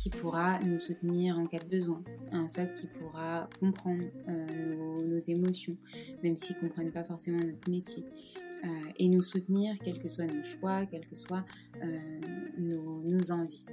Qui 0.00 0.08
pourra 0.08 0.58
nous 0.60 0.78
soutenir 0.78 1.38
en 1.38 1.46
cas 1.46 1.58
de 1.58 1.66
besoin, 1.66 2.02
un 2.32 2.48
socle 2.48 2.72
qui 2.74 2.86
pourra 2.86 3.50
comprendre 3.60 4.04
euh, 4.28 5.02
nos, 5.04 5.18
émotions, 5.18 5.76
même 6.22 6.38
s'ils 6.38 6.56
ne 6.56 6.62
comprennent 6.62 6.90
pas 6.90 7.04
forcément 7.04 7.38
notre 7.38 7.70
métier, 7.70 8.06
euh, 8.64 8.68
et 8.98 9.08
nous 9.08 9.22
soutenir 9.22 9.74
quels 9.84 9.98
que 9.98 10.08
soient 10.08 10.24
nos 10.24 10.42
choix, 10.42 10.86
quelles 10.86 11.06
que 11.06 11.16
soient 11.16 11.44
euh, 11.82 12.20
nos, 12.56 13.30
envies, 13.30 13.66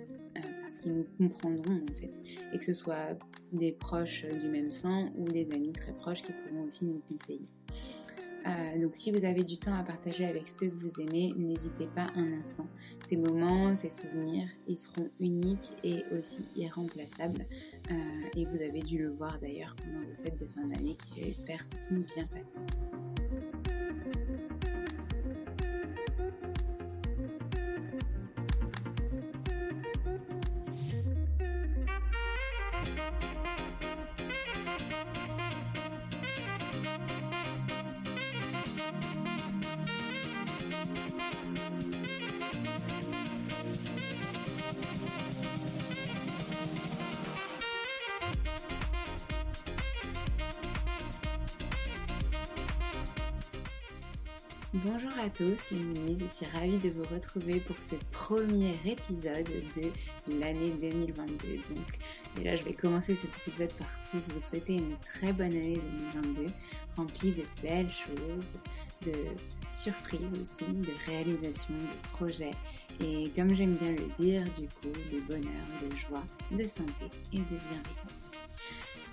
parce 0.63 0.79
qu'ils 0.79 0.97
nous 0.97 1.07
comprendront 1.17 1.81
en 1.89 1.93
fait, 1.97 2.21
et 2.53 2.57
que 2.57 2.65
ce 2.65 2.73
soit 2.73 3.17
des 3.53 3.71
proches 3.71 4.25
du 4.25 4.49
même 4.49 4.71
sang 4.71 5.13
ou 5.15 5.23
des 5.29 5.47
amis 5.53 5.71
très 5.71 5.93
proches 5.93 6.23
qui 6.23 6.33
pourront 6.33 6.63
aussi 6.63 6.83
nous 6.83 7.01
conseiller. 7.09 7.47
Euh, 8.47 8.81
donc 8.81 8.91
si 8.95 9.11
vous 9.11 9.25
avez 9.25 9.43
du 9.43 9.57
temps 9.57 9.73
à 9.73 9.83
partager 9.83 10.25
avec 10.25 10.47
ceux 10.47 10.69
que 10.69 10.75
vous 10.75 11.01
aimez, 11.01 11.33
n'hésitez 11.35 11.87
pas 11.87 12.07
un 12.15 12.39
instant. 12.39 12.67
Ces 13.05 13.17
moments, 13.17 13.75
ces 13.75 13.89
souvenirs, 13.89 14.47
ils 14.67 14.77
seront 14.77 15.09
uniques 15.19 15.73
et 15.83 16.03
aussi 16.17 16.45
irremplaçables. 16.55 17.45
Euh, 17.91 17.93
et 18.35 18.45
vous 18.45 18.61
avez 18.61 18.79
dû 18.79 18.99
le 18.99 19.09
voir 19.09 19.37
d'ailleurs 19.39 19.75
pendant 19.75 19.99
vos 19.99 20.23
fêtes 20.23 20.39
de 20.39 20.47
fin 20.47 20.65
d'année 20.65 20.97
qui, 21.05 21.23
j'espère, 21.23 21.63
se 21.65 21.77
sont 21.77 21.95
bien 22.15 22.25
passées. 22.27 23.46
Bonjour 54.85 55.11
à 55.19 55.27
tous 55.29 55.57
les 55.71 55.79
minis, 55.79 56.19
je 56.19 56.27
suis 56.27 56.45
ravie 56.53 56.77
de 56.77 56.89
vous 56.89 57.03
retrouver 57.11 57.59
pour 57.61 57.75
ce 57.77 57.95
premier 58.11 58.73
épisode 58.85 59.49
de 59.75 60.39
l'année 60.39 60.69
2022. 60.69 61.55
Donc 61.73 61.99
déjà 62.35 62.55
je 62.57 62.63
vais 62.63 62.73
commencer 62.73 63.15
cet 63.15 63.47
épisode 63.47 63.73
par 63.73 63.87
tous 64.11 64.31
vous 64.31 64.39
souhaiter 64.39 64.75
une 64.75 64.95
très 64.97 65.33
bonne 65.33 65.47
année 65.47 65.81
2022, 66.13 66.45
remplie 66.95 67.31
de 67.31 67.43
belles 67.63 67.91
choses, 67.91 68.57
de 69.03 69.13
surprises 69.71 70.39
aussi, 70.39 70.71
de 70.71 70.91
réalisations, 71.07 71.73
de 71.73 72.09
projets 72.13 72.51
et 72.99 73.31
comme 73.35 73.55
j'aime 73.55 73.75
bien 73.77 73.91
le 73.93 74.23
dire, 74.23 74.43
du 74.59 74.67
coup, 74.67 74.93
de 75.11 75.21
bonheur, 75.21 75.65
de 75.81 75.95
joie, 75.95 76.23
de 76.51 76.63
santé 76.63 77.17
et 77.33 77.37
de 77.37 77.43
bienveillance. 77.43 78.36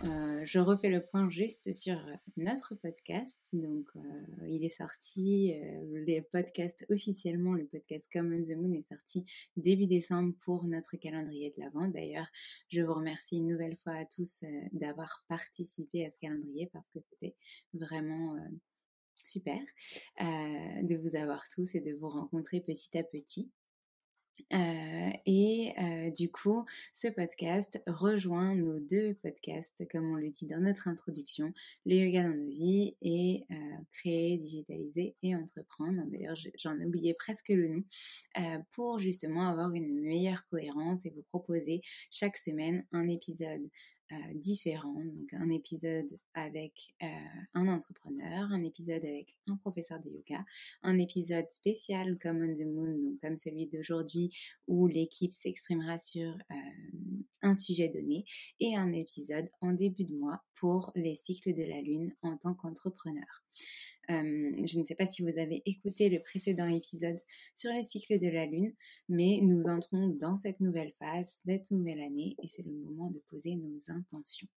Euh, 0.04 0.42
je 0.44 0.58
refais 0.58 0.90
le 0.90 1.04
point 1.04 1.30
juste 1.30 1.72
sur 1.72 1.98
notre 2.36 2.74
podcast. 2.74 3.48
Donc, 3.52 3.86
euh, 3.96 4.48
il 4.48 4.64
est 4.64 4.76
sorti, 4.76 5.54
euh, 5.54 5.80
le 6.06 6.20
podcast 6.20 6.84
officiellement, 6.90 7.54
le 7.54 7.64
podcast 7.66 8.08
Common 8.12 8.42
the 8.42 8.56
Moon 8.56 8.72
est 8.74 8.88
sorti 8.88 9.24
début 9.56 9.86
décembre 9.86 10.34
pour 10.40 10.66
notre 10.66 10.96
calendrier 10.96 11.54
de 11.56 11.62
l'Avent. 11.62 11.88
D'ailleurs, 11.88 12.26
je 12.68 12.82
vous 12.82 12.94
remercie 12.94 13.36
une 13.36 13.48
nouvelle 13.48 13.76
fois 13.76 13.94
à 13.94 14.04
tous 14.04 14.44
d'avoir 14.72 15.24
participé 15.28 16.04
à 16.04 16.10
ce 16.10 16.18
calendrier 16.18 16.68
parce 16.72 16.88
que 16.90 17.00
c'était 17.00 17.34
vraiment 17.72 18.36
super 19.16 19.60
de 20.18 20.96
vous 20.96 21.16
avoir 21.16 21.44
tous 21.54 21.74
et 21.74 21.80
de 21.80 21.94
vous 21.94 22.08
rencontrer 22.08 22.60
petit 22.60 22.98
à 22.98 23.02
petit. 23.02 23.50
Euh, 24.52 25.10
et 25.26 25.72
euh, 25.78 26.10
du 26.10 26.30
coup, 26.30 26.64
ce 26.92 27.08
podcast 27.08 27.80
rejoint 27.86 28.54
nos 28.54 28.80
deux 28.80 29.14
podcasts, 29.22 29.86
comme 29.90 30.12
on 30.12 30.16
le 30.16 30.30
dit 30.30 30.46
dans 30.46 30.60
notre 30.60 30.88
introduction, 30.88 31.52
le 31.86 31.94
yoga 31.94 32.24
dans 32.24 32.36
nos 32.36 32.50
vies 32.50 32.96
et 33.02 33.44
euh, 33.50 33.54
créer, 33.92 34.38
digitaliser 34.38 35.14
et 35.22 35.36
entreprendre. 35.36 36.02
D'ailleurs, 36.06 36.36
j'en 36.58 36.78
ai 36.80 36.84
oublié 36.84 37.14
presque 37.14 37.50
le 37.50 37.68
nom, 37.68 37.84
pour 38.72 38.98
justement 38.98 39.48
avoir 39.48 39.72
une 39.74 40.00
meilleure 40.00 40.46
cohérence 40.46 41.06
et 41.06 41.10
vous 41.10 41.22
proposer 41.22 41.82
chaque 42.10 42.36
semaine 42.36 42.84
un 42.92 43.08
épisode 43.08 43.62
euh, 44.14 44.34
différents. 44.34 45.04
Donc 45.04 45.32
un 45.34 45.50
épisode 45.50 46.18
avec 46.34 46.94
euh, 47.02 47.06
un 47.54 47.68
entrepreneur, 47.68 48.48
un 48.52 48.62
épisode 48.62 49.04
avec 49.04 49.34
un 49.48 49.56
professeur 49.56 50.00
de 50.00 50.10
yoga, 50.10 50.40
un 50.82 50.98
épisode 50.98 51.50
spécial 51.50 52.18
comme 52.18 52.42
On 52.42 52.54
the 52.54 52.66
Moon, 52.66 52.96
donc 52.98 53.20
comme 53.20 53.36
celui 53.36 53.66
d'aujourd'hui 53.66 54.30
où 54.68 54.86
l'équipe 54.86 55.32
s'exprimera 55.32 55.98
sur 55.98 56.28
euh, 56.28 56.54
un 57.42 57.54
sujet 57.54 57.88
donné, 57.88 58.24
et 58.60 58.76
un 58.76 58.92
épisode 58.92 59.48
en 59.60 59.72
début 59.72 60.04
de 60.04 60.14
mois 60.14 60.42
pour 60.54 60.92
les 60.94 61.14
cycles 61.14 61.54
de 61.54 61.64
la 61.64 61.80
lune 61.80 62.14
en 62.22 62.36
tant 62.36 62.54
qu'entrepreneur. 62.54 63.42
Euh, 64.10 64.66
je 64.66 64.78
ne 64.78 64.84
sais 64.84 64.94
pas 64.94 65.06
si 65.06 65.22
vous 65.22 65.38
avez 65.38 65.62
écouté 65.66 66.08
le 66.08 66.20
précédent 66.20 66.68
épisode 66.68 67.18
sur 67.56 67.72
les 67.72 67.84
cycles 67.84 68.18
de 68.18 68.28
la 68.28 68.46
Lune, 68.46 68.74
mais 69.08 69.40
nous 69.42 69.64
entrons 69.64 70.08
dans 70.08 70.36
cette 70.36 70.60
nouvelle 70.60 70.92
phase, 70.92 71.40
cette 71.44 71.70
nouvelle 71.70 72.00
année, 72.00 72.36
et 72.42 72.48
c'est 72.48 72.64
le 72.64 72.72
moment 72.72 73.10
de 73.10 73.20
poser 73.30 73.54
nos 73.56 73.78
intentions. 73.88 74.48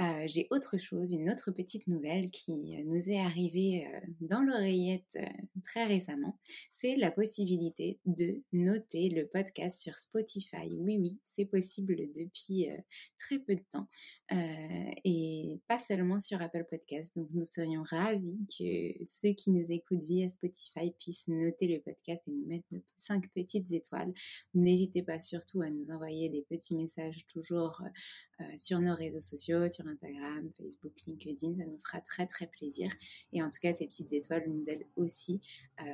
Euh, 0.00 0.24
j'ai 0.26 0.46
autre 0.50 0.78
chose, 0.78 1.12
une 1.12 1.28
autre 1.28 1.50
petite 1.50 1.88
nouvelle 1.88 2.30
qui 2.30 2.76
euh, 2.76 2.84
nous 2.84 3.08
est 3.08 3.18
arrivée 3.18 3.84
euh, 3.86 4.00
dans 4.20 4.42
l'oreillette 4.42 5.18
très 5.64 5.86
récemment. 5.86 6.38
C'est 6.70 6.94
la 6.94 7.10
possibilité 7.10 7.98
de 8.06 8.42
noter 8.52 9.08
le 9.08 9.26
podcast 9.26 9.80
sur 9.80 9.98
Spotify. 9.98 10.68
Oui, 10.78 10.98
oui, 10.98 11.20
c'est 11.24 11.46
possible 11.46 11.96
depuis 12.14 12.68
très 13.18 13.40
peu 13.40 13.56
de 13.56 13.64
temps 13.72 13.88
et 14.30 15.60
pas 15.66 15.80
seulement 15.80 16.20
sur 16.20 16.40
Apple 16.40 16.66
Podcast. 16.70 17.12
Donc 17.16 17.28
nous 17.32 17.44
serions 17.44 17.82
ravis 17.82 18.46
que 18.56 19.04
ceux 19.04 19.32
qui 19.32 19.50
nous 19.50 19.72
écoutent 19.72 20.02
via 20.02 20.28
Spotify 20.28 20.92
puissent 21.00 21.26
noter 21.26 21.66
le 21.66 21.80
podcast 21.80 22.22
et 22.28 22.30
nous 22.30 22.46
mettre 22.46 22.68
cinq 22.96 23.28
petites 23.34 23.72
étoiles. 23.72 24.12
N'hésitez 24.54 25.02
pas 25.02 25.18
surtout 25.18 25.62
à 25.62 25.70
nous 25.70 25.90
envoyer 25.90 26.28
des 26.28 26.42
petits 26.42 26.76
messages 26.76 27.26
toujours 27.26 27.82
sur 28.56 28.78
nos 28.80 28.94
réseaux 28.94 29.20
sociaux, 29.20 29.68
sur 29.68 29.86
Instagram, 29.86 30.50
Facebook, 30.56 30.92
LinkedIn, 31.06 31.56
ça 31.56 31.64
nous 31.66 31.78
fera 31.78 32.00
très 32.00 32.26
très 32.26 32.46
plaisir. 32.46 32.90
Et 33.32 33.42
en 33.42 33.50
tout 33.50 33.58
cas, 33.60 33.72
ces 33.72 33.86
petites 33.86 34.12
étoiles 34.12 34.44
nous 34.48 34.68
aident 34.68 34.86
aussi, 34.96 35.40
euh, 35.80 35.84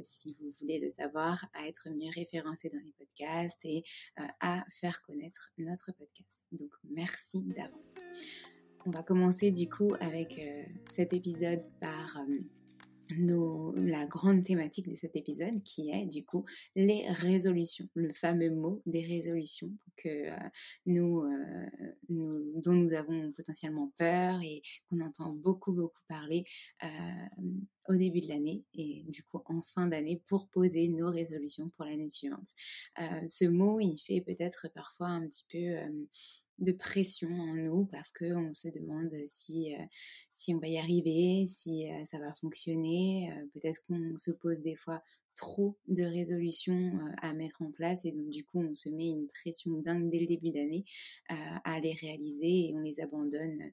si 0.00 0.36
vous 0.40 0.52
voulez 0.60 0.78
le 0.78 0.90
savoir, 0.90 1.46
à 1.54 1.66
être 1.66 1.88
mieux 1.90 2.10
référencés 2.14 2.70
dans 2.70 2.80
les 2.84 2.92
podcasts 2.92 3.64
et 3.64 3.84
euh, 4.18 4.22
à 4.40 4.64
faire 4.70 5.02
connaître 5.02 5.52
notre 5.58 5.92
podcast. 5.92 6.46
Donc 6.52 6.72
merci 6.90 7.40
d'avance. 7.40 7.98
On 8.86 8.90
va 8.90 9.02
commencer 9.02 9.50
du 9.50 9.68
coup 9.68 9.94
avec 10.00 10.38
euh, 10.38 10.62
cet 10.90 11.12
épisode 11.12 11.62
par 11.80 12.18
la 13.10 14.06
grande 14.06 14.44
thématique 14.44 14.88
de 14.88 14.94
cet 14.94 15.16
épisode 15.16 15.62
qui 15.62 15.90
est 15.90 16.06
du 16.06 16.24
coup 16.24 16.44
les 16.74 17.08
résolutions, 17.08 17.88
le 17.94 18.12
fameux 18.12 18.50
mot 18.50 18.82
des 18.86 19.04
résolutions 19.04 19.70
que 19.96 20.08
euh, 20.08 20.36
nous, 20.86 21.22
euh, 21.22 21.66
nous, 22.08 22.60
dont 22.60 22.72
nous 22.72 22.92
avons 22.92 23.32
potentiellement 23.32 23.92
peur 23.98 24.40
et 24.42 24.62
qu'on 24.88 25.00
entend 25.00 25.32
beaucoup 25.32 25.72
beaucoup 25.72 26.02
parler 26.08 26.44
euh, 26.84 26.88
au 27.88 27.96
début 27.96 28.20
de 28.20 28.28
l'année 28.28 28.64
et 28.74 29.04
du 29.08 29.22
coup 29.24 29.40
en 29.46 29.62
fin 29.62 29.86
d'année 29.86 30.22
pour 30.26 30.48
poser 30.48 30.88
nos 30.88 31.10
résolutions 31.10 31.66
pour 31.76 31.84
l'année 31.86 32.10
suivante. 32.10 32.48
ce 33.28 33.46
mot 33.46 33.80
il 33.80 33.98
fait 33.98 34.20
peut-être 34.20 34.68
parfois 34.74 35.08
un 35.08 35.26
petit 35.26 35.46
peu 35.50 35.76
de 36.58 36.72
pression 36.72 37.28
en 37.28 37.54
nous 37.54 37.86
parce 37.86 38.12
qu'on 38.12 38.52
se 38.52 38.68
demande 38.68 39.14
si, 39.28 39.74
si 40.38 40.54
on 40.54 40.58
va 40.58 40.68
y 40.68 40.78
arriver, 40.78 41.46
si 41.48 41.86
ça 42.06 42.18
va 42.18 42.32
fonctionner. 42.34 43.32
Peut-être 43.54 43.82
qu'on 43.82 44.16
se 44.16 44.30
pose 44.30 44.62
des 44.62 44.76
fois 44.76 45.02
trop 45.34 45.76
de 45.88 46.04
résolutions 46.04 46.92
à 47.22 47.32
mettre 47.32 47.62
en 47.62 47.70
place 47.70 48.04
et 48.04 48.12
donc 48.12 48.30
du 48.30 48.44
coup 48.44 48.60
on 48.60 48.74
se 48.74 48.88
met 48.88 49.08
une 49.08 49.28
pression 49.28 49.70
dingue 49.82 50.10
dès 50.10 50.20
le 50.20 50.26
début 50.26 50.50
d'année 50.50 50.84
à 51.28 51.80
les 51.80 51.92
réaliser 51.92 52.68
et 52.68 52.72
on 52.74 52.80
les 52.80 53.00
abandonne 53.00 53.72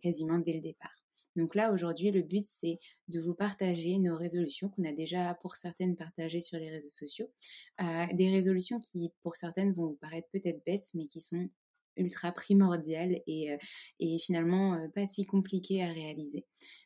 quasiment 0.00 0.38
dès 0.38 0.54
le 0.54 0.60
départ. 0.60 1.02
Donc 1.34 1.54
là, 1.54 1.72
aujourd'hui, 1.72 2.10
le 2.10 2.20
but, 2.20 2.44
c'est 2.44 2.78
de 3.08 3.18
vous 3.18 3.34
partager 3.34 3.98
nos 3.98 4.16
résolutions 4.16 4.68
qu'on 4.68 4.84
a 4.84 4.92
déjà 4.92 5.34
pour 5.40 5.56
certaines 5.56 5.96
partagées 5.96 6.42
sur 6.42 6.58
les 6.58 6.70
réseaux 6.70 6.90
sociaux. 6.90 7.30
des 7.78 8.30
résolutions 8.30 8.80
qui, 8.80 9.10
pour 9.22 9.36
certaines, 9.36 9.72
vont 9.72 9.86
vous 9.86 9.98
paraître 10.00 10.28
peut-être 10.30 10.62
bêtes, 10.66 10.90
mais 10.94 11.06
qui 11.06 11.20
sont 11.20 11.48
ultra 11.96 12.32
primordial 12.32 13.20
et, 13.26 13.52
euh, 13.52 13.56
et 14.00 14.18
finalement 14.18 14.74
euh, 14.74 14.88
pas 14.94 15.06
si 15.06 15.26
compliqué 15.26 15.82
à 15.82 15.86
réaliser. 15.86 16.44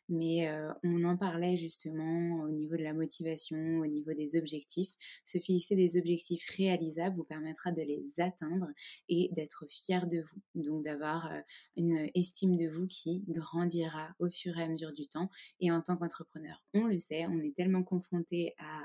Mais 0.09 0.47
euh, 0.49 0.71
on 0.83 1.03
en 1.03 1.17
parlait 1.17 1.57
justement 1.57 2.41
au 2.43 2.49
niveau 2.49 2.75
de 2.75 2.83
la 2.83 2.93
motivation, 2.93 3.57
au 3.79 3.87
niveau 3.87 4.13
des 4.13 4.35
objectifs. 4.37 4.93
Se 5.25 5.37
fixer 5.37 5.75
des 5.75 5.97
objectifs 5.97 6.45
réalisables 6.55 7.15
vous 7.15 7.23
permettra 7.23 7.71
de 7.71 7.81
les 7.81 8.19
atteindre 8.19 8.67
et 9.09 9.29
d'être 9.33 9.65
fier 9.69 10.07
de 10.07 10.21
vous. 10.21 10.41
Donc 10.55 10.83
d'avoir 10.83 11.31
une 11.75 12.09
estime 12.15 12.57
de 12.57 12.67
vous 12.67 12.85
qui 12.85 13.23
grandira 13.27 14.09
au 14.19 14.29
fur 14.29 14.57
et 14.57 14.63
à 14.63 14.67
mesure 14.67 14.93
du 14.93 15.07
temps. 15.07 15.29
Et 15.59 15.71
en 15.71 15.81
tant 15.81 15.97
qu'entrepreneur, 15.97 16.63
on 16.73 16.85
le 16.85 16.99
sait, 16.99 17.25
on 17.27 17.39
est 17.39 17.55
tellement 17.55 17.83
confronté 17.83 18.53
à 18.59 18.83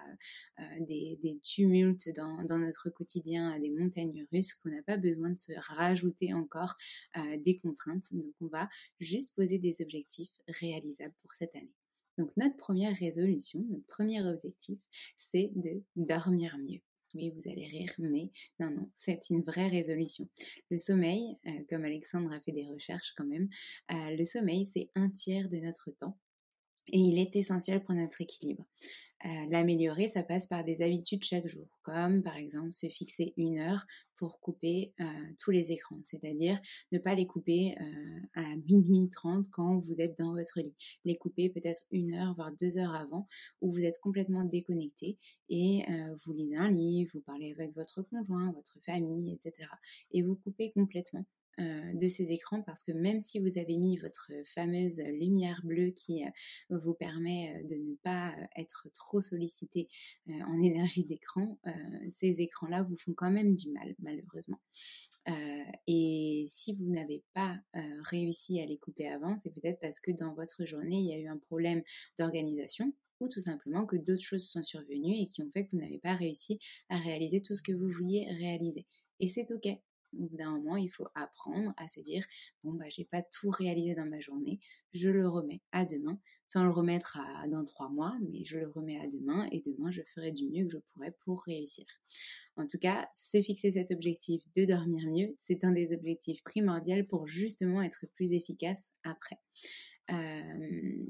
des, 0.80 1.18
des, 1.22 1.38
tumultes 1.42 2.08
dans, 2.14 2.44
dans 2.44 2.58
notre 2.58 2.90
quotidien, 2.90 3.50
à 3.50 3.58
des 3.58 3.70
montagnes 3.70 4.26
russes 4.32 4.54
qu'on 4.54 4.70
n'a 4.70 4.82
pas 4.82 4.96
besoin 4.96 5.30
de 5.30 5.38
se 5.38 5.52
rajouter 5.74 6.32
encore 6.34 6.76
euh, 7.16 7.36
des 7.38 7.56
contraintes. 7.56 8.12
Donc 8.12 8.34
on 8.40 8.46
va 8.46 8.68
juste 9.00 9.34
poser 9.34 9.58
des 9.58 9.82
objectifs 9.82 10.40
réalisables 10.48 11.11
pour 11.20 11.34
cette 11.34 11.54
année. 11.56 11.72
Donc 12.18 12.30
notre 12.36 12.56
première 12.56 12.94
résolution, 12.94 13.64
notre 13.70 13.86
premier 13.86 14.22
objectif, 14.22 14.78
c'est 15.16 15.50
de 15.54 15.82
dormir 15.96 16.56
mieux. 16.58 16.80
Oui, 17.14 17.30
vous 17.30 17.50
allez 17.50 17.66
rire, 17.66 17.92
mais 17.98 18.30
non, 18.58 18.70
non, 18.70 18.90
c'est 18.94 19.28
une 19.28 19.42
vraie 19.42 19.68
résolution. 19.68 20.28
Le 20.70 20.78
sommeil, 20.78 21.36
euh, 21.46 21.50
comme 21.68 21.84
Alexandre 21.84 22.32
a 22.32 22.40
fait 22.40 22.52
des 22.52 22.66
recherches 22.66 23.12
quand 23.16 23.26
même, 23.26 23.50
euh, 23.90 24.16
le 24.16 24.24
sommeil, 24.24 24.64
c'est 24.64 24.90
un 24.94 25.10
tiers 25.10 25.50
de 25.50 25.58
notre 25.58 25.90
temps 25.90 26.18
et 26.88 26.98
il 26.98 27.18
est 27.18 27.36
essentiel 27.36 27.82
pour 27.82 27.94
notre 27.94 28.20
équilibre. 28.20 28.64
Euh, 29.24 29.28
l'améliorer, 29.50 30.08
ça 30.08 30.22
passe 30.22 30.48
par 30.48 30.64
des 30.64 30.82
habitudes 30.82 31.22
chaque 31.22 31.46
jour, 31.46 31.66
comme 31.82 32.22
par 32.22 32.36
exemple 32.36 32.72
se 32.72 32.88
fixer 32.88 33.32
une 33.36 33.58
heure 33.58 33.86
pour 34.16 34.40
couper 34.40 34.92
euh, 35.00 35.04
tous 35.38 35.52
les 35.52 35.70
écrans, 35.70 36.00
c'est-à-dire 36.02 36.60
ne 36.90 36.98
pas 36.98 37.14
les 37.14 37.26
couper 37.26 37.76
euh, 37.80 38.20
à 38.34 38.56
minuit 38.68 39.08
30 39.10 39.48
quand 39.50 39.78
vous 39.78 40.00
êtes 40.00 40.18
dans 40.18 40.32
votre 40.32 40.60
lit, 40.60 40.74
les 41.04 41.16
couper 41.16 41.50
peut-être 41.50 41.82
une 41.92 42.14
heure, 42.14 42.34
voire 42.34 42.50
deux 42.58 42.78
heures 42.78 42.94
avant, 42.94 43.28
où 43.60 43.70
vous 43.70 43.84
êtes 43.84 44.00
complètement 44.00 44.44
déconnecté 44.44 45.18
et 45.48 45.84
vous 46.24 46.32
lisez 46.32 46.56
un 46.56 46.70
livre, 46.70 47.10
vous 47.14 47.20
parlez 47.20 47.52
avec 47.52 47.74
votre 47.74 48.02
conjoint, 48.02 48.52
votre 48.52 48.80
famille, 48.80 49.34
etc. 49.34 49.68
Et 50.12 50.22
vous 50.22 50.34
coupez 50.36 50.72
complètement 50.72 51.26
de 51.58 52.08
ces 52.08 52.32
écrans 52.32 52.62
parce 52.62 52.82
que 52.82 52.92
même 52.92 53.20
si 53.20 53.38
vous 53.38 53.58
avez 53.58 53.76
mis 53.76 53.98
votre 53.98 54.30
fameuse 54.44 55.00
lumière 55.00 55.60
bleue 55.64 55.90
qui 55.90 56.22
vous 56.70 56.94
permet 56.94 57.62
de 57.64 57.76
ne 57.76 57.94
pas 57.96 58.34
être 58.56 58.88
trop 58.94 59.20
sollicité 59.20 59.88
en 60.28 60.62
énergie 60.62 61.04
d'écran, 61.04 61.58
ces 62.08 62.40
écrans-là 62.40 62.82
vous 62.82 62.96
font 62.96 63.12
quand 63.14 63.30
même 63.30 63.54
du 63.54 63.70
mal 63.70 63.94
malheureusement. 63.98 64.60
et 65.86 66.44
si 66.48 66.74
vous 66.76 66.90
n'avez 66.90 67.22
pas 67.34 67.58
réussi 68.10 68.60
à 68.60 68.66
les 68.66 68.78
couper 68.78 69.08
avant, 69.08 69.36
c'est 69.42 69.52
peut-être 69.52 69.80
parce 69.80 70.00
que 70.00 70.10
dans 70.10 70.34
votre 70.34 70.64
journée, 70.64 70.98
il 70.98 71.06
y 71.06 71.12
a 71.12 71.18
eu 71.18 71.28
un 71.28 71.38
problème 71.38 71.82
d'organisation 72.18 72.92
ou 73.20 73.28
tout 73.28 73.40
simplement 73.40 73.86
que 73.86 73.96
d'autres 73.96 74.22
choses 74.22 74.48
sont 74.48 74.62
survenues 74.62 75.16
et 75.16 75.28
qui 75.28 75.42
ont 75.42 75.50
fait 75.52 75.64
que 75.64 75.70
vous 75.72 75.82
n'avez 75.82 75.98
pas 75.98 76.14
réussi 76.14 76.58
à 76.88 76.98
réaliser 76.98 77.40
tout 77.40 77.56
ce 77.56 77.62
que 77.62 77.72
vous 77.72 77.88
vouliez 77.88 78.26
réaliser. 78.28 78.86
Et 79.20 79.28
c'est 79.28 79.50
ok. 79.52 79.68
Au 80.18 80.26
bout 80.26 80.36
d'un 80.36 80.50
moment, 80.52 80.76
il 80.76 80.88
faut 80.88 81.08
apprendre 81.14 81.72
à 81.76 81.88
se 81.88 82.00
dire 82.00 82.24
bon 82.64 82.74
bah 82.74 82.88
j'ai 82.88 83.04
pas 83.04 83.22
tout 83.22 83.50
réalisé 83.50 83.94
dans 83.94 84.06
ma 84.06 84.20
journée, 84.20 84.60
je 84.92 85.08
le 85.08 85.28
remets 85.28 85.62
à 85.72 85.84
demain, 85.84 86.20
sans 86.46 86.64
le 86.64 86.70
remettre 86.70 87.18
à, 87.18 87.48
dans 87.48 87.64
trois 87.64 87.88
mois, 87.88 88.16
mais 88.30 88.44
je 88.44 88.58
le 88.58 88.68
remets 88.68 89.00
à 89.00 89.06
demain 89.08 89.48
et 89.52 89.60
demain 89.60 89.90
je 89.90 90.02
ferai 90.14 90.32
du 90.32 90.48
mieux 90.48 90.64
que 90.64 90.72
je 90.72 90.78
pourrai 90.92 91.12
pour 91.24 91.42
réussir. 91.42 91.86
En 92.56 92.66
tout 92.66 92.78
cas, 92.78 93.08
se 93.14 93.40
fixer 93.40 93.72
cet 93.72 93.90
objectif 93.90 94.42
de 94.54 94.64
dormir 94.66 95.06
mieux, 95.06 95.32
c'est 95.36 95.64
un 95.64 95.72
des 95.72 95.92
objectifs 95.92 96.42
primordiaux 96.44 97.04
pour 97.08 97.26
justement 97.26 97.82
être 97.82 98.04
plus 98.14 98.32
efficace 98.32 98.92
après. 99.04 99.38
Euh, 100.10 101.06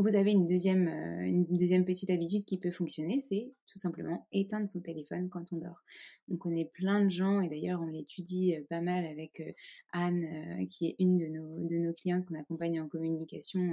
vous 0.00 0.16
avez 0.16 0.32
une 0.32 0.46
deuxième, 0.46 0.88
euh, 0.88 1.26
une 1.26 1.58
deuxième 1.58 1.84
petite 1.84 2.10
habitude 2.10 2.44
qui 2.46 2.58
peut 2.58 2.70
fonctionner, 2.70 3.22
c'est 3.28 3.52
tout 3.66 3.78
simplement 3.78 4.26
éteindre 4.32 4.68
son 4.68 4.80
téléphone 4.80 5.28
quand 5.28 5.52
on 5.52 5.58
dort. 5.58 5.82
On 6.30 6.36
connaît 6.36 6.70
plein 6.72 7.04
de 7.04 7.10
gens, 7.10 7.40
et 7.40 7.48
d'ailleurs 7.48 7.82
on 7.82 7.86
l'étudie 7.86 8.56
euh, 8.56 8.62
pas 8.70 8.80
mal 8.80 9.04
avec 9.04 9.40
euh, 9.40 9.52
Anne, 9.92 10.66
qui 10.66 10.86
est 10.86 10.96
une 10.98 11.18
de 11.18 11.26
nos, 11.26 11.68
de 11.68 11.76
nos 11.76 11.92
clientes 11.92 12.24
qu'on 12.24 12.38
accompagne 12.38 12.80
en 12.80 12.88
communication, 12.88 13.72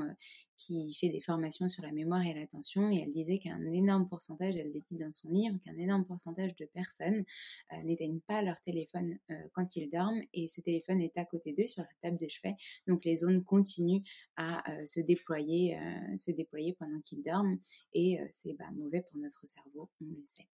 qui 0.57 0.93
fait 0.93 1.09
des 1.09 1.21
formations 1.21 1.67
sur 1.67 1.83
la 1.83 1.91
mémoire 1.91 2.25
et 2.25 2.33
l'attention, 2.33 2.89
et 2.91 3.01
elle 3.01 3.11
disait 3.11 3.39
qu'un 3.39 3.63
énorme 3.65 4.07
pourcentage, 4.07 4.55
elle 4.55 4.71
le 4.73 4.81
dit 4.81 4.97
dans 4.97 5.11
son 5.11 5.29
livre, 5.29 5.57
qu'un 5.63 5.77
énorme 5.77 6.05
pourcentage 6.05 6.55
de 6.55 6.65
personnes 6.65 7.23
n'éteignent 7.83 8.21
pas 8.21 8.41
leur 8.41 8.59
téléphone 8.61 9.17
quand 9.53 9.75
ils 9.75 9.89
dorment, 9.89 10.21
et 10.33 10.47
ce 10.47 10.61
téléphone 10.61 11.01
est 11.01 11.17
à 11.17 11.25
côté 11.25 11.53
d'eux 11.53 11.67
sur 11.67 11.83
la 11.83 11.89
table 12.01 12.17
de 12.17 12.27
chevet, 12.27 12.55
donc 12.87 13.05
les 13.05 13.17
zones 13.17 13.43
continuent 13.43 14.01
à 14.35 14.63
se 14.85 14.99
déployer 14.99 15.77
se 16.17 16.31
déployer 16.31 16.73
pendant 16.73 16.99
qu'ils 17.01 17.23
dorment 17.23 17.59
et 17.93 18.19
c'est 18.33 18.53
bah, 18.53 18.65
mauvais 18.75 19.03
pour 19.09 19.19
notre 19.19 19.45
cerveau, 19.47 19.89
on 20.01 20.05
le 20.05 20.23
sait. 20.23 20.47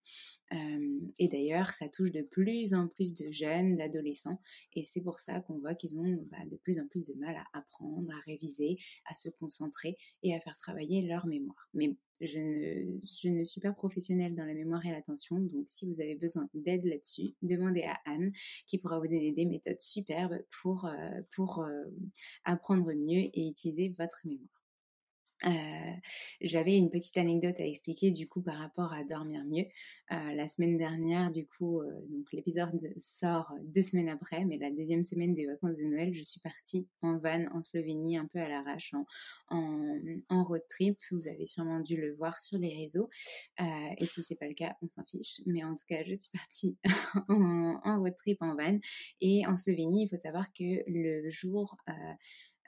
et 1.17 1.27
d'ailleurs, 1.27 1.69
ça 1.71 1.87
touche 1.89 2.11
de 2.11 2.21
plus 2.21 2.73
en 2.73 2.87
plus 2.87 3.13
de 3.15 3.31
jeunes, 3.31 3.77
d'adolescents 3.77 4.39
et 4.73 4.83
c'est 4.83 5.01
pour 5.01 5.19
ça 5.19 5.41
qu'on 5.41 5.59
voit 5.59 5.75
qu'ils 5.75 5.99
ont 5.99 6.27
bah, 6.31 6.45
de 6.49 6.57
plus 6.57 6.79
en 6.79 6.87
plus 6.87 7.05
de 7.05 7.13
mal 7.15 7.35
à 7.35 7.59
apprendre, 7.59 8.11
à 8.11 8.19
réviser, 8.21 8.77
à 9.05 9.13
se 9.13 9.29
concentrer 9.29 9.92
et 10.23 10.35
à 10.35 10.39
faire 10.39 10.55
travailler 10.55 11.01
leur 11.01 11.25
mémoire. 11.25 11.69
Mais 11.73 11.95
je 12.21 12.39
ne, 13.29 13.43
suis 13.43 13.61
pas 13.61 13.73
professionnelle 13.73 14.35
dans 14.35 14.45
la 14.45 14.53
mémoire 14.53 14.85
et 14.85 14.91
l'attention, 14.91 15.39
donc 15.39 15.67
si 15.67 15.85
vous 15.85 15.99
avez 15.99 16.15
besoin 16.15 16.47
d'aide 16.53 16.85
là-dessus, 16.85 17.33
demandez 17.41 17.83
à 17.83 17.97
Anne 18.05 18.31
qui 18.67 18.77
pourra 18.77 18.99
vous 18.99 19.07
donner 19.07 19.33
des 19.33 19.45
méthodes 19.45 19.81
superbes 19.81 20.39
pour, 20.61 20.89
pour 21.35 21.65
apprendre 22.45 22.93
mieux 22.93 23.29
et 23.33 23.47
utiliser 23.47 23.93
votre 23.97 24.19
mémoire. 24.23 24.62
Euh, 25.45 25.49
j'avais 26.41 26.77
une 26.77 26.89
petite 26.89 27.17
anecdote 27.17 27.59
à 27.59 27.65
expliquer 27.65 28.11
du 28.11 28.27
coup 28.27 28.41
par 28.41 28.57
rapport 28.57 28.93
à 28.93 29.03
dormir 29.03 29.43
mieux. 29.45 29.65
Euh, 30.11 30.33
la 30.33 30.47
semaine 30.47 30.77
dernière, 30.77 31.31
du 31.31 31.45
coup, 31.45 31.81
euh, 31.81 31.91
donc 32.09 32.31
l'épisode 32.31 32.79
sort 32.97 33.51
deux 33.63 33.81
semaines 33.81 34.09
après, 34.09 34.45
mais 34.45 34.57
la 34.57 34.71
deuxième 34.71 35.03
semaine 35.03 35.33
des 35.33 35.45
vacances 35.45 35.77
de 35.79 35.85
Noël, 35.85 36.13
je 36.13 36.23
suis 36.23 36.39
partie 36.39 36.87
en 37.01 37.17
van 37.17 37.45
en 37.53 37.61
Slovénie, 37.61 38.17
un 38.17 38.27
peu 38.27 38.39
à 38.39 38.47
l'arrache, 38.47 38.93
en, 39.49 40.43
road 40.43 40.63
trip. 40.69 40.97
Vous 41.11 41.27
avez 41.27 41.45
sûrement 41.45 41.79
dû 41.79 41.97
le 41.97 42.13
voir 42.15 42.39
sur 42.39 42.57
les 42.57 42.73
réseaux. 42.75 43.09
et 43.59 44.05
si 44.05 44.21
c'est 44.21 44.35
pas 44.35 44.47
le 44.47 44.53
cas, 44.53 44.75
on 44.81 44.89
s'en 44.89 45.03
fiche. 45.05 45.41
Mais 45.45 45.63
en 45.63 45.75
tout 45.75 45.85
cas, 45.87 46.03
je 46.03 46.15
suis 46.15 46.31
partie 46.31 46.77
en, 47.29 47.79
en 47.83 47.99
road 47.99 48.15
trip 48.17 48.41
en 48.41 48.55
van. 48.55 48.79
Et 49.21 49.45
en 49.47 49.57
Slovénie, 49.57 50.03
il 50.03 50.09
faut 50.09 50.21
savoir 50.21 50.51
que 50.53 50.83
le 50.87 51.29
jour 51.29 51.77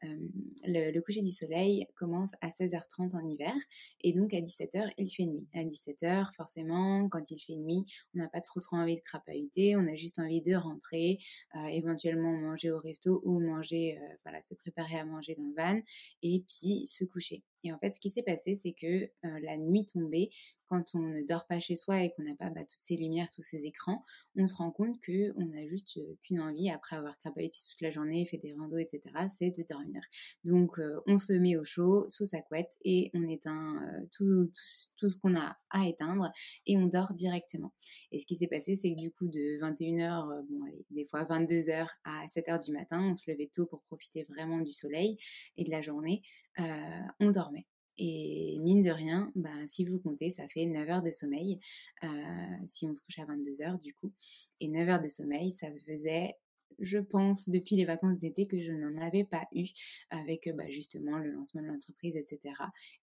le, 0.03 0.99
coucher 1.01 1.21
du 1.21 1.31
soleil 1.31 1.87
commence 1.95 2.33
à 2.41 2.49
16h30 2.49 3.15
en 3.15 3.27
hiver 3.27 3.53
et 4.01 4.13
donc 4.13 4.33
à 4.33 4.39
17h 4.39 4.91
il 4.97 5.09
fait 5.09 5.25
nuit. 5.25 5.47
À 5.53 5.63
17h 5.63 6.33
forcément 6.35 7.07
quand 7.09 7.31
il 7.31 7.39
fait 7.39 7.55
nuit 7.55 7.85
on 8.13 8.19
n'a 8.19 8.29
pas 8.29 8.41
trop 8.41 8.59
trop 8.59 8.77
envie 8.77 8.95
de 8.95 9.01
crapahuter, 9.01 9.75
on 9.75 9.87
a 9.87 9.95
juste 9.95 10.19
envie 10.19 10.41
de 10.41 10.55
rentrer, 10.55 11.19
euh, 11.55 11.65
éventuellement 11.67 12.33
manger 12.33 12.71
au 12.71 12.79
resto 12.79 13.21
ou 13.23 13.39
manger, 13.39 13.97
euh, 13.97 14.15
voilà, 14.23 14.41
se 14.43 14.55
préparer 14.55 14.97
à 14.97 15.05
manger 15.05 15.35
dans 15.35 15.45
le 15.45 15.55
van 15.55 15.81
et 16.21 16.43
puis 16.47 16.87
se 16.87 17.03
coucher. 17.05 17.43
Et 17.63 17.73
en 17.73 17.79
fait, 17.79 17.95
ce 17.95 17.99
qui 17.99 18.11
s'est 18.11 18.23
passé, 18.23 18.55
c'est 18.55 18.73
que 18.73 19.05
euh, 19.05 19.39
la 19.41 19.57
nuit 19.57 19.87
tombée, 19.87 20.29
quand 20.69 20.95
on 20.95 21.00
ne 21.00 21.22
dort 21.22 21.45
pas 21.48 21.60
chez 21.60 21.75
soi 21.75 22.03
et 22.03 22.12
qu'on 22.12 22.24
n'a 22.24 22.36
pas 22.36 22.50
bah, 22.50 22.62
toutes 22.62 22.81
ces 22.81 22.95
lumières, 22.95 23.29
tous 23.31 23.41
ces 23.41 23.65
écrans, 23.65 24.03
on 24.38 24.48
se 24.48 24.55
rend 24.55 24.72
compte 24.72 24.98
qu'on 25.05 25.45
n'a 25.45 25.67
juste 25.67 25.98
euh, 25.98 26.17
qu'une 26.24 26.41
envie, 26.41 26.69
après 26.69 26.95
avoir 26.95 27.17
crapahuté 27.19 27.57
toute 27.69 27.81
la 27.81 27.91
journée, 27.91 28.25
fait 28.25 28.38
des 28.38 28.53
randos, 28.53 28.77
etc., 28.77 29.01
c'est 29.34 29.51
de 29.51 29.63
dormir. 29.69 30.01
Donc, 30.43 30.79
on 31.07 31.19
se 31.19 31.34
met 31.34 31.55
au 31.55 31.63
chaud, 31.63 32.07
sous 32.10 32.25
sa 32.25 32.41
couette, 32.41 32.74
et 32.84 33.12
on 33.13 33.27
éteint 33.27 33.81
tout, 34.12 34.51
ce 34.55 35.15
qu'on 35.22 35.36
a 35.36 35.57
à 35.69 35.88
éteindre, 35.88 36.31
et 36.65 36.77
on 36.77 36.88
dort 36.88 37.13
directement. 37.13 37.74
Et 38.12 38.19
ce 38.19 38.25
qui 38.25 38.36
s'est 38.36 38.48
passé, 38.48 38.75
c'est 38.75 38.93
que 38.93 39.00
du 39.00 39.12
coup, 39.12 39.27
de 39.27 39.60
21h, 39.62 40.45
bon, 40.50 40.63
allez, 40.65 40.86
des 40.91 41.05
fois 41.05 41.24
22h 41.24 41.88
à 42.03 42.25
7h 42.27 42.63
du 42.65 42.72
matin, 42.72 43.12
on 43.12 43.15
se 43.15 43.29
levait 43.29 43.50
tôt 43.53 43.65
pour 43.65 43.81
profiter 43.84 44.24
vraiment 44.24 44.60
du 44.60 44.72
soleil 44.72 45.17
et 45.57 45.63
de 45.63 45.72
la 45.72 45.81
journée. 45.81 46.22
On 47.19 47.31
dormait. 47.31 47.67
Et 47.97 48.57
mine 48.59 48.83
de 48.83 48.91
rien, 48.91 49.31
bah, 49.35 49.49
si 49.67 49.85
vous 49.85 49.99
comptez, 49.99 50.31
ça 50.31 50.47
fait 50.47 50.65
9 50.65 50.89
heures 50.89 51.01
de 51.01 51.11
sommeil, 51.11 51.59
euh, 52.03 52.07
si 52.67 52.85
on 52.87 52.95
se 52.95 53.01
couche 53.03 53.19
à 53.19 53.25
22 53.25 53.61
heures 53.61 53.79
du 53.79 53.93
coup. 53.93 54.11
Et 54.59 54.67
9 54.67 54.89
heures 54.89 55.01
de 55.01 55.09
sommeil, 55.09 55.51
ça 55.53 55.67
faisait 55.87 56.35
je 56.79 56.98
pense, 56.98 57.50
depuis 57.50 57.75
les 57.75 57.86
vacances 57.86 58.17
d'été 58.17 58.48
que 58.48 58.60
je 58.60 58.72
n'en 58.72 58.98
avais 59.01 59.24
pas 59.24 59.48
eu 59.53 59.67
avec 60.10 60.50
bah, 60.55 60.69
justement 60.69 61.17
le 61.17 61.31
lancement 61.31 61.62
de 61.62 61.67
l'entreprise, 61.67 62.15
etc. 62.15 62.55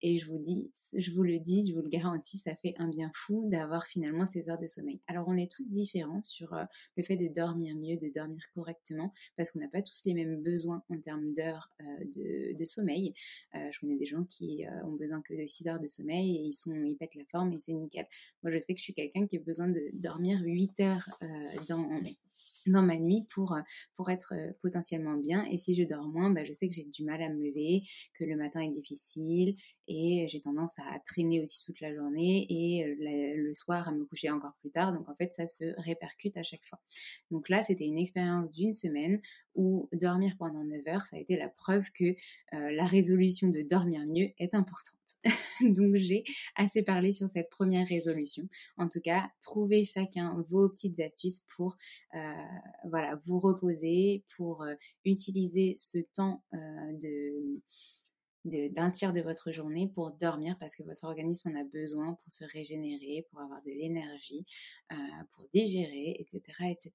Et 0.03 0.19
je 0.19 0.27
vous 0.27 0.39
dis, 0.39 0.71
je 0.93 1.13
vous 1.13 1.23
le 1.23 1.39
dis, 1.39 1.69
je 1.69 1.75
vous 1.75 1.83
le 1.83 1.89
garantis, 1.89 2.39
ça 2.39 2.55
fait 2.57 2.75
un 2.79 2.89
bien 2.89 3.11
fou 3.15 3.49
d'avoir 3.51 3.87
finalement 3.87 4.27
ces 4.27 4.49
heures 4.51 4.59
de 4.59 4.67
sommeil. 4.67 5.01
Alors 5.07 5.27
on 5.29 5.37
est 5.37 5.51
tous 5.51 5.71
différents 5.71 6.23
sur 6.23 6.55
euh, 6.55 6.65
le 6.97 7.03
fait 7.03 7.17
de 7.17 7.29
dormir 7.29 7.77
mieux, 7.77 7.97
de 7.97 8.13
dormir 8.15 8.43
correctement, 8.55 9.13
parce 9.37 9.51
qu'on 9.51 9.61
n'a 9.61 9.69
pas 9.69 9.83
tous 9.83 10.03
les 10.05 10.15
mêmes 10.15 10.43
besoins 10.43 10.83
en 10.89 10.99
termes 11.01 11.33
d'heures 11.33 11.71
euh, 11.81 12.55
de, 12.55 12.65
sommeil. 12.65 13.15
Euh, 13.55 13.69
je 13.71 13.81
connais 13.81 13.97
des 13.97 14.07
gens 14.07 14.25
qui 14.25 14.65
ont 14.85 14.93
besoin 14.93 15.21
que 15.21 15.35
de 15.35 15.47
6 15.47 15.67
heures 15.69 15.81
de 15.81 15.89
sommeil 15.89 16.37
et 16.37 16.43
ils 16.43 16.53
sont, 16.53 16.73
ils 16.73 16.97
pètent 16.97 17.15
la 17.17 17.25
forme 17.31 17.53
et 17.53 17.59
c'est 17.59 17.73
nickel. 17.73 18.07
Moi 18.43 18.53
je 18.53 18.59
sais 18.59 18.73
que 18.73 18.79
je 18.79 18.85
suis 18.85 18.95
quelqu'un 18.95 19.27
qui 19.27 19.37
a 19.37 19.41
besoin 19.41 19.69
de 19.69 19.83
dormir 19.95 20.41
8 20.43 20.81
heures 20.81 21.09
dans 21.69 21.89
dans 22.67 22.83
ma 22.83 22.97
nuit 22.97 23.27
pour, 23.35 23.55
euh, 23.55 23.61
pour 23.97 24.11
être 24.11 24.35
euh, 24.35 24.53
potentiellement 24.63 25.17
bien. 25.17 25.45
Et 25.51 25.59
si 25.59 25.75
je 25.75 25.85
dors 25.85 26.07
moins, 26.09 26.31
bah, 26.31 26.45
je 26.45 26.53
sais 26.53 26.69
que 26.69 26.75
j'ai 26.75 26.85
du 26.85 27.05
mal 27.05 27.23
à 27.23 27.29
me 27.29 27.43
lever, 27.43 27.83
que 28.15 28.25
le 28.25 28.37
matin 28.37 28.61
est 28.61 28.71
difficile 28.71 29.57
et 29.89 30.27
j'ai 30.29 30.41
tendance 30.41 30.79
à 30.79 30.99
traîner 31.07 31.41
aussi 31.41 31.65
toute 31.65 31.81
la 31.81 31.95
journée 31.95 32.47
et 32.49 32.85
euh, 32.85 32.95
le 33.37 33.55
soir 33.55 33.89
à 33.89 33.93
me 33.93 34.05
coucher 34.05 34.31
encore 34.31 34.55
plus 34.61 34.71
tard. 34.71 34.93
Donc 34.93 35.09
en 35.09 35.15
fait, 35.15 35.33
ça 35.33 35.47
se 35.47 35.65
répercute 35.79 36.37
à 36.37 36.43
chaque 36.43 36.65
fois. 36.65 36.81
Donc 37.31 37.49
là, 37.49 37.63
c'était 37.63 37.87
une 37.87 37.99
expérience 37.99 38.51
d'une 38.51 38.75
semaine 38.75 39.21
où 39.55 39.89
dormir 39.93 40.35
pendant 40.39 40.65
9 40.65 40.87
heures, 40.89 41.03
ça 41.03 41.17
a 41.17 41.19
été 41.19 41.37
la 41.37 41.49
preuve 41.49 41.91
que 41.93 42.15
la 42.53 42.85
résolution 42.85 43.49
de 43.49 43.61
dormir 43.61 44.07
mieux 44.07 44.31
est 44.39 44.55
importante. 44.55 44.97
Donc 45.61 45.97
j'ai 45.97 46.25
assez 46.57 46.83
parlé 46.83 47.13
sur 47.13 47.29
cette 47.29 47.51
première 47.51 47.87
résolution. 47.87 48.49
En 48.77 48.89
tout 48.89 49.01
cas, 49.01 49.31
trouvez 49.41 49.85
chacun 49.85 50.43
vos 50.49 50.69
petites 50.69 50.99
astuces 51.01 51.45
pour 51.57 51.77
euh, 52.15 52.19
voilà, 52.89 53.19
vous 53.25 53.39
reposer, 53.39 54.25
pour 54.37 54.63
euh, 54.63 54.75
utiliser 55.05 55.75
ce 55.77 55.99
temps 56.15 56.43
euh, 56.55 56.59
de 57.01 57.61
d'un 58.45 58.91
tiers 58.91 59.13
de 59.13 59.21
votre 59.21 59.53
journée 59.53 59.89
pour 59.95 60.11
dormir 60.13 60.57
parce 60.59 60.75
que 60.75 60.83
votre 60.83 61.05
organisme 61.05 61.51
en 61.51 61.61
a 61.61 61.65
besoin 61.65 62.15
pour 62.15 62.33
se 62.33 62.45
régénérer, 62.45 63.27
pour 63.31 63.41
avoir 63.41 63.63
de 63.63 63.71
l'énergie, 63.71 64.45
pour 65.33 65.47
digérer, 65.53 66.17
etc., 66.19 66.41
etc. 66.71 66.93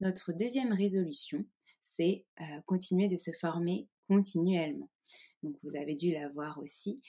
Notre 0.00 0.32
deuxième 0.32 0.72
résolution, 0.72 1.44
c'est 1.80 2.24
continuer 2.64 3.08
de 3.08 3.16
se 3.16 3.30
former 3.32 3.88
continuellement. 4.08 4.88
Donc 5.42 5.56
vous 5.62 5.76
avez 5.76 5.94
dû 5.94 6.12
la 6.12 6.28
voir 6.30 6.58
aussi 6.58 7.00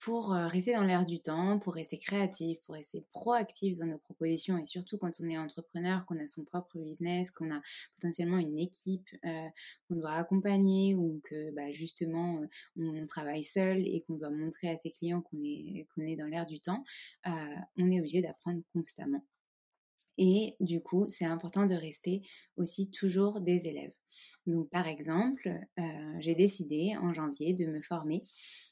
pour 0.00 0.30
rester 0.30 0.72
dans 0.72 0.82
l'air 0.82 1.04
du 1.04 1.20
temps, 1.20 1.58
pour 1.58 1.74
rester 1.74 1.98
créatif, 1.98 2.58
pour 2.64 2.74
rester 2.74 3.04
proactif 3.12 3.78
dans 3.78 3.86
nos 3.86 3.98
propositions 3.98 4.56
et 4.58 4.64
surtout 4.64 4.96
quand 4.98 5.12
on 5.20 5.28
est 5.28 5.36
entrepreneur, 5.36 6.04
qu'on 6.06 6.18
a 6.18 6.26
son 6.26 6.44
propre 6.44 6.78
business, 6.78 7.30
qu'on 7.30 7.54
a 7.54 7.60
potentiellement 7.96 8.38
une 8.38 8.58
équipe 8.58 9.08
qu'on 9.22 9.96
doit 9.96 10.12
accompagner 10.12 10.94
ou 10.94 11.20
que 11.24 11.50
bah, 11.52 11.70
justement 11.72 12.40
on 12.76 13.06
travaille 13.06 13.44
seul 13.44 13.86
et 13.86 14.02
qu'on 14.06 14.14
doit 14.14 14.30
montrer 14.30 14.70
à 14.70 14.78
ses 14.78 14.90
clients 14.90 15.20
qu'on 15.20 15.38
est, 15.42 16.16
dans 16.16 16.26
l'air 16.26 16.46
du 16.46 16.60
temps, 16.60 16.82
on 17.26 17.90
est 17.90 18.00
obligé 18.00 18.22
d'apprendre 18.22 18.62
constamment. 18.72 19.24
Et 20.22 20.56
du 20.60 20.82
coup, 20.82 21.06
c'est 21.08 21.24
important 21.24 21.64
de 21.64 21.74
rester 21.74 22.22
aussi 22.56 22.90
toujours 22.90 23.40
des 23.40 23.66
élèves. 23.66 23.94
Donc, 24.46 24.68
par 24.68 24.86
exemple, 24.86 25.50
j'ai 26.18 26.34
décidé 26.34 26.94
en 27.00 27.14
janvier 27.14 27.54
de 27.54 27.66
me 27.66 27.80
former 27.80 28.22
euh, 28.22 28.69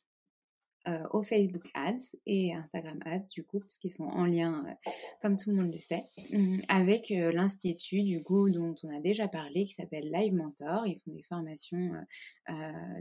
au 1.13 1.23
Facebook 1.23 1.69
Ads 1.75 2.17
et 2.27 2.55
Instagram 2.55 2.99
Ads 3.05 3.29
du 3.31 3.45
coup, 3.45 3.61
parce 3.61 3.79
qu'ils 3.79 3.91
sont 3.91 4.05
en 4.05 4.25
lien, 4.25 4.65
euh, 4.67 4.91
comme 5.23 5.37
tout 5.37 5.51
le 5.51 5.57
monde 5.57 5.73
le 5.73 5.81
sait, 5.81 6.03
hum, 6.33 6.61
avec 6.69 7.11
euh, 7.11 7.33
l'institut 7.33 8.03
du 8.03 8.23
coup 8.23 8.51
dont 8.51 8.75
on 8.83 8.97
a 8.97 9.01
déjà 9.01 9.29
parlé, 9.29 9.65
qui 9.65 9.75
s'appelle 9.75 10.11
Live 10.13 10.35
Mentor. 10.35 10.87
Ils 10.87 11.01
font 11.01 11.13
des 11.13 11.23
formations 11.23 11.93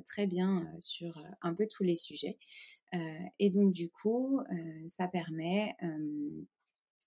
très 0.05 0.27
bien 0.27 0.67
sur 0.79 1.17
un 1.41 1.53
peu 1.53 1.67
tous 1.67 1.83
les 1.83 1.95
sujets. 1.95 2.37
et 3.39 3.49
donc 3.49 3.71
du 3.71 3.89
coup, 3.89 4.41
ça 4.87 5.07
permet 5.07 5.75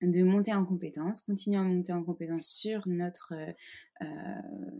de 0.02 0.22
monter 0.22 0.52
en 0.54 0.64
compétence, 0.64 1.20
continuer 1.20 1.58
à 1.58 1.62
monter 1.62 1.92
en 1.92 2.02
compétence 2.02 2.48
sur 2.48 2.86
notre, 2.86 3.34
euh, 4.02 4.06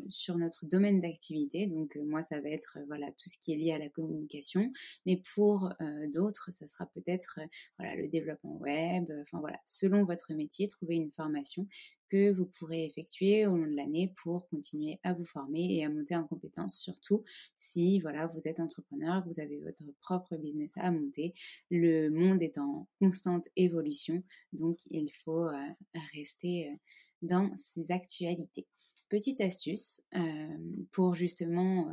sur 0.09 0.39
notre 0.39 0.67
domaine 0.67 1.01
d'activité. 1.01 1.67
Donc 1.67 1.97
euh, 1.97 2.05
moi, 2.05 2.23
ça 2.23 2.41
va 2.41 2.49
être 2.49 2.79
euh, 2.79 2.85
voilà 2.87 3.09
tout 3.13 3.29
ce 3.29 3.37
qui 3.39 3.53
est 3.53 3.57
lié 3.57 3.73
à 3.73 3.79
la 3.79 3.89
communication, 3.89 4.73
mais 5.07 5.23
pour 5.35 5.71
d'autres, 6.15 6.51
ça 6.51 6.67
sera 6.67 6.87
peut-être 6.87 7.41
voilà 7.79 7.97
le 7.97 8.09
développement 8.09 8.57
web. 8.57 9.13
Enfin 9.23 9.41
voilà, 9.41 9.59
selon 9.67 10.05
votre 10.05 10.33
métier, 10.33 10.67
trouver 10.69 10.97
une 10.97 11.13
formation 11.13 11.67
que 12.11 12.33
vous 12.33 12.45
pourrez 12.45 12.85
effectuer 12.85 13.47
au 13.47 13.57
long 13.57 13.67
de 13.67 13.77
l'année 13.77 14.13
pour 14.23 14.49
continuer 14.49 14.99
à 15.05 15.15
vous 15.15 15.25
former 15.25 15.77
et 15.77 15.85
à 15.85 15.89
monter 15.89 16.17
en 16.17 16.25
compétence, 16.25 16.79
surtout 16.79 17.25
si 17.57 18.01
voilà, 18.01 18.27
vous 18.27 18.49
êtes 18.49 18.61
entrepreneur, 18.61 19.23
que 19.23 19.29
vous 19.29 19.41
avez 19.41 19.59
votre 19.59 19.85
propre 20.01 20.37
business 20.37 20.73
à 20.77 20.91
monter. 20.91 21.33
Le 21.71 22.11
monde 22.11 22.43
est 22.43 22.59
en 22.59 22.89
constante 22.99 23.49
évolution, 23.57 24.23
donc 24.53 24.79
il 24.91 25.11
faut 25.25 25.47
euh, 25.47 25.69
rester 26.15 26.69
euh, 26.69 26.77
dans 27.23 27.51
ces 27.57 27.93
actualités. 27.93 28.67
Petite 29.09 29.41
astuce 29.41 30.03
euh, 30.15 30.57
pour 30.93 31.15
justement 31.15 31.93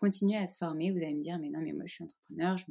continuer 0.00 0.38
à 0.38 0.46
se 0.46 0.56
former. 0.56 0.92
Vous 0.92 0.96
allez 0.96 1.12
me 1.12 1.20
dire, 1.20 1.38
mais 1.38 1.50
non, 1.50 1.60
mais 1.60 1.74
moi 1.74 1.84
je 1.84 1.92
suis 1.92 2.04
entrepreneur, 2.04 2.56
je, 2.56 2.64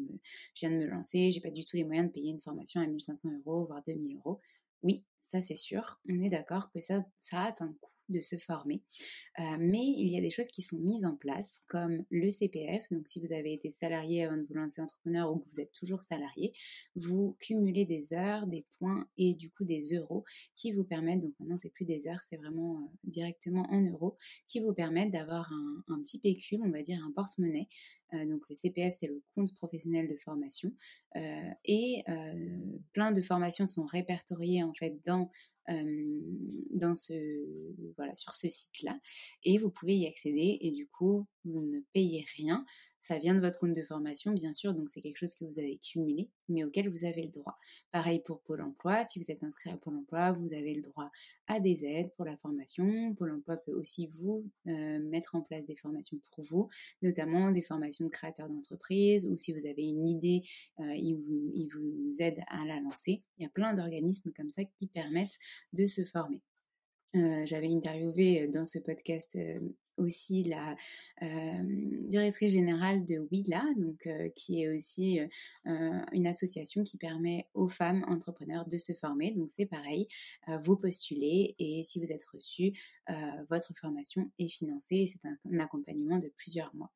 je 0.56 0.68
viens 0.68 0.72
de 0.72 0.84
me 0.84 0.88
lancer, 0.88 1.30
j'ai 1.30 1.42
pas 1.42 1.52
du 1.52 1.64
tout 1.64 1.78
les 1.78 1.84
moyens 1.84 2.08
de 2.08 2.12
payer 2.12 2.32
une 2.32 2.40
formation 2.40 2.82
à 2.82 2.88
1500 2.88 3.30
euros, 3.46 3.66
voire 3.66 3.84
2000 3.86 4.18
euros. 4.18 4.40
Oui, 4.82 5.04
ça 5.34 5.42
c'est 5.42 5.58
sûr. 5.58 6.00
On 6.08 6.24
est 6.24 6.30
d'accord 6.30 6.72
que 6.72 6.80
ça, 6.80 7.04
ça 7.20 7.42
a 7.42 7.64
un 7.64 7.74
coût 7.82 7.93
de 8.10 8.22
se 8.22 8.38
former. 8.38 8.82
Euh, 9.40 9.58
mais 9.60 9.84
il 9.84 10.12
y 10.12 10.18
a 10.18 10.22
des 10.22 10.30
choses 10.30 10.50
qui 10.50 10.62
sont 10.62 10.80
mises 10.80 11.06
en 11.06 11.16
place, 11.16 11.62
comme 11.68 12.04
le 12.10 12.30
CPF. 12.30 12.84
Donc, 12.92 13.08
si 13.08 13.20
vous 13.20 13.34
avez 13.34 13.54
été 13.54 13.72
salarié 13.72 14.26
avant 14.26 14.38
de 14.38 14.44
vous 14.44 14.54
lancer 14.54 14.82
entrepreneur 14.82 15.32
ou 15.32 15.40
que 15.40 15.50
vous 15.50 15.60
êtes 15.60 15.72
toujours 15.74 16.02
salarié, 16.02 16.54
vous 16.96 17.36
cumulez 17.40 17.86
des 17.86 18.14
heures, 18.14 18.48
des 18.48 18.66
points 18.78 19.08
et 19.18 19.34
du 19.34 19.50
coup 19.50 19.64
des 19.64 19.96
euros 19.96 20.24
qui 20.56 20.72
vous 20.72 20.84
permettent, 20.84 21.22
donc 21.22 21.34
maintenant 21.40 21.58
c'est 21.58 21.70
plus 21.70 21.86
des 21.86 22.08
heures, 22.08 22.22
c'est 22.24 22.38
vraiment 22.38 22.76
euh, 22.76 22.88
directement 23.04 23.66
en 23.70 23.82
euros, 23.82 24.18
qui 24.48 24.60
vous 24.60 24.74
permettent 24.74 25.12
d'avoir 25.12 25.52
un, 25.88 26.00
petit 26.04 26.20
pécule, 26.20 26.62
on 26.64 26.72
va 26.72 26.82
dire 26.82 27.04
un 27.06 27.12
porte-monnaie. 27.12 27.68
Euh, 28.14 28.26
donc 28.26 28.42
le 28.50 28.56
CPF, 28.56 28.96
c'est 29.00 29.08
le 29.08 29.24
compte 29.36 29.54
professionnel 29.56 30.08
de 30.08 30.18
formation. 30.18 30.72
et 31.66 32.04
plein 32.94 33.12
de 33.12 33.22
formations 33.22 33.66
sont 33.66 33.86
répertoriées 33.86 34.64
en 34.64 34.74
fait 34.74 35.00
dans 35.06 35.30
dans 35.68 36.96
ce, 36.96 37.14
voilà, 37.96 38.16
sur 38.16 38.34
ce 38.34 38.50
site-là. 38.50 39.00
Et 39.44 39.58
vous 39.58 39.70
pouvez 39.70 39.96
y 39.96 40.08
accéder 40.08 40.58
et 40.62 40.72
du 40.72 40.88
coup, 40.88 41.26
vous 41.46 41.62
ne 41.62 41.80
payez 41.94 42.26
rien. 42.38 42.66
Ça 43.04 43.20
vient 43.20 43.36
de 43.36 43.42
votre 43.42 43.60
compte 43.60 43.74
de 43.74 43.84
formation, 43.84 44.32
bien 44.32 44.54
sûr, 44.54 44.74
donc 44.74 44.90
c'est 44.90 45.02
quelque 45.02 45.18
chose 45.18 45.36
que 45.36 45.44
vous 45.44 45.60
avez 45.60 45.78
cumulé, 45.80 46.30
mais 46.48 46.64
auquel 46.64 46.88
vous 46.88 47.04
avez 47.04 47.24
le 47.24 47.32
droit. 47.32 47.58
Pareil 47.92 48.22
pour 48.26 48.42
Pôle 48.44 48.62
emploi, 48.62 49.06
si 49.06 49.20
vous 49.20 49.30
êtes 49.30 49.44
inscrit 49.44 49.72
à 49.72 49.76
Pôle 49.76 49.98
emploi, 49.98 50.32
vous 50.32 50.54
avez 50.54 50.74
le 50.74 50.82
droit 50.82 51.12
à 51.48 51.60
des 51.60 51.84
aides 51.84 52.14
pour 52.16 52.24
la 52.24 52.38
formation. 52.38 53.14
Pôle 53.16 53.34
emploi 53.34 53.58
peut 53.58 53.74
aussi 53.74 54.08
vous 54.08 54.50
euh, 54.68 55.00
mettre 55.00 55.36
en 55.36 55.42
place 55.42 55.66
des 55.66 55.76
formations 55.76 56.18
pour 56.32 56.46
vous, 56.46 56.70
notamment 57.02 57.52
des 57.52 57.62
formations 57.62 58.06
de 58.06 58.10
créateurs 58.10 58.48
d'entreprise, 58.48 59.26
ou 59.30 59.38
si 59.38 59.52
vous 59.52 59.66
avez 59.66 59.84
une 59.84 60.08
idée, 60.08 60.42
euh, 60.80 60.96
il, 60.96 61.18
vous, 61.18 61.52
il 61.56 61.68
vous 61.74 62.22
aide 62.22 62.40
à 62.48 62.64
la 62.64 62.80
lancer. 62.80 63.22
Il 63.38 63.44
y 63.44 63.46
a 63.46 63.50
plein 63.50 63.74
d'organismes 63.74 64.32
comme 64.32 64.52
ça 64.52 64.64
qui 64.64 64.88
permettent 64.88 65.38
de 65.74 65.86
se 65.86 66.06
former. 66.06 66.42
Euh, 67.18 67.46
j'avais 67.46 67.68
interviewé 67.68 68.48
dans 68.48 68.64
ce 68.64 68.80
podcast 68.80 69.38
aussi 69.98 70.44
la 70.44 70.76
directrice 72.08 72.54
générale 72.54 73.06
de 73.06 73.28
Willa, 73.32 73.64
donc 73.78 74.08
qui 74.36 74.64
est 74.64 74.70
aussi 74.70 75.20
une 75.66 76.28
association 76.28 76.84
qui 76.84 76.98
permet 76.98 77.48
aux 77.54 77.68
femmes 77.68 78.06
entrepreneurs 78.08 78.68
de 78.68 78.78
se 78.78 78.94
former. 78.94 79.32
Donc 79.32 79.52
c'est 79.52 79.66
pareil, 79.66 80.08
vous 80.64 80.76
postulez 80.76 81.56
et 81.60 81.84
si 81.84 82.00
vous 82.00 82.12
êtes 82.12 82.26
reçu, 82.26 82.74
votre 83.50 83.74
formation 83.76 84.30
est 84.40 84.48
financée 84.48 84.96
et 84.98 85.08
c'est 85.08 85.22
un, 85.26 85.60
accompagnement 85.60 86.20
de 86.20 86.32
plusieurs 86.36 86.74
mois. 86.76 86.92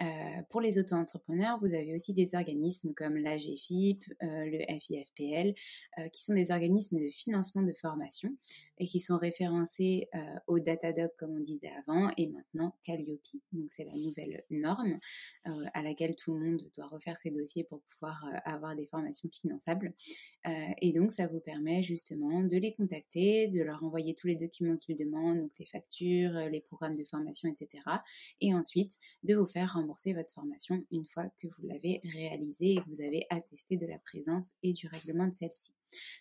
Euh, 0.00 0.42
pour 0.50 0.60
les 0.60 0.78
auto-entrepreneurs, 0.78 1.58
vous 1.60 1.72
avez 1.72 1.94
aussi 1.94 2.12
des 2.12 2.34
organismes 2.34 2.94
comme 2.94 3.16
l'AGFIP, 3.16 4.04
euh, 4.22 4.26
le 4.26 4.80
FIFPL, 4.80 5.54
euh, 5.98 6.08
qui 6.08 6.24
sont 6.24 6.34
des 6.34 6.50
organismes 6.50 6.98
de 6.98 7.08
financement 7.10 7.62
de 7.62 7.72
formation 7.72 8.36
et 8.78 8.86
qui 8.86 8.98
sont 8.98 9.16
référencés 9.16 10.08
au 10.48 10.58
Datadoc, 10.58 11.12
comme 11.16 11.36
on 11.36 11.40
disait 11.40 11.70
avant, 11.86 12.10
et 12.16 12.26
maintenant 12.26 12.74
Calliope. 12.82 13.20
Donc, 13.52 13.70
c'est 13.70 13.84
la 13.84 13.94
nouvelle 13.94 14.42
norme 14.50 14.98
à 15.44 15.82
laquelle 15.82 16.16
tout 16.16 16.34
le 16.34 16.40
monde 16.40 16.62
doit 16.76 16.88
refaire 16.88 17.16
ses 17.16 17.30
dossiers 17.30 17.62
pour 17.62 17.82
pouvoir 17.82 18.26
avoir 18.44 18.74
des 18.74 18.86
formations 18.86 19.28
finançables. 19.30 19.94
et 20.80 20.92
donc, 20.92 21.12
ça 21.12 21.28
vous 21.28 21.38
permet 21.38 21.82
justement 21.82 22.42
de 22.42 22.56
les 22.56 22.72
contacter, 22.72 23.46
de 23.46 23.62
leur 23.62 23.84
envoyer 23.84 24.16
tous 24.16 24.26
les 24.26 24.36
documents 24.36 24.76
qu'ils 24.76 24.96
demandent, 24.96 25.38
donc 25.38 25.52
les 25.60 25.66
factures, 25.66 26.32
les 26.50 26.60
programmes 26.60 26.96
de 26.96 27.04
formation, 27.04 27.48
etc. 27.48 27.68
Et 28.40 28.52
ensuite, 28.54 28.98
de 29.22 29.36
vous 29.36 29.46
faire 29.46 29.76
rembourser 29.84 30.14
votre 30.14 30.32
formation 30.32 30.82
une 30.90 31.04
fois 31.04 31.24
que 31.40 31.46
vous 31.46 31.66
l'avez 31.66 32.00
réalisée 32.04 32.72
et 32.72 32.76
que 32.76 32.88
vous 32.88 33.00
avez 33.00 33.26
attesté 33.30 33.76
de 33.76 33.86
la 33.86 33.98
présence 33.98 34.52
et 34.62 34.72
du 34.72 34.88
règlement 34.88 35.26
de 35.26 35.34
celle-ci. 35.34 35.74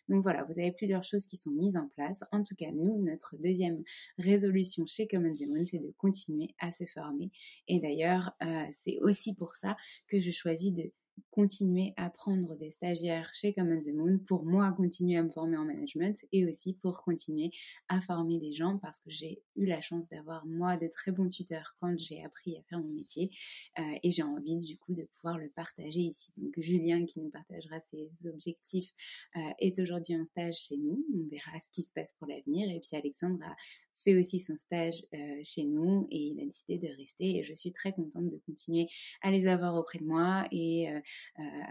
Donc 0.10 0.22
voilà, 0.22 0.44
vous 0.44 0.60
avez 0.60 0.72
plusieurs 0.72 1.04
choses 1.04 1.26
qui 1.26 1.38
sont 1.38 1.52
mises 1.52 1.78
en 1.78 1.88
place. 1.96 2.24
En 2.32 2.44
tout 2.44 2.56
cas, 2.56 2.72
nous, 2.72 3.02
notre 3.02 3.38
deuxième 3.38 3.84
résolution 4.18 4.86
chez 4.86 5.08
Common 5.08 5.34
Moon, 5.48 5.66
c'est 5.66 5.80
de 5.80 5.94
continuer 5.98 6.54
à 6.60 6.72
se 6.72 6.86
former. 6.86 7.32
Et 7.68 7.80
d'ailleurs, 7.80 8.32
euh, 8.44 8.66
c'est 8.72 9.00
aussi 9.02 9.36
pour 9.36 9.56
ça 9.56 9.76
que 10.08 10.20
je 10.20 10.32
choisis 10.32 10.74
de 10.74 10.92
continuer 11.32 11.94
à 11.98 12.10
prendre 12.10 12.56
des 12.56 12.70
stagiaires 12.70 13.30
chez 13.34 13.54
Common 13.54 13.80
the 13.80 13.94
Moon 13.94 14.20
pour 14.20 14.46
moi 14.46 14.72
continuer 14.72 15.18
à 15.18 15.24
me 15.24 15.30
former 15.30 15.58
en 15.58 15.66
management 15.66 16.16
et 16.32 16.46
aussi 16.46 16.74
pour 16.74 17.02
continuer 17.04 17.52
à 17.90 18.02
former 18.02 18.40
des 18.40 18.54
gens 18.54 18.78
parce 18.78 19.00
que 19.00 19.10
j'ai 19.10 19.42
eu 19.56 19.66
la 19.66 19.82
chance 19.82 20.08
d'avoir 20.10 20.46
moi 20.46 20.78
de 20.78 20.88
très 20.88 21.12
bons 21.12 21.28
tuteurs 21.28 21.76
quand 21.80 21.98
j'ai 21.98 22.24
appris 22.24 22.58
à 22.58 22.62
faire 22.64 22.80
mon 22.80 22.94
métier 22.94 23.32
euh, 23.80 23.82
et 24.04 24.12
j'ai 24.12 24.24
envie 24.24 24.58
du 24.58 24.78
coup 24.78 24.94
de 24.94 25.08
pouvoir 25.16 25.38
le 25.38 25.50
partager 25.50 26.02
ici. 26.02 26.34
Donc 26.38 26.54
Julien 26.58 27.06
qui 27.06 27.20
nous 27.20 27.30
partagera 27.30 27.80
ses 27.80 28.10
objectifs 28.28 28.92
euh, 29.36 29.40
est 29.60 29.80
aujourd'hui 29.80 30.16
en 30.16 30.26
stage 30.26 30.56
chez 30.56 30.78
nous. 30.78 31.04
On 31.16 31.28
verra 31.30 31.60
ce 31.64 31.72
qui 31.72 31.82
se 31.82 31.94
passe 31.94 32.14
pour 32.20 32.28
l'avenir 32.28 32.70
et 32.70 32.80
puis 32.80 32.96
Alexandre 32.96 33.44
a 33.44 33.56
fait 33.96 34.20
aussi 34.20 34.40
son 34.40 34.58
stage 34.58 35.06
chez 35.44 35.64
nous 35.64 36.08
et 36.12 36.18
il 36.18 36.42
a 36.42 36.46
décidé 36.46 36.78
de 36.78 36.94
rester 36.96 37.38
et 37.38 37.44
je 37.44 37.54
suis 37.54 37.72
très 37.72 37.94
contente 37.94 38.30
de 38.30 38.38
continuer 38.46 38.88
à 39.22 39.32
les 39.32 39.48
avoir 39.48 39.76
auprès 39.76 40.00
de 40.00 40.06
moi 40.06 40.48
et 40.52 40.88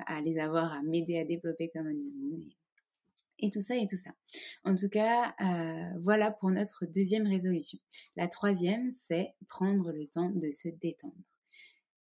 à 0.07 0.21
les 0.21 0.39
avoir 0.39 0.73
à 0.73 0.83
m'aider 0.83 1.19
à 1.19 1.25
développer 1.25 1.71
comme 1.71 1.87
un 1.87 1.99
et, 1.99 2.57
et 3.43 3.51
tout 3.51 3.61
ça 3.61 3.77
et 3.77 3.87
tout 3.87 3.97
ça. 3.97 4.13
En 4.65 4.75
tout 4.75 4.89
cas, 4.89 5.35
voilà 6.01 6.31
pour 6.31 6.51
notre 6.51 6.87
deuxième 6.87 7.27
résolution. 7.27 7.79
La 8.17 8.29
troisième, 8.29 8.93
c'est 8.93 9.35
prendre 9.49 9.93
le 9.93 10.07
temps 10.07 10.31
de 10.31 10.51
se 10.51 10.69
détendre. 10.69 11.15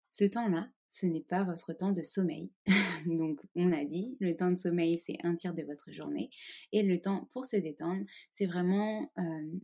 Ce 0.09 0.25
temps-là, 0.25 0.69
ce 0.91 1.07
n'est 1.07 1.23
pas 1.23 1.45
votre 1.45 1.73
temps 1.73 1.93
de 1.93 2.03
sommeil. 2.03 2.51
Donc, 3.07 3.41
on 3.55 3.73
a 3.73 3.85
dit, 3.85 4.17
le 4.21 4.37
temps 4.37 4.51
de 4.51 4.59
sommeil, 4.59 4.99
c'est 4.99 5.17
un 5.23 5.37
tiers 5.37 5.55
de 5.55 5.63
votre 5.63 5.93
journée. 5.93 6.31
Et 6.73 6.83
le 6.83 7.01
temps 7.01 7.29
pour 7.33 7.47
se 7.47 7.57
détendre, 7.57 8.05
c'est 8.33 8.47
vraiment 8.47 9.11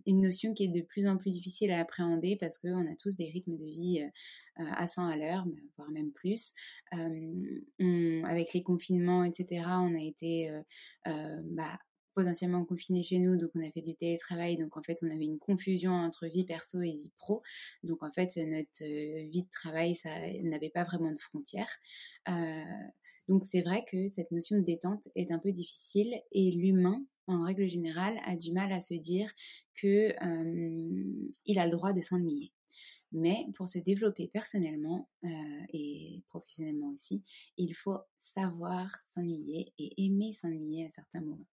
une 0.06 0.22
notion 0.22 0.54
qui 0.54 0.64
est 0.64 0.68
de 0.68 0.82
plus 0.82 1.06
en 1.08 1.16
plus 1.16 1.32
difficile 1.32 1.72
à 1.72 1.80
appréhender 1.80 2.36
parce 2.36 2.58
qu'on 2.58 2.90
a 2.90 2.96
tous 2.96 3.16
des 3.16 3.28
rythmes 3.28 3.56
de 3.56 3.64
vie 3.64 4.04
à 4.56 4.86
100 4.86 5.08
à 5.08 5.16
l'heure, 5.16 5.44
voire 5.76 5.90
même 5.90 6.12
plus. 6.12 6.54
Avec 6.92 8.54
les 8.54 8.62
confinements, 8.62 9.24
etc., 9.24 9.64
on 9.66 9.94
a 9.94 10.02
été 10.02 10.50
bah, 11.04 11.78
potentiellement 12.16 12.64
confinés 12.64 13.02
chez 13.02 13.18
nous, 13.18 13.36
donc 13.36 13.50
on 13.54 13.60
a 13.62 13.70
fait 13.70 13.82
du 13.82 13.94
télétravail, 13.94 14.56
donc 14.56 14.74
en 14.78 14.82
fait 14.82 14.98
on 15.02 15.10
avait 15.10 15.26
une 15.26 15.38
confusion 15.38 15.92
entre 15.92 16.26
vie 16.26 16.44
perso 16.44 16.80
et 16.80 16.90
vie 16.90 17.12
pro, 17.18 17.42
donc 17.84 18.02
en 18.02 18.10
fait 18.10 18.34
notre 18.38 18.82
euh, 18.82 19.28
vie 19.28 19.42
de 19.42 19.50
travail 19.50 19.94
ça 19.94 20.08
n'avait 20.42 20.70
pas 20.70 20.84
vraiment 20.84 21.12
de 21.12 21.20
frontières. 21.20 21.68
Euh, 22.28 22.32
donc 23.28 23.44
c'est 23.44 23.60
vrai 23.60 23.84
que 23.86 24.08
cette 24.08 24.30
notion 24.30 24.56
de 24.56 24.62
détente 24.62 25.08
est 25.14 25.30
un 25.30 25.38
peu 25.38 25.52
difficile 25.52 26.14
et 26.32 26.50
l'humain 26.52 27.04
en 27.26 27.42
règle 27.42 27.68
générale 27.68 28.18
a 28.24 28.34
du 28.34 28.52
mal 28.52 28.72
à 28.72 28.80
se 28.80 28.94
dire 28.94 29.30
que 29.74 30.12
euh, 30.24 31.24
il 31.44 31.58
a 31.58 31.66
le 31.66 31.72
droit 31.72 31.92
de 31.92 32.00
s'ennuyer. 32.00 32.50
Mais 33.12 33.46
pour 33.56 33.68
se 33.68 33.78
développer 33.78 34.28
personnellement 34.28 35.08
et 35.72 36.22
professionnellement 36.28 36.88
aussi, 36.88 37.22
il 37.56 37.74
faut 37.74 37.98
savoir 38.18 38.90
s'ennuyer 39.14 39.72
et 39.78 40.04
aimer 40.04 40.32
s'ennuyer 40.32 40.86
à 40.86 40.90
certains 40.90 41.20
moments. 41.20 41.46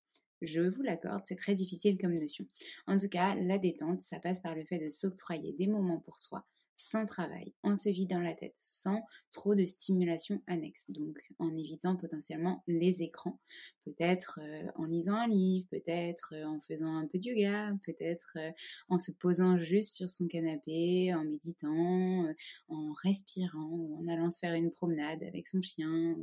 Je 0.44 0.62
vous 0.62 0.82
l'accorde, 0.82 1.22
c'est 1.26 1.38
très 1.38 1.56
difficile 1.56 1.98
comme 1.98 2.14
notion. 2.20 2.46
En 2.86 3.00
tout 3.00 3.08
cas, 3.08 3.34
la 3.36 3.58
détente, 3.58 4.02
ça 4.02 4.20
passe 4.20 4.42
par 4.42 4.56
le 4.56 4.66
fait 4.66 4.78
de 4.78 4.90
s'octroyer 4.90 5.54
des 5.54 5.68
moments 5.68 6.00
pour 6.00 6.20
soi, 6.20 6.46
sans 6.84 7.06
travail, 7.06 7.54
en 7.64 7.78
se 7.78 7.88
vidant 7.88 8.20
la 8.20 8.34
tête, 8.34 8.54
sans 8.58 9.02
trop 9.32 9.56
de 9.56 9.64
stimulation 9.64 10.42
annexe. 10.48 10.92
Donc 10.92 11.18
en 11.40 11.56
évitant 11.56 11.96
potentiellement 11.96 12.62
les 12.68 13.02
écrans, 13.02 13.40
peut-être 13.86 14.40
euh, 14.44 14.68
en 14.76 14.86
lisant 14.86 15.16
un 15.16 15.28
livre, 15.28 15.66
peut-être 15.72 16.34
euh, 16.36 16.46
en 16.46 16.60
faisant 16.60 16.94
un 16.94 17.08
peu 17.08 17.20
de 17.20 17.26
yoga, 17.26 17.72
peut-être 17.86 18.34
euh, 18.36 18.52
en 18.90 19.00
se 19.00 19.12
posant 19.14 19.58
juste 19.58 19.96
sur 19.96 20.10
son 20.10 20.28
canapé, 20.28 21.14
en 21.14 21.24
méditant, 21.24 22.26
en 22.68 22.94
respirant 23.02 23.70
ou 23.72 23.98
en 23.98 24.08
allant 24.08 24.30
se 24.30 24.40
faire 24.40 24.54
une 24.54 24.72
promenade 24.72 25.24
avec 25.24 25.48
son 25.48 25.62
chien 25.62 26.16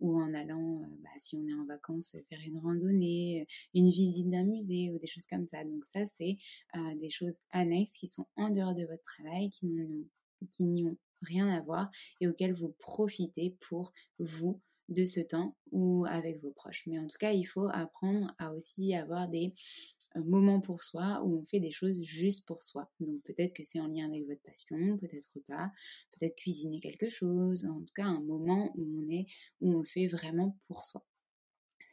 ou, 0.00 0.20
en 0.20 0.34
allant, 0.34 0.82
bah, 1.02 1.10
si 1.20 1.36
on 1.36 1.46
est 1.46 1.54
en 1.54 1.64
vacances, 1.64 2.16
faire 2.28 2.40
une 2.46 2.58
randonnée, 2.58 3.46
une 3.74 3.90
visite 3.90 4.28
d'un 4.28 4.44
musée 4.44 4.90
ou 4.92 4.98
des 4.98 5.06
choses 5.06 5.26
comme 5.26 5.46
ça. 5.46 5.64
Donc 5.64 5.84
ça, 5.86 6.06
c'est 6.06 6.36
des 6.96 7.10
choses 7.10 7.38
annexes 7.50 7.96
qui 7.98 8.06
sont 8.06 8.26
en 8.36 8.50
dehors 8.50 8.74
de 8.74 8.84
votre 8.84 9.02
travail, 9.04 9.50
qui 9.50 9.66
qui 10.50 10.64
n'y 10.64 10.84
ont 10.84 10.96
rien 11.22 11.48
à 11.48 11.60
voir 11.60 11.90
et 12.20 12.28
auxquelles 12.28 12.54
vous 12.54 12.74
profitez 12.78 13.56
pour 13.60 13.92
vous 14.18 14.60
de 14.88 15.04
ce 15.04 15.20
temps 15.20 15.56
ou 15.70 16.04
avec 16.08 16.40
vos 16.42 16.50
proches. 16.50 16.84
Mais 16.86 16.98
en 16.98 17.06
tout 17.06 17.18
cas, 17.18 17.32
il 17.32 17.44
faut 17.44 17.68
apprendre 17.72 18.34
à 18.38 18.52
aussi 18.52 18.94
avoir 18.94 19.28
des 19.28 19.54
euh, 20.16 20.24
moments 20.24 20.60
pour 20.60 20.82
soi 20.82 21.22
où 21.24 21.38
on 21.40 21.44
fait 21.44 21.60
des 21.60 21.70
choses 21.70 22.02
juste 22.02 22.46
pour 22.46 22.62
soi. 22.62 22.90
Donc 23.00 23.22
peut-être 23.22 23.54
que 23.54 23.62
c'est 23.62 23.80
en 23.80 23.86
lien 23.86 24.06
avec 24.06 24.26
votre 24.26 24.42
passion, 24.42 24.98
peut-être 24.98 25.40
pas, 25.46 25.70
peut-être 26.12 26.36
cuisiner 26.36 26.80
quelque 26.80 27.08
chose, 27.08 27.64
en 27.64 27.80
tout 27.80 27.94
cas 27.94 28.04
un 28.04 28.20
moment 28.20 28.72
où 28.76 29.04
on 29.04 29.10
est 29.10 29.26
où 29.60 29.74
on 29.74 29.78
le 29.78 29.86
fait 29.86 30.06
vraiment 30.06 30.58
pour 30.66 30.84
soi. 30.84 31.04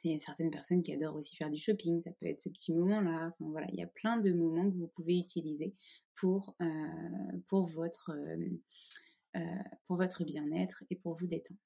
C'est 0.01 0.17
certaines 0.19 0.49
personnes 0.49 0.81
qui 0.81 0.93
adorent 0.93 1.17
aussi 1.17 1.35
faire 1.35 1.49
du 1.49 1.57
shopping, 1.57 2.01
ça 2.01 2.11
peut 2.11 2.27
être 2.27 2.39
ce 2.39 2.47
petit 2.47 2.73
moment-là. 2.73 3.33
Voilà, 3.39 3.67
il 3.73 3.75
y 3.75 3.83
a 3.83 3.87
plein 3.87 4.15
de 4.17 4.31
moments 4.31 4.69
que 4.69 4.77
vous 4.77 4.87
pouvez 4.87 5.17
utiliser 5.17 5.75
pour, 6.15 6.55
euh, 6.61 6.65
euh, 6.65 7.37
pour 7.49 7.65
votre 9.97 10.23
bien-être 10.23 10.85
et 10.89 10.95
pour 10.95 11.17
vous 11.17 11.27
détendre. 11.27 11.59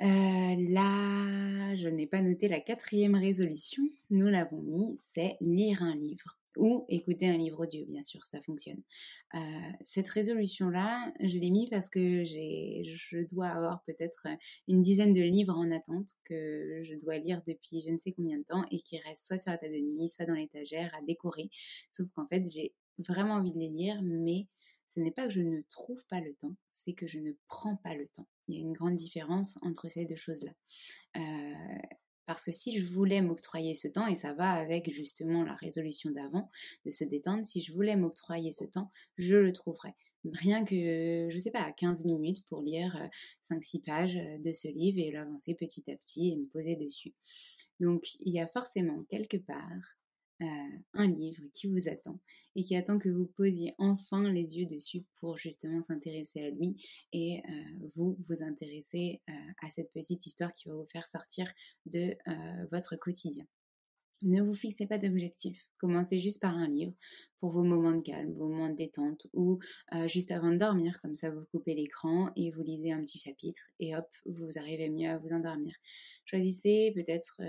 Euh, 0.00 0.72
là, 0.72 1.76
je 1.76 1.88
n'ai 1.88 2.08
pas 2.08 2.20
noté 2.20 2.48
la 2.48 2.60
quatrième 2.60 3.14
résolution, 3.14 3.84
nous 4.10 4.26
l'avons 4.26 4.60
mis, 4.60 4.98
c'est 5.12 5.36
lire 5.40 5.80
un 5.80 5.94
livre 5.94 6.36
ou 6.56 6.84
écouter 6.88 7.28
un 7.28 7.36
livre 7.36 7.60
audio, 7.64 7.84
bien 7.86 8.02
sûr, 8.02 8.24
ça 8.26 8.40
fonctionne. 8.42 8.82
Euh, 9.34 9.38
cette 9.82 10.08
résolution-là, 10.08 11.12
je 11.20 11.38
l'ai 11.38 11.50
mis 11.50 11.68
parce 11.68 11.88
que 11.88 12.24
je 12.24 13.26
dois 13.28 13.48
avoir 13.48 13.82
peut-être 13.84 14.26
une 14.68 14.82
dizaine 14.82 15.14
de 15.14 15.22
livres 15.22 15.56
en 15.56 15.70
attente 15.70 16.10
que 16.24 16.82
je 16.84 16.94
dois 16.96 17.18
lire 17.18 17.42
depuis 17.46 17.82
je 17.82 17.90
ne 17.90 17.98
sais 17.98 18.12
combien 18.12 18.38
de 18.38 18.44
temps 18.44 18.64
et 18.70 18.78
qui 18.78 18.98
restent 18.98 19.26
soit 19.26 19.38
sur 19.38 19.50
la 19.50 19.58
table 19.58 19.74
de 19.74 19.80
nuit, 19.80 20.08
soit 20.08 20.26
dans 20.26 20.34
l'étagère 20.34 20.94
à 20.94 21.02
décorer. 21.02 21.50
Sauf 21.90 22.08
qu'en 22.14 22.26
fait, 22.26 22.44
j'ai 22.46 22.74
vraiment 22.98 23.34
envie 23.34 23.52
de 23.52 23.58
les 23.58 23.68
lire, 23.68 24.00
mais 24.02 24.46
ce 24.86 25.00
n'est 25.00 25.10
pas 25.10 25.26
que 25.26 25.32
je 25.32 25.40
ne 25.40 25.62
trouve 25.70 26.04
pas 26.06 26.20
le 26.20 26.34
temps, 26.34 26.54
c'est 26.68 26.92
que 26.92 27.06
je 27.06 27.18
ne 27.18 27.32
prends 27.48 27.76
pas 27.76 27.94
le 27.94 28.06
temps. 28.08 28.28
Il 28.48 28.54
y 28.54 28.58
a 28.58 28.60
une 28.60 28.72
grande 28.72 28.96
différence 28.96 29.58
entre 29.62 29.88
ces 29.88 30.04
deux 30.04 30.16
choses-là. 30.16 30.52
Euh, 31.16 31.96
parce 32.26 32.44
que 32.44 32.52
si 32.52 32.78
je 32.78 32.86
voulais 32.86 33.20
m'octroyer 33.20 33.74
ce 33.74 33.88
temps, 33.88 34.06
et 34.06 34.14
ça 34.14 34.32
va 34.32 34.52
avec 34.52 34.92
justement 34.92 35.44
la 35.44 35.54
résolution 35.54 36.10
d'avant, 36.10 36.50
de 36.84 36.90
se 36.90 37.04
détendre, 37.04 37.44
si 37.44 37.60
je 37.60 37.72
voulais 37.72 37.96
m'octroyer 37.96 38.52
ce 38.52 38.64
temps, 38.64 38.90
je 39.18 39.36
le 39.36 39.52
trouverais. 39.52 39.94
Rien 40.32 40.64
que, 40.64 41.28
je 41.30 41.38
sais 41.38 41.50
pas, 41.50 41.70
15 41.72 42.06
minutes 42.06 42.46
pour 42.46 42.62
lire 42.62 43.10
5-6 43.42 43.76
euh, 43.76 43.80
pages 43.84 44.16
euh, 44.16 44.38
de 44.38 44.52
ce 44.52 44.68
livre 44.68 44.98
et 44.98 45.10
l'avancer 45.10 45.54
petit 45.54 45.90
à 45.90 45.96
petit 45.96 46.32
et 46.32 46.36
me 46.36 46.46
poser 46.46 46.76
dessus. 46.76 47.12
Donc 47.80 48.14
il 48.20 48.32
y 48.32 48.40
a 48.40 48.46
forcément 48.46 49.04
quelque 49.10 49.36
part 49.36 49.98
euh, 50.42 50.46
un 50.94 51.06
livre 51.06 51.42
qui 51.54 51.68
vous 51.68 51.88
attend 51.88 52.18
et 52.56 52.64
qui 52.64 52.74
attend 52.74 52.98
que 52.98 53.08
vous 53.08 53.26
posiez 53.36 53.72
enfin 53.78 54.28
les 54.32 54.58
yeux 54.58 54.66
dessus 54.66 55.04
pour 55.20 55.38
justement 55.38 55.80
s'intéresser 55.80 56.40
à 56.40 56.50
lui 56.50 56.74
et 57.12 57.40
euh, 57.48 57.88
vous 57.94 58.18
vous 58.28 58.42
intéresser 58.42 59.20
euh, 59.28 59.32
à 59.62 59.70
cette 59.70 59.92
petite 59.92 60.26
histoire 60.26 60.52
qui 60.52 60.68
va 60.68 60.74
vous 60.74 60.86
faire 60.86 61.06
sortir 61.06 61.46
de 61.86 62.16
votre 62.72 62.96
quotidien. 62.96 63.44
Ne 64.22 64.42
vous 64.42 64.54
fixez 64.54 64.86
pas 64.88 64.98
d'objectif. 64.98 65.68
Commencez 65.78 66.18
juste 66.18 66.40
par 66.40 66.56
un 66.56 66.68
livre 66.68 66.94
pour 67.38 67.52
vos 67.52 67.62
moments 67.62 67.92
de 67.92 68.00
calme, 68.00 68.32
vos 68.32 68.48
moments 68.48 68.70
de 68.70 68.76
détente 68.76 69.28
ou 69.34 69.60
juste 70.06 70.30
avant 70.30 70.50
de 70.50 70.56
dormir. 70.56 71.00
Comme 71.00 71.14
ça, 71.14 71.30
vous 71.30 71.44
coupez 71.52 71.74
l'écran 71.74 72.32
et 72.34 72.50
vous 72.50 72.62
lisez 72.62 72.90
un 72.90 73.02
petit 73.02 73.18
chapitre 73.18 73.62
et 73.78 73.94
hop, 73.94 74.08
vous 74.24 74.50
arrivez 74.56 74.88
mieux 74.88 75.10
à 75.10 75.18
vous 75.18 75.32
endormir. 75.32 75.74
Choisissez 76.24 76.92
peut-être, 76.94 77.40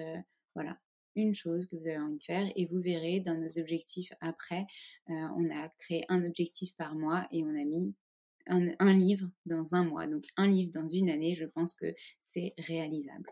voilà, 0.54 0.78
une 1.16 1.34
chose 1.34 1.66
que 1.68 1.76
vous 1.76 1.88
avez 1.88 1.98
envie 1.98 2.18
de 2.18 2.24
faire 2.24 2.52
et 2.56 2.66
vous 2.66 2.82
verrez 2.82 3.20
dans 3.20 3.36
nos 3.36 3.58
objectifs 3.60 4.12
après, 4.22 4.66
euh, 5.10 5.14
on 5.38 5.50
a 5.50 5.70
créé 5.80 6.06
un 6.10 6.26
objectif 6.26 6.76
par 6.76 6.96
mois 6.96 7.28
et 7.32 7.44
on 7.44 7.50
a 7.50 7.64
mis 7.64 7.94
un, 8.48 8.94
livre 8.94 9.30
dans 9.46 9.76
un 9.76 9.84
mois. 9.84 10.08
Donc 10.08 10.26
un 10.38 10.48
livre 10.48 10.72
dans 10.74 10.88
une 10.88 11.10
année, 11.10 11.36
je 11.36 11.46
pense 11.46 11.74
que 11.74 11.94
c'est 12.20 12.54
réalisable. 12.58 13.30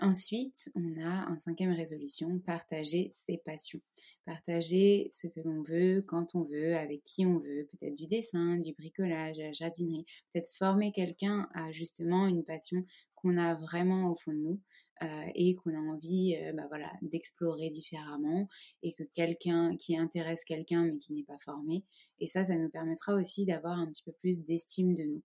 Ensuite, 0.00 0.70
on 0.76 1.04
a 1.04 1.28
en 1.28 1.40
cinquième 1.40 1.72
résolution, 1.72 2.38
partager 2.38 3.10
ses 3.12 3.38
passions. 3.38 3.80
Partager 4.24 5.08
ce 5.10 5.26
que 5.26 5.40
l'on 5.40 5.62
veut, 5.64 6.02
quand 6.06 6.36
on 6.36 6.44
veut, 6.44 6.76
avec 6.76 7.02
qui 7.02 7.26
on 7.26 7.40
veut, 7.40 7.68
peut-être 7.72 7.96
du 7.96 8.06
dessin, 8.06 8.58
du 8.58 8.72
bricolage, 8.74 9.38
la 9.38 9.50
jardinerie, 9.50 10.06
peut-être 10.32 10.52
former 10.56 10.92
quelqu'un 10.92 11.48
à 11.52 11.72
justement 11.72 12.28
une 12.28 12.44
passion 12.44 12.84
qu'on 13.16 13.36
a 13.38 13.56
vraiment 13.56 14.12
au 14.12 14.14
fond 14.14 14.32
de 14.32 14.38
nous. 14.38 14.60
Euh, 15.02 15.30
et 15.36 15.54
qu'on 15.54 15.72
a 15.74 15.78
envie 15.78 16.36
euh, 16.42 16.52
bah 16.52 16.64
voilà, 16.68 16.90
d'explorer 17.02 17.70
différemment 17.70 18.48
et 18.82 18.92
que 18.92 19.04
quelqu'un 19.14 19.76
qui 19.76 19.96
intéresse 19.96 20.44
quelqu'un 20.44 20.86
mais 20.86 20.98
qui 20.98 21.12
n'est 21.12 21.22
pas 21.22 21.38
formé. 21.38 21.84
Et 22.18 22.26
ça, 22.26 22.44
ça 22.44 22.56
nous 22.56 22.68
permettra 22.68 23.14
aussi 23.14 23.46
d'avoir 23.46 23.78
un 23.78 23.86
petit 23.86 24.02
peu 24.02 24.10
plus 24.10 24.44
d'estime 24.44 24.96
de 24.96 25.04
nous. 25.04 25.22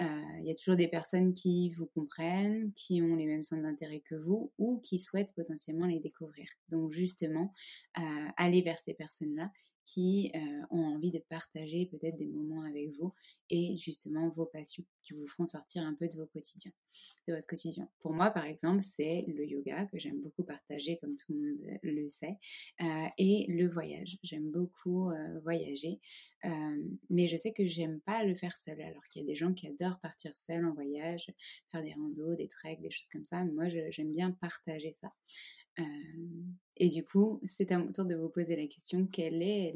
Euh, 0.00 0.38
il 0.40 0.46
y 0.46 0.50
a 0.50 0.54
toujours 0.54 0.76
des 0.76 0.88
personnes 0.88 1.34
qui 1.34 1.70
vous 1.70 1.86
comprennent, 1.86 2.72
qui 2.72 3.02
ont 3.02 3.16
les 3.16 3.26
mêmes 3.26 3.44
centres 3.44 3.62
d'intérêt 3.64 4.00
que 4.00 4.14
vous 4.14 4.50
ou 4.56 4.80
qui 4.80 4.98
souhaitent 4.98 5.34
potentiellement 5.34 5.86
les 5.86 6.00
découvrir. 6.00 6.48
Donc 6.70 6.92
justement, 6.92 7.52
allez 8.36 8.62
vers 8.62 8.78
ces 8.78 8.94
personnes-là 8.94 9.50
qui 9.86 10.32
euh, 10.34 10.38
ont 10.70 10.84
envie 10.84 11.12
de 11.12 11.20
partager 11.30 11.86
peut-être 11.86 12.16
des 12.16 12.26
moments 12.26 12.62
avec 12.62 12.90
vous 12.98 13.14
et 13.50 13.76
justement 13.76 14.28
vos 14.30 14.46
passions 14.46 14.84
qui 15.04 15.14
vous 15.14 15.26
feront 15.26 15.46
sortir 15.46 15.84
un 15.84 15.94
peu 15.94 16.08
de 16.08 16.16
vos 16.16 16.26
quotidiens, 16.26 16.72
de 17.28 17.34
votre 17.34 17.46
quotidien. 17.46 17.88
Pour 18.00 18.12
moi, 18.12 18.30
par 18.30 18.44
exemple, 18.44 18.82
c'est 18.82 19.24
le 19.28 19.46
yoga 19.46 19.86
que 19.86 19.98
j'aime 19.98 20.20
beaucoup 20.20 20.42
partager, 20.42 20.98
comme 20.98 21.16
tout 21.16 21.32
le 21.32 21.38
monde 21.38 21.78
le 21.82 22.08
sait, 22.08 22.36
euh, 22.80 23.06
et 23.16 23.46
le 23.48 23.68
voyage. 23.68 24.18
J'aime 24.24 24.50
beaucoup 24.50 25.10
euh, 25.10 25.38
voyager, 25.40 26.00
mais 27.10 27.26
je 27.26 27.36
sais 27.36 27.52
que 27.52 27.66
j'aime 27.66 28.00
pas 28.00 28.24
le 28.24 28.34
faire 28.34 28.56
seul. 28.56 28.80
Alors 28.80 29.04
qu'il 29.08 29.22
y 29.22 29.24
a 29.24 29.28
des 29.28 29.34
gens 29.34 29.52
qui 29.52 29.68
adorent 29.68 30.00
partir 30.00 30.36
seul 30.36 30.64
en 30.64 30.74
voyage, 30.74 31.32
faire 31.70 31.82
des 31.82 31.92
randos, 31.94 32.34
des 32.34 32.48
treks, 32.48 32.80
des 32.80 32.90
choses 32.90 33.08
comme 33.08 33.24
ça. 33.24 33.44
Moi, 33.44 33.68
j'aime 33.90 34.12
bien 34.12 34.32
partager 34.32 34.92
ça. 34.92 35.12
Euh, 35.78 35.82
et 36.78 36.88
du 36.88 37.04
coup, 37.04 37.40
c'est 37.46 37.72
à 37.72 37.78
mon 37.78 37.92
tour 37.92 38.04
de 38.04 38.14
vous 38.14 38.28
poser 38.28 38.56
la 38.56 38.66
question, 38.66 39.06
quelle 39.06 39.42
est 39.42 39.74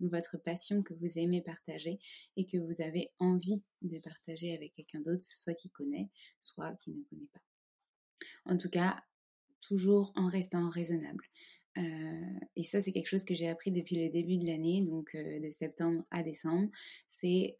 votre 0.00 0.38
passion 0.38 0.82
que 0.82 0.94
vous 0.94 1.18
aimez 1.18 1.42
partager 1.42 1.98
et 2.36 2.46
que 2.46 2.56
vous 2.58 2.80
avez 2.82 3.10
envie 3.18 3.62
de 3.82 3.98
partager 3.98 4.54
avec 4.54 4.72
quelqu'un 4.72 5.00
d'autre, 5.00 5.24
soit 5.24 5.54
qui 5.54 5.70
connaît, 5.70 6.08
soit 6.40 6.74
qui 6.76 6.90
ne 6.90 7.02
connaît 7.10 7.28
pas? 7.32 7.40
En 8.44 8.58
tout 8.58 8.70
cas, 8.70 9.02
toujours 9.60 10.12
en 10.14 10.28
restant 10.28 10.68
raisonnable. 10.68 11.24
Euh, 11.78 12.38
et 12.54 12.64
ça, 12.64 12.80
c'est 12.80 12.92
quelque 12.92 13.08
chose 13.08 13.24
que 13.24 13.34
j'ai 13.34 13.48
appris 13.48 13.70
depuis 13.70 13.96
le 13.96 14.08
début 14.08 14.38
de 14.38 14.46
l'année, 14.46 14.82
donc 14.82 15.14
euh, 15.14 15.40
de 15.40 15.50
septembre 15.50 16.04
à 16.10 16.22
décembre. 16.22 16.70
C'est 17.08 17.56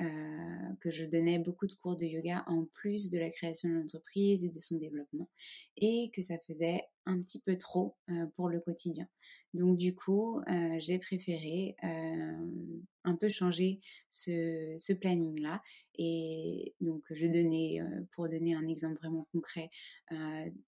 que 0.81 0.90
je 0.90 1.05
donnais 1.05 1.38
beaucoup 1.38 1.66
de 1.66 1.75
cours 1.75 1.96
de 1.96 2.05
yoga 2.05 2.44
en 2.46 2.64
plus 2.66 3.11
de 3.11 3.18
la 3.18 3.31
création 3.31 3.68
de 3.68 3.75
l'entreprise 3.75 4.44
et 4.44 4.49
de 4.49 4.61
son 4.61 4.77
développement. 4.77 5.29
Et 5.77 6.11
que 6.14 6.22
ça 6.22 6.38
faisait 6.46 6.85
un 7.07 7.21
petit 7.23 7.40
peu 7.40 7.57
trop 7.57 7.97
pour 8.35 8.49
le 8.49 8.61
quotidien. 8.61 9.09
Donc 9.55 9.79
du 9.79 9.95
coup, 9.95 10.40
j'ai 10.79 10.99
préféré 10.99 11.77
un 11.83 13.14
peu 13.16 13.29
changer 13.29 13.81
ce, 14.09 14.92
planning-là. 14.92 15.62
Et 15.99 16.75
donc 16.81 17.03
je 17.11 17.27
donnais, 17.27 17.81
pour 18.12 18.29
donner 18.29 18.55
un 18.55 18.66
exemple 18.69 18.97
vraiment 18.97 19.27
concret, 19.33 19.71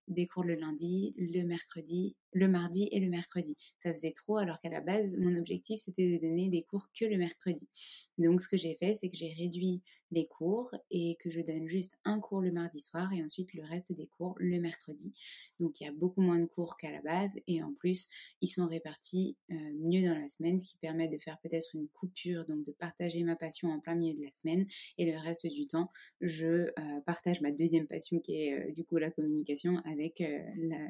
des 0.07 0.27
cours 0.27 0.45
le 0.45 0.55
lundi, 0.55 1.15
le 1.17 1.43
mercredi, 1.43 2.17
le 2.33 2.49
mardi 2.49 2.89
et 2.93 3.01
le 3.01 3.09
mercredi. 3.09 3.57
Ça 3.79 3.93
faisait 3.93 4.13
trop 4.13 4.37
alors 4.39 4.61
qu'à 4.61 4.71
la 4.71 4.81
base, 4.81 5.17
mon 5.19 5.37
objectif, 5.37 5.81
c'était 5.81 6.19
de 6.19 6.27
donner 6.27 6.49
des 6.49 6.63
cours 6.63 6.89
que 6.99 7.05
le 7.05 7.19
mercredi. 7.19 7.69
Donc 8.17 8.43
ce 8.43 8.49
que 8.49 8.57
j'ai 8.57 8.77
fait, 8.77 8.95
c'est 8.95 9.11
que 9.11 9.17
j'ai 9.17 9.35
réduit 9.35 9.83
les 10.11 10.27
cours 10.27 10.75
et 10.91 11.17
que 11.21 11.31
je 11.31 11.41
donne 11.41 11.67
juste 11.69 11.99
un 12.05 12.21
cours 12.21 12.41
le 12.41 12.53
mardi 12.53 12.81
soir 12.81 13.13
et 13.13 13.23
ensuite 13.23 13.53
le 13.55 13.63
reste 13.65 13.93
des 13.93 14.07
cours 14.07 14.35
le 14.39 14.61
mercredi. 14.61 15.15
Donc 15.61 15.81
il 15.81 15.85
y 15.85 15.87
a 15.87 15.93
beaucoup 15.93 16.21
moins 16.21 16.39
de 16.39 16.47
cours 16.47 16.77
qu'à 16.77 16.91
la 16.91 17.03
base 17.03 17.39
et 17.47 17.63
en 17.63 17.73
plus 17.75 18.09
ils 18.41 18.49
sont 18.49 18.67
répartis 18.67 19.37
euh, 19.51 19.55
mieux 19.81 20.07
dans 20.07 20.19
la 20.19 20.29
semaine, 20.29 20.59
ce 20.59 20.71
qui 20.71 20.79
permet 20.79 21.09
de 21.09 21.19
faire 21.19 21.39
peut-être 21.43 21.75
une 21.75 21.89
coupure, 21.89 22.45
donc 22.47 22.65
de 22.65 22.73
partager 22.73 23.23
ma 23.23 23.37
passion 23.37 23.71
en 23.71 23.81
plein 23.81 23.95
milieu 23.95 24.19
de 24.19 24.25
la 24.25 24.33
semaine 24.33 24.67
et 24.97 25.11
le 25.11 25.19
reste 25.19 25.47
du 25.47 25.67
temps 25.67 25.91
je 26.21 26.47
euh, 26.47 27.01
partage 27.07 27.41
ma 27.41 27.51
deuxième 27.51 27.87
passion 27.87 28.21
qui 28.21 28.43
est 28.43 28.55
euh, 28.55 28.73
du 28.73 28.85
coup 28.85 28.97
la 28.97 29.11
communication 29.11 29.79
avec 29.85 30.23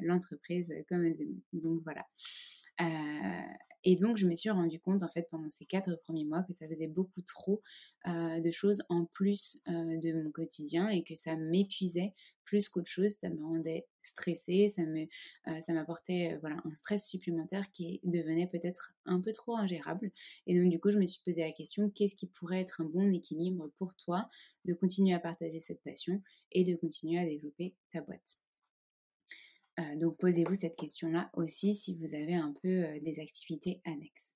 l'entreprise 0.01 0.73
Common 0.87 1.13
Donc 1.53 1.81
voilà. 1.83 2.05
Et 3.83 3.95
donc, 3.95 4.17
je 4.17 4.27
me 4.27 4.33
suis 4.33 4.49
rendu 4.49 4.79
compte, 4.79 5.03
en 5.03 5.07
fait, 5.09 5.27
pendant 5.31 5.49
ces 5.49 5.65
quatre 5.65 5.95
premiers 6.03 6.25
mois, 6.25 6.43
que 6.43 6.53
ça 6.53 6.67
faisait 6.67 6.87
beaucoup 6.87 7.21
trop 7.21 7.61
euh, 8.07 8.39
de 8.39 8.51
choses 8.51 8.83
en 8.89 9.05
plus 9.05 9.61
euh, 9.67 9.97
de 9.97 10.13
mon 10.21 10.31
quotidien 10.31 10.89
et 10.89 11.03
que 11.03 11.15
ça 11.15 11.35
m'épuisait 11.35 12.13
plus 12.43 12.67
qu'autre 12.67 12.89
chose. 12.89 13.11
Ça 13.11 13.29
me 13.29 13.41
rendait 13.43 13.87
stressée, 14.01 14.69
ça 14.69 14.83
me, 14.83 15.03
euh, 15.47 15.73
m'apportait 15.73 16.37
voilà 16.41 16.57
un 16.65 16.75
stress 16.75 17.07
supplémentaire 17.07 17.71
qui 17.71 18.01
devenait 18.03 18.47
peut-être 18.47 18.93
un 19.05 19.21
peu 19.21 19.33
trop 19.33 19.55
ingérable. 19.55 20.11
Et 20.47 20.59
donc, 20.59 20.69
du 20.69 20.79
coup, 20.79 20.89
je 20.89 20.97
me 20.97 21.05
suis 21.05 21.21
posé 21.23 21.41
la 21.41 21.51
question 21.51 21.89
qu'est-ce 21.89 22.15
qui 22.15 22.27
pourrait 22.27 22.61
être 22.61 22.81
un 22.81 22.85
bon 22.85 23.13
équilibre 23.13 23.69
pour 23.77 23.95
toi 23.95 24.27
de 24.65 24.73
continuer 24.73 25.13
à 25.13 25.19
partager 25.19 25.59
cette 25.59 25.81
passion 25.83 26.21
et 26.51 26.63
de 26.63 26.75
continuer 26.75 27.19
à 27.19 27.25
développer 27.25 27.75
ta 27.93 28.01
boîte? 28.01 28.48
Euh, 29.79 29.95
donc 29.95 30.17
posez-vous 30.17 30.55
cette 30.55 30.75
question-là 30.75 31.29
aussi 31.33 31.75
si 31.75 31.97
vous 31.97 32.13
avez 32.13 32.35
un 32.35 32.53
peu 32.61 32.83
euh, 32.83 32.99
des 33.01 33.19
activités 33.19 33.81
annexes. 33.85 34.33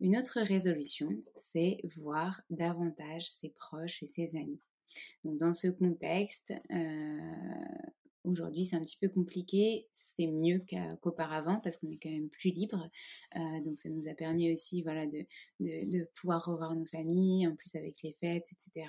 Une 0.00 0.16
autre 0.16 0.40
résolution, 0.40 1.08
c'est 1.36 1.78
voir 1.96 2.42
davantage 2.50 3.30
ses 3.30 3.50
proches 3.50 4.02
et 4.02 4.06
ses 4.06 4.36
amis. 4.36 4.60
Donc 5.24 5.38
dans 5.38 5.54
ce 5.54 5.68
contexte, 5.68 6.52
euh, 6.70 7.32
Aujourd'hui, 8.26 8.64
c'est 8.64 8.74
un 8.74 8.82
petit 8.82 8.98
peu 9.00 9.08
compliqué. 9.08 9.86
C'est 9.92 10.26
mieux 10.26 10.60
qu'auparavant 11.00 11.60
parce 11.60 11.78
qu'on 11.78 11.88
est 11.90 11.98
quand 12.02 12.10
même 12.10 12.28
plus 12.28 12.50
libre. 12.50 12.90
Euh, 13.36 13.60
donc, 13.64 13.78
ça 13.78 13.88
nous 13.88 14.08
a 14.08 14.14
permis 14.14 14.52
aussi 14.52 14.82
voilà, 14.82 15.06
de, 15.06 15.24
pouvoir 16.16 16.44
revoir 16.44 16.74
nos 16.74 16.86
familles, 16.86 17.46
en 17.46 17.54
plus 17.54 17.76
avec 17.76 18.02
les 18.02 18.12
fêtes, 18.12 18.48
etc. 18.50 18.88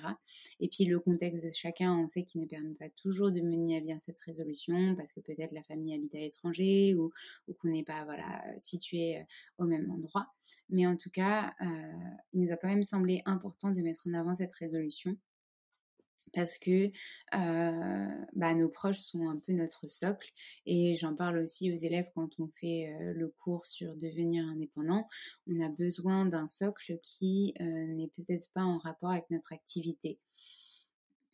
Et 0.58 0.68
puis, 0.68 0.86
le 0.86 0.98
contexte 0.98 1.44
de 1.44 1.50
chacun, 1.50 1.96
on 1.96 2.08
sait 2.08 2.24
qu'il 2.24 2.40
ne 2.40 2.46
permet 2.46 2.74
pas 2.74 2.90
toujours 2.90 3.30
de 3.30 3.40
mener 3.40 3.76
à 3.76 3.80
bien 3.80 4.00
cette 4.00 4.18
résolution 4.18 4.96
parce 4.96 5.12
que 5.12 5.20
peut-être 5.20 5.52
la 5.52 5.62
famille 5.62 5.94
habite 5.94 6.16
à 6.16 6.18
l'étranger 6.18 6.96
ou, 6.96 7.12
qu'on 7.60 7.68
n'est 7.68 7.84
pas 7.84 8.04
voilà, 8.04 8.42
situé 8.58 9.18
euh, 9.18 9.22
au 9.58 9.66
même 9.66 9.88
endroit. 9.88 10.26
Mais 10.68 10.84
en 10.84 10.96
tout 10.96 11.10
cas, 11.10 11.54
euh, 11.60 11.92
il 12.32 12.40
nous 12.40 12.52
a 12.52 12.56
quand 12.56 12.68
même 12.68 12.82
semblé 12.82 13.22
important 13.24 13.70
de 13.70 13.80
mettre 13.82 14.08
en 14.08 14.14
avant 14.14 14.34
cette 14.34 14.52
résolution 14.52 15.16
parce 16.32 16.58
que 16.58 16.90
bah, 17.32 18.54
nos 18.54 18.68
proches 18.68 18.98
sont 18.98 19.28
un 19.28 19.38
peu 19.38 19.52
notre 19.52 19.88
socle 19.88 20.30
et 20.66 20.94
j'en 20.94 21.14
parle 21.14 21.38
aussi 21.38 21.72
aux 21.72 21.76
élèves 21.76 22.10
quand 22.14 22.38
on 22.38 22.48
fait 22.48 22.94
le 23.14 23.28
cours 23.28 23.66
sur 23.66 23.96
devenir 23.96 24.46
indépendant. 24.46 25.06
On 25.46 25.60
a 25.60 25.68
besoin 25.68 26.26
d'un 26.26 26.46
socle 26.46 26.98
qui 27.02 27.54
n'est 27.60 28.10
peut-être 28.14 28.50
pas 28.52 28.62
en 28.62 28.78
rapport 28.78 29.10
avec 29.10 29.30
notre 29.30 29.52
activité. 29.52 30.18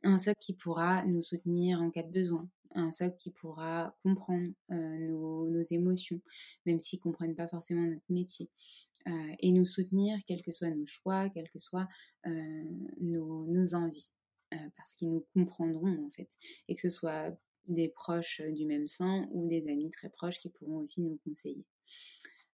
Un 0.03 0.19
socle 0.19 0.39
qui 0.41 0.55
pourra 0.55 1.05
nous 1.07 1.23
soutenir 1.23 1.81
en 1.81 1.91
cas 1.91 2.03
de 2.03 2.13
besoin, 2.13 2.49
un 2.75 2.91
socle 2.91 3.17
qui 3.17 3.31
pourra 3.31 3.97
comprendre 4.03 4.53
nos, 4.69 5.63
émotions, 5.71 6.21
même 6.67 6.81
s'ils 6.81 6.99
ne 6.99 7.03
comprennent 7.05 7.35
pas 7.35 7.49
forcément 7.49 7.87
notre 7.87 8.05
métier. 8.11 8.51
et 9.41 9.53
nous 9.53 9.67
soutenir, 9.67 10.19
quels 10.27 10.43
que 10.43 10.53
soient 10.53 10.71
nos 10.71 10.87
choix, 10.87 11.29
quelles 11.31 11.51
que 11.51 11.59
soient 11.59 11.89
nos 13.01 13.75
envies. 13.75 14.13
Euh, 14.55 14.69
parce 14.77 14.95
qu'ils 14.95 15.13
nous 15.13 15.27
comprendront 15.35 16.07
en 16.07 16.11
fait, 16.11 16.29
et 16.69 16.75
que 16.75 16.81
ce 16.81 16.91
soit 16.91 17.37
des 17.67 17.89
proches 17.89 18.41
euh, 18.41 18.53
du 18.53 18.67
même 18.67 18.87
sang 18.87 19.27
ou 19.33 19.49
des 19.49 19.67
amis 19.69 19.91
très 19.91 20.11
proches 20.11 20.39
qui 20.39 20.51
pourront 20.51 20.79
aussi 20.79 21.03
nous 21.03 21.19
conseiller. 21.25 21.65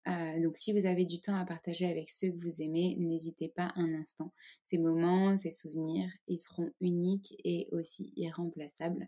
Euh, 0.07 0.41
donc 0.41 0.57
si 0.57 0.71
vous 0.71 0.85
avez 0.85 1.03
du 1.03 1.19
temps 1.19 1.35
à 1.35 1.45
partager 1.45 1.85
avec 1.85 2.09
ceux 2.09 2.31
que 2.31 2.37
vous 2.37 2.61
aimez, 2.61 2.95
n'hésitez 2.97 3.49
pas 3.49 3.73
un 3.75 3.93
instant. 3.95 4.33
Ces 4.63 4.77
moments, 4.77 5.35
ces 5.35 5.51
souvenirs, 5.51 6.09
ils 6.27 6.39
seront 6.39 6.71
uniques 6.79 7.35
et 7.43 7.67
aussi 7.71 8.13
irremplaçables. 8.15 9.07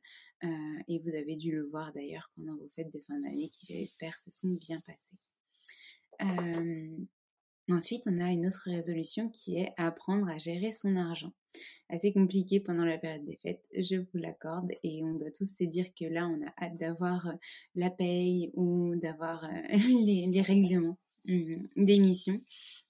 et 0.88 1.00
vous 1.00 1.16
avez 1.16 1.36
dû 1.36 1.54
le 1.54 1.64
voir 1.70 1.94
d'ailleurs 1.94 2.30
pendant 2.36 2.56
vos 2.56 2.70
fêtes 2.76 2.94
de 2.94 3.00
fin 3.00 3.20
d'année 3.20 3.50
qui, 3.50 3.74
j'espère, 3.74 4.18
se 4.20 4.32
sont 4.32 4.50
bien 4.50 4.82
passées. 4.82 5.18
Ensuite, 7.70 8.04
on 8.08 8.20
a 8.20 8.32
une 8.32 8.48
autre 8.48 8.64
résolution 8.66 9.30
qui 9.30 9.58
est 9.58 9.72
apprendre 9.78 10.28
à 10.30 10.38
gérer 10.38 10.72
son 10.72 10.96
argent. 10.96 11.32
Assez 11.90 12.14
compliqué 12.14 12.60
pendant 12.60 12.86
la 12.86 12.98
période 12.98 13.26
des 13.26 13.36
fêtes, 13.36 13.66
je 13.78 13.98
vous 13.98 14.18
l'accorde, 14.18 14.72
et 14.84 15.04
on 15.04 15.14
doit 15.16 15.32
tous 15.32 15.46
se 15.58 15.64
dire 15.66 15.88
que 15.94 16.06
là, 16.06 16.28
on 16.28 16.42
a 16.46 16.66
hâte 16.66 16.78
d'avoir 16.78 17.28
euh, 17.28 17.34
la 17.76 17.90
paye 17.90 18.52
ou 18.54 18.96
d'avoir 18.96 19.44
euh, 19.44 19.50
les, 20.06 20.42
règlements 20.42 20.98
mmh, 21.26 21.84
d'émission. 21.86 22.42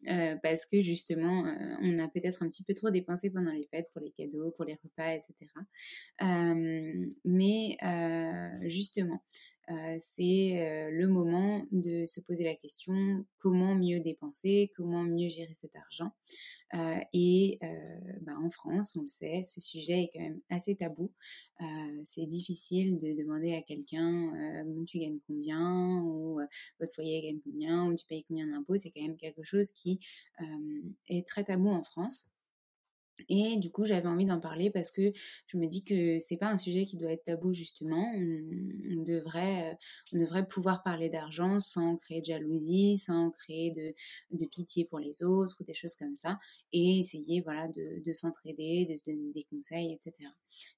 Euh, 0.07 0.35
parce 0.43 0.65
que 0.67 0.81
justement, 0.81 1.43
on 1.81 1.99
a 1.99 2.07
peut-être 2.07 2.43
un 2.43 2.49
petit 2.49 2.63
peu 2.63 2.75
trop 2.75 2.91
dépensé 2.91 3.31
pendant 3.31 3.51
les 3.51 3.67
fêtes 3.71 3.89
pour 3.93 4.01
les 4.01 4.11
cadeaux, 4.11 4.51
pour 4.51 4.65
les 4.65 4.75
repas, 4.75 5.15
etc. 5.15 5.51
mais 7.25 7.77
justement, 8.67 9.21
c'est 9.99 10.89
le 10.91 11.07
moment 11.07 11.65
de 11.71 12.05
se 12.05 12.21
poser 12.21 12.43
la 12.43 12.55
question 12.55 13.25
comment 13.39 13.75
mieux 13.75 13.99
dépenser, 13.99 14.71
comment 14.75 15.03
mieux 15.03 15.29
gérer 15.29 15.53
cet 15.53 15.75
argent? 15.75 16.11
Et 17.13 17.59
bah, 18.21 18.33
en 18.41 18.49
France, 18.49 18.95
on 18.95 19.01
le 19.01 19.07
sait, 19.07 19.43
ce 19.43 19.61
sujet 19.61 20.03
est 20.03 20.09
quand 20.13 20.21
même 20.21 20.41
assez 20.49 20.75
tabou. 20.75 21.11
c'est 22.05 22.25
difficile 22.25 22.97
de 22.97 23.13
demander 23.17 23.53
à 23.53 23.61
quelqu'un 23.61 24.33
tu 24.87 24.99
gagnes 24.99 25.19
combien 25.27 26.01
ou 26.01 26.39
votre 26.79 26.93
foyer 26.93 27.21
gagne 27.21 27.39
combien 27.43 27.85
ou 27.85 27.95
tu 27.95 28.05
payes 28.07 28.23
combien 28.27 28.47
d'impôts. 28.47 28.77
C'est 28.77 28.91
quand 28.91 29.01
même 29.01 29.17
quelque 29.17 29.43
chose 29.43 29.71
qui 29.71 29.99
est 31.09 31.27
très 31.27 31.43
tabou 31.43 31.69
en 31.69 31.83
France. 31.83 32.31
Et 33.29 33.57
du 33.57 33.71
coup, 33.71 33.85
j'avais 33.85 34.07
envie 34.07 34.25
d'en 34.25 34.39
parler 34.39 34.71
parce 34.71 34.91
que 34.91 35.11
je 35.47 35.57
me 35.57 35.67
dis 35.67 35.83
que 35.83 36.19
c'est 36.19 36.37
pas 36.37 36.47
un 36.47 36.57
sujet 36.57 36.85
qui 36.85 36.97
doit 36.97 37.11
être 37.11 37.23
tabou 37.25 37.53
justement. 37.53 38.05
On, 38.15 39.03
devrait, 39.03 39.71
euh, 39.71 39.75
on 40.13 40.19
devrait 40.19 40.47
pouvoir 40.47 40.83
parler 40.83 41.09
d'argent 41.09 41.59
sans 41.59 41.97
créer 41.97 42.21
de 42.21 42.25
jalousie, 42.25 42.97
sans 42.97 43.31
créer 43.31 43.71
de, 43.71 43.93
de, 44.37 44.45
pitié 44.45 44.85
pour 44.85 44.99
les 44.99 45.23
autres 45.23 45.57
ou 45.59 45.63
des 45.63 45.73
choses 45.73 45.95
comme 45.95 46.15
ça, 46.15 46.39
et 46.73 46.99
essayer 46.99 47.41
voilà 47.41 47.67
de, 47.67 48.01
de 48.03 48.13
s'entraider, 48.13 48.85
de 48.89 48.95
se 48.95 49.03
donner 49.05 49.31
des 49.33 49.43
conseils, 49.43 49.93
etc. 49.93 50.29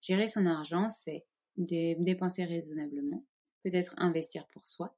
Gérer 0.02 0.28
son 0.28 0.46
argent, 0.46 0.90
c'est 0.90 1.26
dépenser 1.58 2.46
raisonnablement, 2.46 3.24
peut-être 3.64 3.94
investir 3.98 4.48
pour 4.48 4.68
soi, 4.68 4.96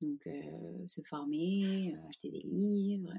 donc 0.00 0.26
euh, 0.26 0.88
se 0.88 1.02
former, 1.02 1.94
euh, 1.94 2.08
acheter 2.08 2.30
des 2.30 2.40
livres, 2.40 3.12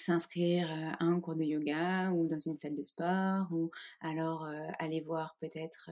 s'inscrire 0.00 0.70
à 0.70 1.04
un 1.04 1.20
cours 1.20 1.36
de 1.36 1.44
yoga 1.44 2.12
ou 2.12 2.26
dans 2.26 2.38
une 2.38 2.56
salle 2.56 2.76
de 2.76 2.82
sport 2.82 3.46
ou 3.50 3.70
alors 4.00 4.46
aller 4.78 5.00
voir 5.00 5.36
peut-être 5.40 5.90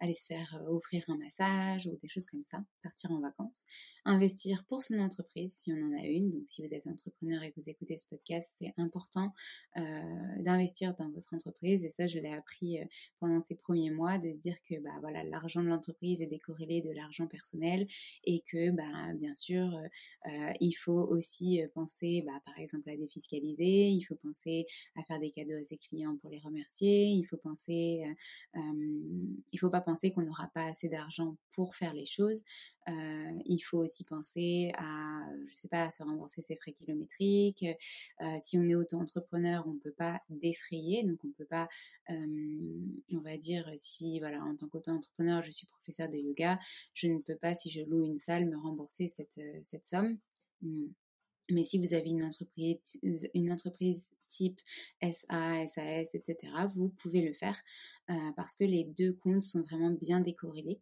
aller 0.00 0.14
se 0.14 0.26
faire 0.26 0.62
offrir 0.68 1.04
un 1.08 1.16
massage 1.16 1.86
ou 1.86 1.96
des 2.02 2.08
choses 2.08 2.26
comme 2.26 2.44
ça, 2.44 2.64
partir 2.82 3.10
en 3.10 3.20
vacances, 3.20 3.64
investir 4.04 4.64
pour 4.68 4.82
son 4.82 4.98
entreprise 5.00 5.54
si 5.54 5.72
on 5.72 5.76
en 5.76 5.98
a 5.98 6.04
une. 6.04 6.30
Donc 6.30 6.48
si 6.48 6.64
vous 6.64 6.72
êtes 6.72 6.86
entrepreneur 6.86 7.42
et 7.42 7.50
que 7.50 7.60
vous 7.60 7.68
écoutez 7.68 7.96
ce 7.96 8.08
podcast, 8.08 8.54
c'est 8.58 8.72
important 8.76 9.32
d'investir 10.38 10.94
dans 10.96 11.10
votre 11.10 11.34
entreprise 11.34 11.84
et 11.84 11.90
ça 11.90 12.06
je 12.06 12.18
l'ai 12.18 12.32
appris 12.32 12.78
pendant 13.20 13.40
ces 13.40 13.56
premiers 13.56 13.90
mois 13.90 14.18
de 14.18 14.32
se 14.32 14.40
dire 14.40 14.56
que 14.68 14.80
bah 14.80 14.96
voilà 15.00 15.24
l'argent 15.24 15.62
de 15.62 15.68
l'entreprise 15.68 16.22
est 16.22 16.26
décorrélé 16.26 16.82
de 16.82 16.90
l'argent 16.90 17.26
personnel 17.26 17.86
et 18.24 18.42
que 18.50 18.70
bah 18.70 19.14
bien 19.14 19.34
sûr 19.34 19.68
il 20.60 20.72
faut 20.72 21.06
aussi 21.08 21.62
penser 21.74 22.24
bah, 22.26 22.40
par 22.56 22.62
exemple 22.62 22.88
à 22.88 22.96
défiscaliser, 22.96 23.88
il 23.90 24.02
faut 24.02 24.14
penser 24.14 24.66
à 24.96 25.02
faire 25.02 25.20
des 25.20 25.30
cadeaux 25.30 25.56
à 25.56 25.64
ses 25.64 25.76
clients 25.76 26.16
pour 26.16 26.30
les 26.30 26.38
remercier, 26.38 27.04
il 27.04 27.24
faut 27.24 27.36
penser, 27.36 28.02
euh, 28.56 28.60
il 29.52 29.58
faut 29.58 29.68
pas 29.68 29.82
penser 29.82 30.10
qu'on 30.10 30.22
n'aura 30.22 30.48
pas 30.54 30.64
assez 30.64 30.88
d'argent 30.88 31.36
pour 31.52 31.74
faire 31.74 31.92
les 31.92 32.06
choses. 32.06 32.42
Euh, 32.88 33.38
il 33.44 33.58
faut 33.58 33.78
aussi 33.78 34.04
penser 34.04 34.72
à, 34.78 35.20
je 35.50 35.56
sais 35.56 35.68
pas, 35.68 35.84
à 35.84 35.90
se 35.90 36.02
rembourser 36.02 36.40
ses 36.40 36.56
frais 36.56 36.72
kilométriques. 36.72 37.66
Euh, 38.22 38.36
si 38.40 38.56
on 38.56 38.62
est 38.62 38.74
auto-entrepreneur, 38.74 39.62
on 39.66 39.74
ne 39.74 39.78
peut 39.78 39.92
pas 39.92 40.22
défrayer, 40.30 41.02
donc 41.02 41.18
on 41.24 41.28
ne 41.28 41.32
peut 41.34 41.44
pas, 41.44 41.68
on 42.08 43.20
va 43.20 43.36
dire, 43.36 43.70
si 43.76 44.18
voilà, 44.20 44.42
en 44.42 44.56
tant 44.56 44.68
qu'auto-entrepreneur, 44.68 45.42
je 45.42 45.50
suis 45.50 45.66
professeur 45.66 46.08
de 46.08 46.16
yoga, 46.16 46.58
je 46.94 47.08
ne 47.08 47.18
peux 47.18 47.36
pas, 47.36 47.54
si 47.54 47.68
je 47.68 47.82
loue 47.82 48.06
une 48.06 48.18
salle, 48.18 48.46
me 48.46 48.56
rembourser 48.56 49.08
cette, 49.08 49.40
cette 49.62 49.86
somme. 49.86 50.16
Mais 51.50 51.64
si 51.64 51.78
vous 51.78 51.94
avez 51.94 52.10
une 52.10 52.24
entreprise, 52.24 52.78
une 53.34 53.52
entreprise 53.52 54.12
type 54.28 54.60
SA, 55.02 55.66
SAS, 55.68 56.14
etc., 56.14 56.36
vous 56.74 56.88
pouvez 56.88 57.22
le 57.22 57.32
faire 57.32 57.60
parce 58.36 58.56
que 58.56 58.64
les 58.64 58.84
deux 58.84 59.12
comptes 59.12 59.42
sont 59.42 59.62
vraiment 59.62 59.90
bien 59.90 60.20
décorrélés 60.20 60.80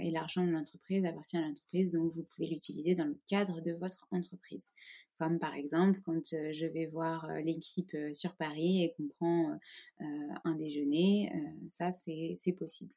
et 0.00 0.10
l'argent 0.10 0.44
de 0.44 0.50
l'entreprise 0.50 1.04
appartient 1.06 1.38
à 1.38 1.40
l'entreprise, 1.40 1.92
donc 1.92 2.12
vous 2.12 2.24
pouvez 2.24 2.46
l'utiliser 2.46 2.94
dans 2.94 3.06
le 3.06 3.18
cadre 3.26 3.60
de 3.62 3.72
votre 3.72 4.06
entreprise. 4.10 4.70
Comme 5.18 5.38
par 5.38 5.54
exemple 5.54 6.00
quand 6.04 6.22
je 6.24 6.66
vais 6.66 6.86
voir 6.86 7.26
l'équipe 7.42 7.96
sur 8.12 8.34
Paris 8.36 8.84
et 8.84 8.92
qu'on 8.92 9.08
prend 9.08 9.58
un 10.00 10.54
déjeuner, 10.56 11.32
ça 11.70 11.90
c'est 11.90 12.56
possible. 12.58 12.92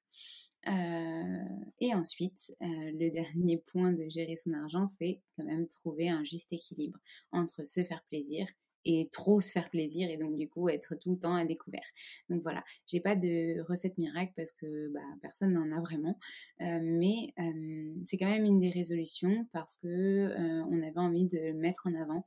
et 0.67 1.93
ensuite, 1.93 2.55
le 2.59 3.09
dernier 3.11 3.57
point 3.57 3.93
de 3.93 4.09
gérer 4.09 4.35
son 4.35 4.53
argent, 4.53 4.87
c'est 4.87 5.21
quand 5.37 5.45
même 5.45 5.67
trouver 5.67 6.09
un 6.09 6.23
juste 6.23 6.51
équilibre 6.51 6.99
entre 7.31 7.65
se 7.65 7.83
faire 7.83 8.03
plaisir 8.09 8.47
et 8.85 9.09
trop 9.11 9.41
se 9.41 9.51
faire 9.51 9.69
plaisir 9.69 10.09
et 10.09 10.17
donc 10.17 10.35
du 10.37 10.47
coup 10.47 10.69
être 10.69 10.95
tout 10.95 11.11
le 11.11 11.19
temps 11.19 11.35
à 11.35 11.45
découvert. 11.45 11.85
Donc 12.29 12.41
voilà, 12.43 12.63
j'ai 12.87 12.99
pas 12.99 13.15
de 13.15 13.61
recette 13.61 13.97
miracle 13.97 14.33
parce 14.35 14.51
que 14.51 14.89
bah, 14.89 15.01
personne 15.21 15.53
n'en 15.53 15.75
a 15.75 15.81
vraiment, 15.81 16.17
euh, 16.61 16.79
mais 16.81 17.33
euh, 17.39 17.93
c'est 18.05 18.17
quand 18.17 18.29
même 18.29 18.45
une 18.45 18.59
des 18.59 18.69
résolutions 18.69 19.47
parce 19.51 19.75
que 19.77 19.87
euh, 19.87 20.63
on 20.69 20.81
avait 20.81 20.99
envie 20.99 21.25
de 21.25 21.51
mettre 21.53 21.87
en 21.87 21.95
avant. 21.95 22.25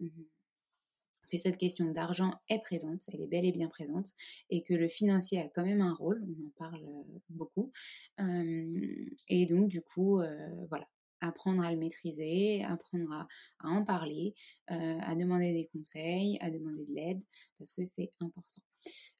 Mmh, 0.00 0.08
que 1.30 1.36
cette 1.36 1.58
question 1.58 1.84
d'argent 1.90 2.32
est 2.48 2.62
présente, 2.62 3.02
elle 3.12 3.20
est 3.20 3.26
bel 3.26 3.44
et 3.44 3.52
bien 3.52 3.68
présente, 3.68 4.06
et 4.48 4.62
que 4.62 4.72
le 4.72 4.88
financier 4.88 5.38
a 5.38 5.46
quand 5.54 5.62
même 5.62 5.82
un 5.82 5.92
rôle, 5.92 6.24
on 6.26 6.46
en 6.46 6.50
parle 6.56 6.80
beaucoup. 7.28 7.70
et 9.28 9.44
donc 9.44 9.68
du 9.68 9.82
coup, 9.82 10.22
voilà, 10.70 10.88
apprendre 11.20 11.62
à 11.62 11.70
le 11.72 11.78
maîtriser, 11.78 12.64
apprendre 12.64 13.12
à, 13.12 13.28
en 13.60 13.84
parler, 13.84 14.34
euh, 14.70 14.98
à 15.00 15.14
demander 15.14 15.52
des 15.52 15.68
conseils, 15.72 16.38
à 16.40 16.50
demander 16.50 16.84
de 16.84 16.94
l'aide, 16.94 17.20
parce 17.58 17.72
que 17.72 17.84
c'est 17.84 18.12
important. 18.20 18.62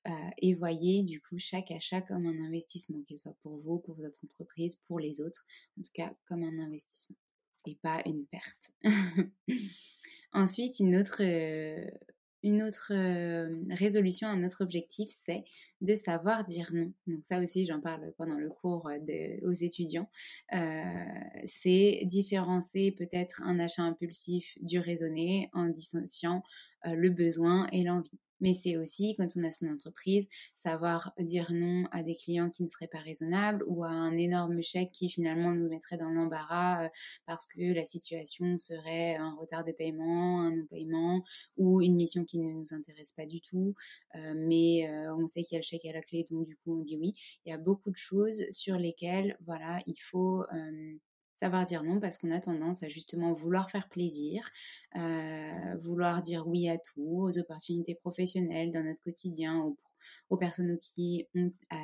Euh, 0.06 0.30
et 0.38 0.54
voyez 0.54 1.02
du 1.02 1.20
coup 1.20 1.38
chaque 1.38 1.70
achat 1.70 2.00
comme 2.02 2.26
un 2.26 2.44
investissement, 2.44 3.02
qu'il 3.02 3.18
soit 3.18 3.36
pour 3.42 3.58
vous, 3.58 3.78
pour 3.80 3.96
votre 3.96 4.24
entreprise, 4.24 4.76
pour 4.86 4.98
les 4.98 5.20
autres, 5.20 5.44
en 5.78 5.82
tout 5.82 5.92
cas 5.92 6.14
comme 6.26 6.42
un 6.42 6.58
investissement 6.58 7.16
et 7.66 7.76
pas 7.82 8.02
une 8.06 8.26
perte. 8.26 8.72
Ensuite, 10.32 10.78
une 10.80 10.96
autre, 10.96 11.22
euh, 11.22 11.90
une 12.42 12.62
autre 12.62 12.92
résolution, 13.74 14.28
un 14.28 14.44
autre 14.44 14.62
objectif, 14.62 15.10
c'est 15.10 15.44
de 15.80 15.94
savoir 15.94 16.44
dire 16.44 16.70
non. 16.72 16.92
Donc 17.06 17.24
ça 17.24 17.40
aussi, 17.42 17.66
j'en 17.66 17.80
parle 17.80 18.12
pendant 18.16 18.38
le 18.38 18.48
cours 18.48 18.88
aux 19.42 19.52
étudiants. 19.52 20.08
c'est 21.46 22.02
différencier 22.04 22.92
peut-être 22.92 23.42
un 23.44 23.58
achat 23.58 23.82
impulsif 23.82 24.56
du 24.60 24.78
raisonné 24.78 25.50
en 25.52 25.66
dissociant 25.66 26.42
le 26.84 27.10
besoin 27.10 27.68
et 27.72 27.84
l'envie 27.84 28.18
mais 28.40 28.54
c'est 28.54 28.76
aussi 28.76 29.14
quand 29.16 29.28
on 29.36 29.44
a 29.44 29.50
son 29.50 29.68
entreprise, 29.68 30.28
savoir 30.54 31.12
dire 31.18 31.52
non 31.52 31.86
à 31.90 32.02
des 32.02 32.14
clients 32.14 32.50
qui 32.50 32.62
ne 32.62 32.68
seraient 32.68 32.88
pas 32.88 32.98
raisonnables 32.98 33.64
ou 33.66 33.84
à 33.84 33.88
un 33.88 34.16
énorme 34.16 34.62
chèque 34.62 34.92
qui 34.92 35.08
finalement 35.08 35.52
nous 35.52 35.68
mettrait 35.68 35.96
dans 35.96 36.10
l'embarras 36.10 36.84
euh, 36.84 36.88
parce 37.26 37.46
que 37.46 37.72
la 37.72 37.84
situation 37.84 38.56
serait 38.56 39.16
un 39.16 39.34
retard 39.34 39.64
de 39.64 39.72
paiement, 39.72 40.40
un 40.40 40.54
non-paiement 40.54 41.22
ou 41.56 41.80
une 41.82 41.96
mission 41.96 42.24
qui 42.24 42.38
ne 42.38 42.52
nous 42.52 42.74
intéresse 42.74 43.12
pas 43.12 43.26
du 43.26 43.40
tout, 43.40 43.74
euh, 44.14 44.34
mais 44.36 44.88
euh, 44.88 45.14
on 45.16 45.26
sait 45.28 45.42
qu'il 45.42 45.54
y 45.54 45.58
a 45.58 45.60
le 45.60 45.64
chèque 45.68 45.84
à 45.86 45.92
la 45.92 46.02
clé, 46.02 46.26
donc 46.30 46.46
du 46.46 46.56
coup 46.56 46.78
on 46.78 46.82
dit 46.82 46.96
oui. 46.96 47.12
Il 47.44 47.50
y 47.50 47.52
a 47.52 47.58
beaucoup 47.58 47.90
de 47.90 47.96
choses 47.96 48.44
sur 48.50 48.76
lesquelles, 48.76 49.36
voilà, 49.44 49.80
il 49.86 50.00
faut 50.00 50.44
savoir 51.38 51.64
dire 51.64 51.84
non 51.84 52.00
parce 52.00 52.18
qu'on 52.18 52.32
a 52.32 52.40
tendance 52.40 52.82
à 52.82 52.88
justement 52.88 53.32
vouloir 53.32 53.70
faire 53.70 53.88
plaisir, 53.88 54.50
vouloir 55.82 56.22
dire 56.22 56.46
oui 56.48 56.68
à 56.68 56.78
tout, 56.78 57.22
aux 57.22 57.38
opportunités 57.38 57.94
professionnelles 57.94 58.72
dans 58.72 58.82
notre 58.82 59.02
quotidien, 59.02 59.72
aux, 60.30 60.36
personnes 60.36 60.76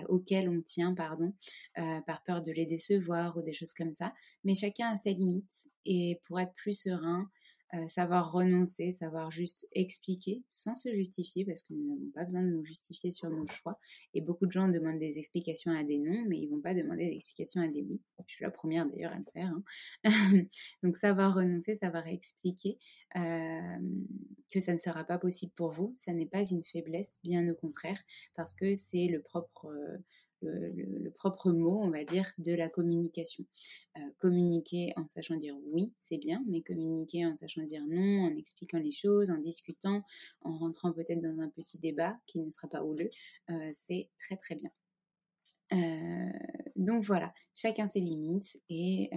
auxquelles 0.09 0.49
on 0.49 0.61
tient, 0.63 0.95
pardon, 0.95 1.33
par 1.75 2.23
peur 2.25 2.43
de 2.43 2.53
les 2.53 2.67
décevoir 2.67 3.37
ou 3.37 3.43
des 3.43 3.53
choses 3.53 3.75
comme 3.75 3.93
ça. 3.93 4.13
Mais 4.43 4.55
chacun 4.55 4.89
a 4.89 4.97
ses 4.97 5.15
limites 5.15 5.71
et 5.85 6.21
pour 6.25 6.41
être 6.41 6.55
plus 6.55 6.81
serein, 6.81 7.31
euh, 7.73 7.89
savoir 7.89 8.31
renoncer, 8.31 8.93
savoir 8.93 9.31
juste 9.31 9.67
expliquer 9.73 10.43
sans 10.49 10.77
se 10.77 10.93
justifier, 10.95 11.45
parce 11.45 11.63
que 11.63 11.73
nous 11.73 11.89
n'avons 11.89 12.11
pas 12.15 12.25
besoin 12.25 12.43
de 12.43 12.51
nous 12.51 12.65
justifier 12.65 13.11
sur 13.11 13.31
nos 13.31 13.47
choix. 13.49 13.81
Et 14.13 14.21
beaucoup 14.21 14.47
de 14.47 14.53
gens 14.53 14.69
demandent 14.69 14.99
des 14.99 15.19
explications 15.19 15.73
à 15.73 15.83
des 15.83 15.99
non, 15.99 16.25
mais 16.29 16.39
ils 16.39 16.49
vont 16.49 16.61
pas 16.61 16.75
demander 16.75 17.09
des 17.09 17.17
explications 17.17 17.63
à 17.63 17.69
des 17.69 17.83
oui. 17.83 18.01
Je 18.27 18.35
suis 18.35 18.45
la 18.45 18.51
première 18.51 18.87
d'ailleurs 18.87 19.13
à 19.13 19.19
le 19.19 19.25
faire. 19.33 19.53
Hein. 20.05 20.45
Donc 20.83 20.97
savoir 20.97 21.35
renoncer, 21.35 21.75
savoir 21.75 22.07
expliquer 22.07 22.79
euh, 23.17 23.79
que 24.51 24.61
ça 24.61 24.73
ne 24.73 24.79
sera 24.79 25.03
pas 25.03 25.19
possible 25.19 25.53
pour 25.57 25.73
vous, 25.73 25.91
ça 25.95 26.13
n'est 26.13 26.27
pas 26.27 26.45
une 26.49 26.63
faiblesse, 26.63 27.19
bien 27.25 27.49
au 27.49 27.55
contraire, 27.55 28.01
parce 28.35 28.55
que 28.55 28.75
c'est 28.75 29.07
le 29.07 29.21
propre... 29.21 29.67
Euh, 29.67 29.99
le, 30.45 31.11
propre 31.11 31.51
mot, 31.53 31.81
on 31.81 31.91
va 31.91 32.05
dire, 32.05 32.33
de 32.39 32.53
la 32.53 32.69
communication. 32.69 33.45
Euh, 33.97 34.01
communiquer 34.19 34.93
en 34.97 35.07
sachant 35.07 35.37
dire 35.37 35.57
oui, 35.67 35.93
c'est 35.99 36.19
bien, 36.19 36.43
mais 36.49 36.63
communiquer 36.63 37.27
en 37.27 37.35
sachant 37.35 37.63
dire 37.63 37.83
non, 37.89 38.25
en 38.25 38.37
expliquant 38.37 38.79
les 38.79 38.91
choses, 38.91 39.31
en 39.31 39.39
discutant, 39.39 40.03
en 40.43 40.59
rentrant 40.59 40.93
peut-être 40.93 41.21
dans 41.21 41.41
un 41.41 41.49
petit 41.49 41.79
débat 41.79 42.19
qui 42.27 42.41
ne 42.41 42.51
sera 42.51 42.69
pas 42.69 42.83
houleux, 42.85 43.11
euh, 43.51 43.71
c'est 43.73 44.09
très 44.19 44.37
très 44.37 44.57
bien. 44.57 44.71
Euh, 45.73 46.33
donc 46.77 47.05
voilà, 47.05 47.33
chacun 47.55 47.87
ses 47.87 48.01
limites 48.01 48.61
et 48.71 49.11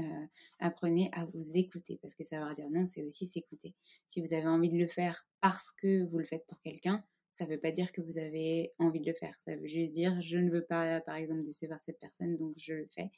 apprenez 0.60 1.10
à 1.14 1.26
vous 1.26 1.58
écouter 1.58 2.00
parce 2.02 2.16
que 2.16 2.24
savoir 2.24 2.54
dire 2.54 2.70
non, 2.70 2.86
c'est 2.86 3.04
aussi 3.04 3.26
s'écouter. 3.26 3.74
Si 4.08 4.22
vous 4.22 4.34
avez 4.34 4.48
envie 4.48 4.70
de 4.70 4.78
le 4.78 4.88
faire 4.88 5.26
parce 5.42 5.72
que 5.72 6.06
vous 6.06 6.18
le 6.18 6.26
faites 6.26 6.46
pour 6.48 6.60
quelqu'un, 6.62 7.04
ça 7.38 7.46
ne 7.46 7.52
veut 7.52 7.60
pas 7.60 7.72
dire 7.72 7.92
que 7.92 8.02
vous 8.02 8.18
avez 8.18 8.74
envie 8.80 9.00
de 9.00 9.06
le 9.06 9.14
faire. 9.14 9.36
Ça 9.46 9.56
veut 9.56 9.68
juste 9.68 9.92
dire 9.92 10.20
je 10.22 10.38
ne 10.38 10.50
veux 10.50 10.64
pas, 10.64 11.02
par 11.02 11.16
exemple, 11.16 11.44
décevoir 11.44 11.82
cette 11.82 12.00
personne, 12.00 12.36
donc 12.36 12.54
je 12.58 12.74
le 12.74 12.88
fais. 12.88 13.12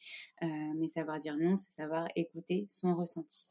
Euh, 0.43 0.47
mais 0.77 0.87
savoir 0.89 1.19
dire 1.19 1.37
non, 1.37 1.55
c'est 1.55 1.71
savoir 1.71 2.07
écouter 2.15 2.65
son 2.69 2.95
ressenti. 2.95 3.49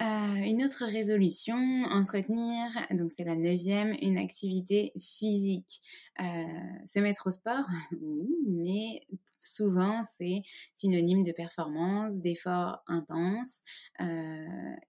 Euh, 0.00 0.04
une 0.04 0.64
autre 0.64 0.84
résolution, 0.84 1.56
entretenir, 1.90 2.68
donc 2.90 3.12
c'est 3.16 3.24
la 3.24 3.36
neuvième, 3.36 3.96
une 4.02 4.18
activité 4.18 4.92
physique. 4.98 5.80
Euh, 6.20 6.24
se 6.86 6.98
mettre 7.00 7.28
au 7.28 7.30
sport, 7.30 7.64
oui, 8.00 8.36
mais 8.46 9.06
souvent 9.42 10.02
c'est 10.16 10.42
synonyme 10.74 11.22
de 11.22 11.32
performance, 11.32 12.20
d'effort 12.20 12.82
intense, 12.86 13.62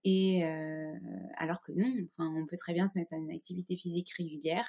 et 0.04 0.44
non, 1.76 1.94
enfin, 2.18 2.34
on 2.36 2.46
peut 2.46 2.58
très 2.58 2.74
bien 2.74 2.88
se 2.88 2.98
mettre 2.98 3.14
à 3.14 3.18
une 3.18 3.32
activité 3.32 3.76
physique 3.78 4.12
régulière 4.18 4.68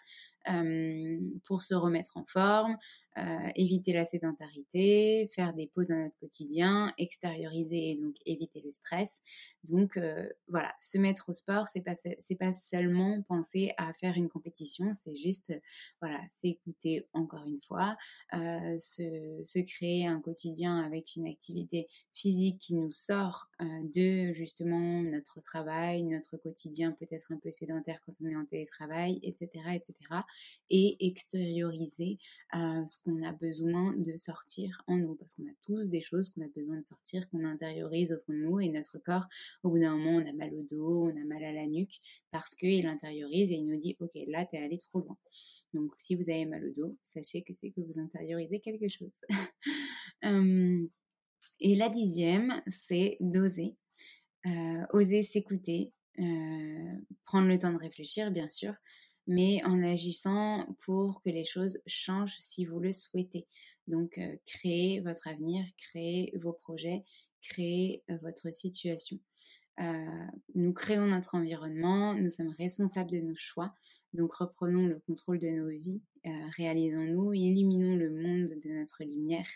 pour 1.45 1.63
se 1.63 1.75
remettre 1.75 2.17
en 2.17 2.25
forme, 2.25 2.77
éviter 3.55 3.93
la 3.93 4.05
sédentarité, 4.05 5.29
faire 5.35 5.55
des 5.55 5.67
pauses 5.69 5.89
dans 5.89 5.97
notre 5.97 6.19
quotidien, 6.19 6.93
extérioriser 6.99 7.93
et 7.93 7.97
donc 7.97 8.15
éviter 8.27 8.61
le 8.65 8.71
stress. 8.71 9.23
Donc 9.65 9.99
voilà, 10.49 10.75
se 10.79 10.99
mettre 10.99 11.31
au 11.31 11.33
sport, 11.33 11.67
c'est 11.69 11.81
pas 11.81 11.95
pas 12.39 12.53
seulement 12.53 13.23
penser 13.23 13.73
à 13.79 13.93
faire 13.95 14.17
une 14.17 14.29
compétition, 14.29 14.93
c'est 14.93 15.17
juste 15.17 15.59
voilà, 16.01 16.21
s'écouter 16.29 17.03
encore 17.15 17.47
une 17.47 17.61
fois, 17.61 17.97
se, 18.33 19.41
se, 19.45 19.59
créer 19.61 20.07
un 20.07 20.21
quotidien 20.21 20.81
avec 20.83 21.17
une 21.17 21.27
activité 21.27 21.89
physique 22.13 22.61
qui 22.61 22.75
nous 22.75 22.91
sort 22.91 23.49
de 23.61 24.33
justement 24.35 25.03
notre 25.03 25.41
travail, 25.41 26.03
notre 26.03 26.37
quotidien 26.37 26.93
peut-être 26.93 27.33
un 27.33 27.39
peu 27.39 27.51
sédentaire 27.51 28.01
quand 28.05 28.13
on 28.23 28.27
est 28.27 28.37
en 28.37 28.45
télétravail, 28.45 29.19
etc., 29.23 29.49
etc 29.75 29.95
et 30.71 30.97
extérioriser 31.07 32.19
euh, 32.55 32.87
ce 32.87 33.03
qu'on 33.03 33.23
a 33.23 33.33
besoin 33.33 33.97
de 33.97 34.17
sortir 34.17 34.83
en 34.87 34.97
nous. 34.97 35.15
Parce 35.15 35.35
qu'on 35.35 35.45
a 35.45 35.55
tous 35.63 35.89
des 35.89 36.03
choses 36.03 36.31
qu'on 36.31 36.43
a 36.43 36.49
besoin 36.49 36.79
de 36.79 36.85
sortir, 36.85 37.29
qu'on 37.31 37.45
intériorise 37.45 38.13
au 38.13 38.19
fond 38.25 38.33
de 38.33 38.39
nous 38.39 38.61
et 38.61 38.69
notre 38.69 38.99
corps, 38.99 39.27
au 39.63 39.71
bout 39.71 39.79
d'un 39.79 39.97
moment, 39.97 40.17
on 40.17 40.29
a 40.29 40.33
mal 40.33 40.55
au 40.55 40.63
dos, 40.63 41.05
on 41.05 41.17
a 41.17 41.25
mal 41.25 41.45
à 41.45 41.53
la 41.53 41.67
nuque 41.67 42.01
parce 42.31 42.55
qu'il 42.55 42.87
intériorise 42.87 43.51
et 43.51 43.55
il 43.55 43.67
nous 43.67 43.79
dit, 43.79 43.97
ok, 44.01 44.13
là, 44.27 44.45
t'es 44.45 44.59
allé 44.59 44.79
trop 44.79 45.01
loin. 45.01 45.17
Donc, 45.75 45.93
si 45.97 46.15
vous 46.15 46.29
avez 46.31 46.47
mal 46.47 46.65
au 46.65 46.73
dos, 46.73 46.97
sachez 47.03 47.43
que 47.43 47.53
c'est 47.53 47.71
que 47.71 47.81
vous 47.81 48.01
intériorisez 48.01 48.61
quelque 48.61 48.89
chose. 48.89 49.21
Et 51.61 51.75
la 51.75 51.89
dixième, 51.89 52.63
c'est 52.69 53.17
d'oser. 53.21 53.77
Euh, 54.47 54.87
oser 54.93 55.23
s'écouter, 55.23 55.93
euh, 56.19 56.95
prendre 57.25 57.49
le 57.49 57.59
temps 57.59 57.73
de 57.73 57.79
réfléchir, 57.79 58.31
bien 58.31 58.49
sûr, 58.49 58.75
mais 59.27 59.63
en 59.65 59.83
agissant 59.83 60.67
pour 60.81 61.21
que 61.23 61.31
les 61.31 61.45
choses 61.45 61.81
changent 61.87 62.37
si 62.41 62.65
vous 62.65 62.81
le 62.81 62.93
souhaitez. 62.93 63.47
Donc, 63.89 64.19
euh, 64.19 64.37
créez 64.47 65.01
votre 65.01 65.29
avenir, 65.29 65.65
créez 65.77 66.33
vos 66.37 66.53
projets, 66.53 67.05
créez 67.43 68.03
euh, 68.11 68.19
votre 68.23 68.53
situation. 68.53 69.19
Euh, 69.81 70.27
nous 70.55 70.73
créons 70.73 71.07
notre 71.07 71.35
environnement, 71.35 72.15
nous 72.15 72.31
sommes 72.31 72.55
responsables 72.59 73.11
de 73.11 73.21
nos 73.21 73.37
choix, 73.37 73.75
donc 74.15 74.35
reprenons 74.35 74.87
le 74.87 74.99
contrôle 75.01 75.39
de 75.39 75.49
nos 75.49 75.69
vies, 75.69 76.01
réalisons-nous, 76.57 77.35
illuminons 77.35 77.95
le 77.95 78.11
monde 78.11 78.59
de 78.59 78.71
notre 78.71 79.05
lumière 79.05 79.47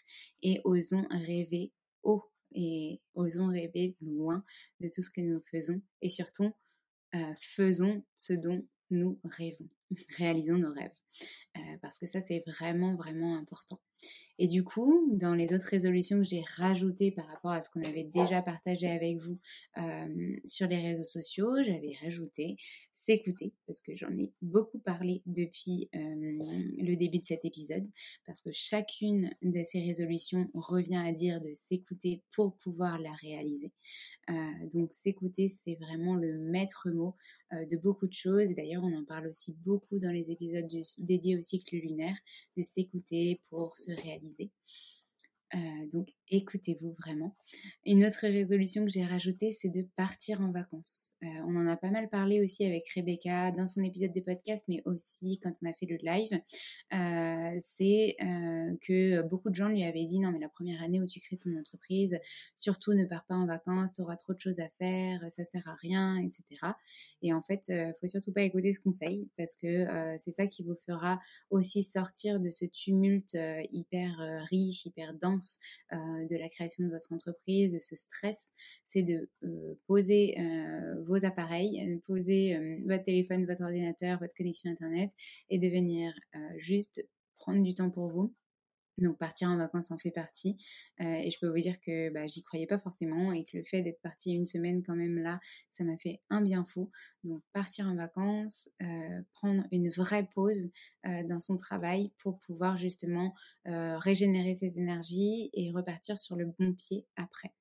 et 0.42 0.60
osons 0.64 1.06
rêver 1.10 1.72
haut 2.02 2.30
et 2.52 3.00
osons 3.14 3.48
rêver 3.48 3.96
loin 4.02 4.44
de 4.80 4.88
tout 4.88 5.02
ce 5.02 5.10
que 5.10 5.22
nous 5.22 5.40
faisons 5.50 5.80
et 6.02 6.10
surtout 6.10 6.52
faisons 7.40 8.04
ce 8.18 8.34
dont 8.34 8.64
nous 8.90 9.18
rêvons, 9.24 9.68
réalisons 10.18 10.58
nos 10.58 10.72
rêves. 10.72 10.92
Parce 11.82 11.98
que 11.98 12.06
ça, 12.06 12.20
c'est 12.20 12.42
vraiment, 12.46 12.94
vraiment 12.94 13.36
important. 13.36 13.80
Et 14.42 14.46
du 14.46 14.64
coup, 14.64 15.10
dans 15.12 15.34
les 15.34 15.52
autres 15.52 15.66
résolutions 15.66 16.16
que 16.16 16.24
j'ai 16.24 16.42
rajoutées 16.56 17.10
par 17.10 17.26
rapport 17.26 17.50
à 17.50 17.60
ce 17.60 17.68
qu'on 17.68 17.82
avait 17.82 18.04
déjà 18.04 18.40
partagé 18.40 18.88
avec 18.88 19.18
vous 19.18 19.38
euh, 19.76 20.36
sur 20.46 20.66
les 20.66 20.78
réseaux 20.78 21.04
sociaux, 21.04 21.62
j'avais 21.62 21.94
rajouté 22.02 22.56
s'écouter, 22.90 23.52
parce 23.66 23.82
que 23.82 23.94
j'en 23.96 24.16
ai 24.18 24.32
beaucoup 24.40 24.78
parlé 24.78 25.20
depuis 25.26 25.90
euh, 25.94 25.98
le 26.78 26.94
début 26.94 27.18
de 27.18 27.26
cet 27.26 27.44
épisode, 27.44 27.86
parce 28.24 28.40
que 28.40 28.50
chacune 28.50 29.30
de 29.42 29.62
ces 29.62 29.80
résolutions 29.80 30.48
revient 30.54 31.02
à 31.04 31.12
dire 31.12 31.42
de 31.42 31.52
s'écouter 31.52 32.22
pour 32.34 32.56
pouvoir 32.56 32.98
la 32.98 33.12
réaliser. 33.12 33.72
Euh, 34.30 34.34
donc 34.72 34.94
s'écouter, 34.94 35.48
c'est 35.48 35.74
vraiment 35.74 36.14
le 36.14 36.38
maître 36.38 36.88
mot 36.90 37.14
de 37.52 37.76
beaucoup 37.76 38.06
de 38.06 38.12
choses. 38.12 38.48
Et 38.52 38.54
d'ailleurs, 38.54 38.84
on 38.84 38.96
en 38.96 39.04
parle 39.04 39.26
aussi 39.26 39.56
beaucoup 39.64 39.98
dans 39.98 40.12
les 40.12 40.30
épisodes 40.30 40.68
dédiés 41.00 41.36
au 41.36 41.40
cycle 41.40 41.76
lunaire, 41.76 42.16
de 42.56 42.62
s'écouter 42.62 43.40
pour 43.50 43.76
se 43.78 43.92
réaliser. 43.92 44.50
Euh, 45.54 45.86
donc 45.92 46.08
écoutez-vous 46.30 46.92
vraiment. 46.92 47.34
Une 47.84 48.04
autre 48.04 48.20
résolution 48.22 48.84
que 48.84 48.90
j'ai 48.90 49.04
rajoutée, 49.04 49.52
c'est 49.52 49.68
de 49.68 49.82
partir 49.96 50.40
en 50.40 50.50
vacances. 50.50 51.14
Euh, 51.22 51.26
on 51.46 51.56
en 51.56 51.66
a 51.66 51.76
pas 51.76 51.90
mal 51.90 52.08
parlé 52.08 52.42
aussi 52.42 52.64
avec 52.64 52.88
Rebecca 52.94 53.50
dans 53.50 53.66
son 53.66 53.82
épisode 53.82 54.12
de 54.12 54.20
podcast, 54.20 54.64
mais 54.68 54.82
aussi 54.84 55.40
quand 55.42 55.52
on 55.62 55.68
a 55.68 55.72
fait 55.72 55.86
le 55.86 55.96
live. 55.96 56.40
Euh, 56.92 57.58
c'est 57.60 58.16
que 58.82 59.22
beaucoup 59.22 59.50
de 59.50 59.54
gens 59.54 59.68
lui 59.68 59.82
avaient 59.84 60.04
dit 60.04 60.20
non 60.20 60.30
mais 60.30 60.38
la 60.38 60.48
première 60.48 60.82
année 60.82 61.00
où 61.00 61.06
tu 61.06 61.20
crées 61.20 61.36
ton 61.36 61.56
entreprise, 61.58 62.18
surtout 62.54 62.92
ne 62.92 63.04
pars 63.04 63.24
pas 63.24 63.34
en 63.34 63.46
vacances, 63.46 63.92
tu 63.92 64.02
auras 64.02 64.16
trop 64.16 64.34
de 64.34 64.40
choses 64.40 64.60
à 64.60 64.68
faire, 64.78 65.20
ça 65.30 65.44
sert 65.44 65.66
à 65.66 65.74
rien, 65.74 66.16
etc. 66.18 66.44
Et 67.22 67.32
en 67.32 67.42
fait, 67.42 67.72
faut 68.00 68.06
surtout 68.06 68.32
pas 68.32 68.42
écouter 68.42 68.72
ce 68.72 68.80
conseil 68.80 69.28
parce 69.36 69.56
que 69.56 69.86
c'est 70.18 70.30
ça 70.30 70.46
qui 70.46 70.62
vous 70.62 70.76
fera 70.86 71.20
aussi 71.50 71.82
sortir 71.82 72.40
de 72.40 72.50
ce 72.50 72.64
tumulte 72.66 73.36
hyper 73.72 74.44
riche, 74.50 74.86
hyper 74.86 75.14
dense 75.14 75.58
euh, 75.92 76.19
de 76.26 76.36
la 76.36 76.48
création 76.48 76.84
de 76.84 76.90
votre 76.90 77.12
entreprise, 77.12 77.74
de 77.74 77.78
ce 77.78 77.96
stress, 77.96 78.52
c'est 78.84 79.02
de 79.02 79.28
euh, 79.44 79.74
poser 79.86 80.38
euh, 80.38 81.02
vos 81.04 81.24
appareils, 81.24 82.00
poser 82.06 82.56
votre 82.86 83.04
téléphone, 83.04 83.46
votre 83.46 83.62
ordinateur, 83.62 84.18
votre 84.18 84.34
connexion 84.34 84.70
Internet 84.70 85.10
et 85.48 85.58
de 85.58 85.68
venir 85.68 86.12
juste 86.58 87.04
prendre 87.38 87.62
du 87.62 87.74
temps 87.74 87.90
pour 87.90 88.08
vous 88.08 88.34
donc 89.00 89.18
partir 89.18 89.48
en 89.48 89.56
vacances 89.56 89.90
en 89.90 89.98
fait 89.98 90.10
partie. 90.10 90.56
et 90.98 91.30
je 91.30 91.38
peux 91.40 91.48
vous 91.48 91.60
dire 91.60 91.80
que 91.80 92.10
bah, 92.10 92.26
j'y 92.26 92.42
croyais 92.42 92.66
pas 92.66 92.78
forcément 92.78 93.32
et 93.32 93.44
que 93.44 93.56
le 93.56 93.64
fait 93.64 93.82
d'être 93.82 94.00
partie 94.00 94.32
une 94.32 94.46
semaine 94.46 94.82
quand 94.82 94.96
même 94.96 95.18
là, 95.18 95.40
ça 95.70 95.84
m'a 95.84 95.96
fait 95.96 96.20
un 96.30 96.40
bien 96.40 96.64
fou. 96.64 96.90
Donc 97.24 97.42
partir 97.52 97.86
en 97.86 97.96
vacances, 97.96 98.70
prendre 99.32 99.64
une 99.72 99.90
vraie 99.90 100.28
pause 100.34 100.70
dans 101.04 101.40
son 101.40 101.56
travail 101.56 102.12
pour 102.18 102.38
pouvoir 102.38 102.76
justement 102.76 103.34
régénérer 103.64 104.54
ses 104.54 104.78
énergies 104.78 105.50
et 105.52 105.70
repartir 105.70 106.18
sur 106.18 106.36
le 106.36 106.46
bon 106.46 106.72
pied 106.74 107.06
après. 107.16 107.52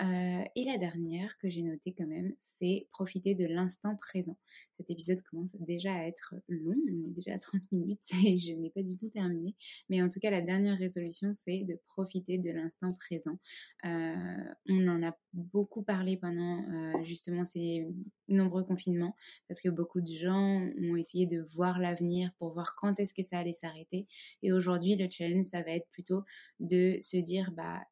Euh, 0.00 0.44
et 0.54 0.64
la 0.64 0.78
dernière 0.78 1.36
que 1.38 1.48
j'ai 1.48 1.62
notée 1.62 1.92
quand 1.96 2.06
même, 2.06 2.32
c'est 2.38 2.86
profiter 2.90 3.34
de 3.34 3.46
l'instant 3.46 3.96
présent. 3.96 4.36
Cet 4.76 4.90
épisode 4.90 5.20
commence 5.22 5.56
déjà 5.56 5.92
à 5.92 6.04
être 6.04 6.34
long, 6.48 6.76
on 6.88 7.08
est 7.08 7.14
déjà 7.14 7.34
à 7.34 7.38
30 7.38 7.60
minutes 7.72 8.04
et 8.24 8.38
je 8.38 8.52
n'ai 8.52 8.70
pas 8.70 8.82
du 8.82 8.96
tout 8.96 9.08
terminé. 9.08 9.56
Mais 9.88 10.00
en 10.02 10.08
tout 10.08 10.20
cas, 10.20 10.30
la 10.30 10.40
dernière 10.40 10.78
résolution, 10.78 11.32
c'est 11.34 11.64
de 11.64 11.78
profiter 11.86 12.38
de 12.38 12.50
l'instant 12.50 12.92
présent. 12.92 13.38
Euh, 13.84 14.44
on 14.68 14.88
en 14.88 15.02
a 15.02 15.16
beaucoup 15.32 15.82
parlé 15.82 16.16
pendant 16.16 16.62
euh, 16.72 17.02
justement 17.02 17.44
ces 17.44 17.86
nombreux 18.28 18.64
confinements 18.64 19.16
parce 19.48 19.60
que 19.60 19.68
beaucoup 19.68 20.00
de 20.00 20.12
gens 20.12 20.60
ont 20.80 20.96
essayé 20.96 21.26
de 21.26 21.40
voir 21.54 21.78
l'avenir 21.78 22.30
pour 22.38 22.52
voir 22.52 22.76
quand 22.76 23.00
est-ce 23.00 23.14
que 23.14 23.22
ça 23.22 23.38
allait 23.38 23.52
s'arrêter. 23.52 24.06
Et 24.42 24.52
aujourd'hui, 24.52 24.94
le 24.96 25.08
challenge, 25.10 25.46
ça 25.46 25.62
va 25.62 25.72
être 25.72 25.88
plutôt 25.90 26.22
de 26.60 26.98
se 27.00 27.16
dire, 27.16 27.52
bah, 27.52 27.82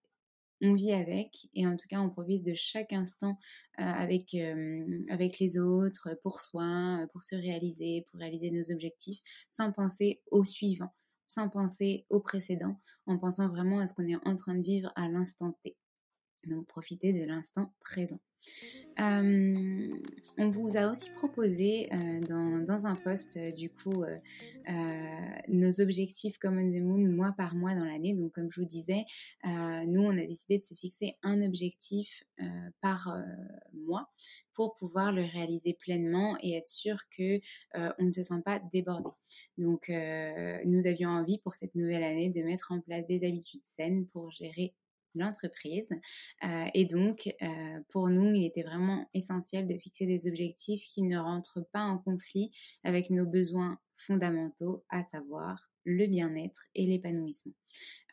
on 0.62 0.74
vit 0.74 0.92
avec 0.92 1.48
et 1.54 1.66
en 1.66 1.76
tout 1.76 1.86
cas 1.88 2.00
on 2.00 2.10
profite 2.10 2.44
de 2.44 2.54
chaque 2.54 2.92
instant 2.92 3.38
avec, 3.76 4.34
avec 5.10 5.38
les 5.38 5.58
autres, 5.58 6.18
pour 6.22 6.40
soi, 6.40 7.06
pour 7.12 7.22
se 7.22 7.36
réaliser, 7.36 8.06
pour 8.10 8.20
réaliser 8.20 8.50
nos 8.50 8.72
objectifs, 8.72 9.20
sans 9.48 9.72
penser 9.72 10.22
au 10.30 10.44
suivant, 10.44 10.94
sans 11.26 11.48
penser 11.48 12.06
au 12.08 12.20
précédent, 12.20 12.80
en 13.06 13.18
pensant 13.18 13.48
vraiment 13.48 13.80
à 13.80 13.86
ce 13.86 13.94
qu'on 13.94 14.08
est 14.08 14.16
en 14.26 14.36
train 14.36 14.54
de 14.54 14.62
vivre 14.62 14.92
à 14.96 15.08
l'instant 15.08 15.58
T. 15.62 15.76
Donc 16.46 16.66
profiter 16.66 17.12
de 17.12 17.24
l'instant 17.24 17.72
présent. 17.80 18.20
Euh, 18.98 19.94
on 20.38 20.48
vous 20.48 20.76
a 20.78 20.90
aussi 20.90 21.10
proposé 21.10 21.92
euh, 21.92 22.20
dans, 22.66 22.86
un 22.86 22.96
post 22.96 23.36
euh, 23.36 23.52
du 23.52 23.68
coup 23.68 24.04
nos 25.48 25.80
objectifs 25.80 26.38
Common 26.38 26.70
the 26.70 26.80
Moon 26.80 27.06
mois 27.08 27.34
par 27.36 27.54
mois 27.54 27.74
dans 27.74 27.84
l'année. 27.84 28.14
Donc 28.14 28.32
comme 28.32 28.50
je 28.50 28.60
vous 28.60 28.66
disais, 28.66 29.04
nous 29.44 30.02
on 30.02 30.10
a 30.10 30.26
décidé 30.26 30.58
de 30.58 30.64
se 30.64 30.74
fixer 30.74 31.16
un 31.22 31.42
objectif 31.42 32.24
par 32.80 33.16
mois 33.72 34.10
pour 34.54 34.74
pouvoir 34.76 35.12
le 35.12 35.22
réaliser 35.22 35.74
pleinement 35.74 36.36
et 36.42 36.56
être 36.56 36.68
sûr 36.68 36.98
que 37.16 37.40
on 37.74 38.04
ne 38.04 38.12
se 38.12 38.22
sent 38.22 38.42
pas 38.44 38.60
débordé. 38.72 39.10
Donc 39.56 39.88
nous 39.88 40.86
avions 40.86 41.10
envie 41.10 41.38
pour 41.38 41.54
cette 41.54 41.74
nouvelle 41.74 42.02
année 42.02 42.30
de 42.30 42.42
mettre 42.42 42.72
en 42.72 42.80
place 42.80 43.06
des 43.06 43.24
habitudes 43.24 43.64
saines 43.64 44.06
pour 44.08 44.30
gérer 44.32 44.74
l'entreprise. 45.18 45.90
Euh, 46.44 46.66
et 46.74 46.84
donc, 46.84 47.34
euh, 47.42 47.80
pour 47.90 48.08
nous, 48.08 48.34
il 48.34 48.44
était 48.44 48.62
vraiment 48.62 49.08
essentiel 49.14 49.66
de 49.66 49.76
fixer 49.78 50.06
des 50.06 50.28
objectifs 50.28 50.82
qui 50.82 51.02
ne 51.02 51.18
rentrent 51.18 51.66
pas 51.72 51.82
en 51.82 51.98
conflit 51.98 52.50
avec 52.84 53.10
nos 53.10 53.26
besoins 53.26 53.78
fondamentaux, 53.96 54.84
à 54.90 55.02
savoir 55.04 55.70
le 55.84 56.06
bien-être 56.06 56.66
et 56.74 56.86
l'épanouissement. 56.86 57.54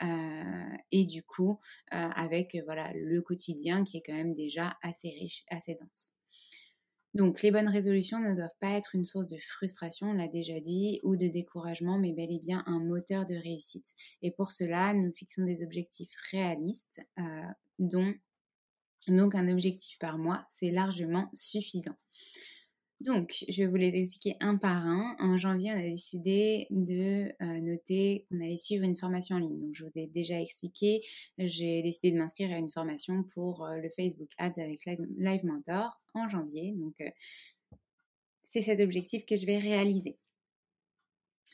Euh, 0.04 0.78
et 0.92 1.06
du 1.06 1.24
coup, 1.24 1.60
avec 1.90 2.56
voilà 2.66 2.92
le 2.94 3.22
quotidien 3.22 3.84
qui 3.84 3.98
est 3.98 4.04
quand 4.06 4.14
même 4.14 4.36
déjà 4.36 4.78
assez 4.84 5.10
riche, 5.10 5.44
assez 5.50 5.76
dense. 5.76 6.23
Donc 7.14 7.42
les 7.44 7.52
bonnes 7.52 7.70
résolutions 7.70 8.20
ne 8.20 8.36
doivent 8.36 8.58
pas 8.60 8.72
être 8.72 8.96
une 8.96 9.06
source 9.06 9.28
de 9.28 9.38
frustration, 9.38 10.08
on 10.08 10.14
l'a 10.14 10.28
déjà 10.28 10.60
dit, 10.60 11.00
ou 11.04 11.16
de 11.16 11.28
découragement, 11.28 12.00
mais 12.00 12.12
bel 12.12 12.32
et 12.32 12.40
bien 12.40 12.64
un 12.66 12.80
moteur 12.80 13.26
de 13.26 13.36
réussite. 13.36 13.94
Et 14.22 14.32
pour 14.32 14.52
cela, 14.52 14.94
nous 14.94 15.12
fixons 15.12 15.46
des 15.46 15.64
objectifs 15.64 16.16
réalistes, 16.32 17.02
euh, 17.20 17.24
dont 17.78 18.14
donc 19.08 19.36
un 19.36 19.50
objectif 19.50 20.00
par 20.00 20.18
mois, 20.18 20.46
c'est 20.50 20.72
largement 20.72 21.30
suffisant. 21.34 21.96
Donc, 23.04 23.44
je 23.50 23.64
vais 23.64 23.68
vous 23.68 23.76
les 23.76 23.94
expliquer 23.98 24.38
un 24.40 24.56
par 24.56 24.78
un. 24.78 25.18
En 25.20 25.36
janvier, 25.36 25.74
on 25.74 25.78
a 25.78 25.82
décidé 25.82 26.68
de 26.70 27.34
euh, 27.42 27.60
noter 27.60 28.26
qu'on 28.30 28.40
allait 28.40 28.56
suivre 28.56 28.86
une 28.86 28.96
formation 28.96 29.36
en 29.36 29.40
ligne. 29.40 29.60
Donc, 29.60 29.76
je 29.76 29.84
vous 29.84 29.92
ai 29.96 30.08
déjà 30.08 30.40
expliqué, 30.40 31.02
j'ai 31.38 31.82
décidé 31.82 32.12
de 32.12 32.18
m'inscrire 32.18 32.54
à 32.54 32.58
une 32.58 32.70
formation 32.70 33.24
pour 33.34 33.66
euh, 33.66 33.76
le 33.76 33.90
Facebook 33.90 34.30
Ads 34.38 34.54
avec 34.58 34.86
Live 34.86 35.44
Mentor 35.44 36.02
en 36.14 36.30
janvier. 36.30 36.72
Donc, 36.78 36.94
euh, 37.02 37.10
c'est 38.42 38.62
cet 38.62 38.80
objectif 38.80 39.26
que 39.26 39.36
je 39.36 39.46
vais 39.46 39.58
réaliser. 39.58 40.18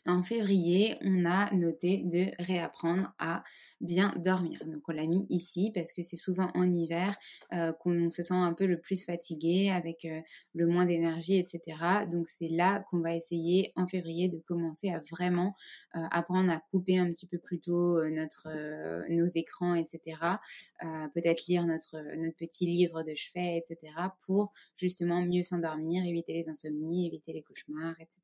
En 0.06 0.24
février, 0.24 0.98
on 1.02 1.26
a 1.26 1.54
noté 1.54 2.04
de 2.06 2.32
réapprendre 2.40 3.14
à 3.20 3.44
bien 3.82 4.14
dormir. 4.18 4.60
Donc 4.66 4.84
on 4.88 4.92
l'a 4.92 5.06
mis 5.06 5.26
ici 5.30 5.72
parce 5.74 5.92
que 5.92 6.04
c'est 6.04 6.16
souvent 6.16 6.50
en 6.54 6.72
hiver 6.72 7.18
euh, 7.54 7.74
qu'on 7.74 8.12
se 8.12 8.24
sent 8.24 8.34
un 8.34 8.54
peu 8.54 8.66
le 8.66 8.80
plus 8.80 9.04
fatigué 9.04 9.70
avec 9.70 10.06
euh, 10.06 10.22
le 10.54 10.68
moins 10.68 10.86
d'énergie, 10.86 11.38
etc. 11.38 11.78
Donc 12.10 12.28
c'est 12.28 12.48
là 12.48 12.86
qu'on 12.90 13.00
va 13.00 13.16
essayer 13.16 13.74
en 13.76 13.88
février 13.88 14.30
de 14.30 14.40
commencer 14.40 14.90
à 14.90 15.00
vraiment 15.12 15.56
euh, 15.96 16.00
apprendre 16.12 16.52
à 16.52 16.62
couper 16.72 16.98
un 16.98 17.12
petit 17.12 17.28
peu 17.28 17.38
plus 17.38 17.60
tôt 17.60 18.00
nos 18.10 19.28
écrans, 19.28 19.76
etc. 19.76 20.18
Peut-être 21.14 21.48
lire 21.48 21.66
notre 21.66 21.98
petit 22.38 22.66
livre 22.66 23.04
de 23.04 23.14
chevet, 23.16 23.58
etc. 23.58 23.94
pour 24.26 24.54
justement 24.76 25.22
mieux 25.22 25.44
s'endormir, 25.44 26.06
éviter 26.06 26.34
les 26.34 26.50
insomnies, 26.50 27.08
éviter 27.08 27.34
les 27.34 27.42
cauchemars, 27.42 27.96
etc. 28.00 28.22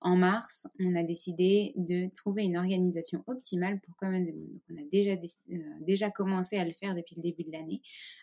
En 0.00 0.16
mars, 0.16 0.66
on 0.80 0.96
a 0.96 1.04
décidé 1.04 1.72
de 1.76 2.12
trouver 2.14 2.42
une 2.42 2.56
organisation 2.56 3.22
optimale 3.28 3.80
pour 3.80 3.94
Common 3.96 4.24
the 4.24 4.34
Moon. 4.34 4.60
on 4.70 4.76
a 4.76 4.84
déjà, 4.90 5.12
euh, 5.12 5.56
déjà 5.80 6.10
commencé 6.10 6.56
à 6.56 6.64
le 6.64 6.72
faire 6.72 6.94
depuis 6.94 7.14
le 7.16 7.22
début 7.22 7.44
de 7.44 7.52
l'année 7.52 7.82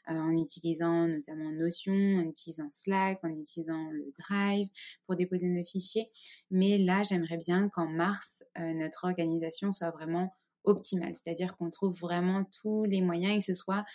euh, 0.09 0.13
en 0.13 0.35
utilisant 0.35 1.07
notamment 1.07 1.51
Notion, 1.51 1.93
en 1.93 2.23
utilisant 2.27 2.69
Slack, 2.69 3.19
en 3.23 3.29
utilisant 3.29 3.89
le 3.91 4.13
Drive 4.19 4.67
pour 5.05 5.15
déposer 5.15 5.47
nos 5.47 5.63
fichiers. 5.63 6.09
Mais 6.51 6.77
là, 6.77 7.03
j'aimerais 7.03 7.37
bien 7.37 7.69
qu'en 7.69 7.87
mars, 7.87 8.43
euh, 8.57 8.73
notre 8.73 9.05
organisation 9.05 9.71
soit 9.71 9.91
vraiment 9.91 10.33
optimal, 10.65 11.13
c'est-à-dire 11.15 11.55
qu'on 11.57 11.71
trouve 11.71 11.97
vraiment 11.99 12.43
tous 12.61 12.83
les 12.83 13.01
moyens 13.01 13.35
et 13.35 13.39
que 13.39 13.45
ce 13.45 13.55
soit 13.55 13.85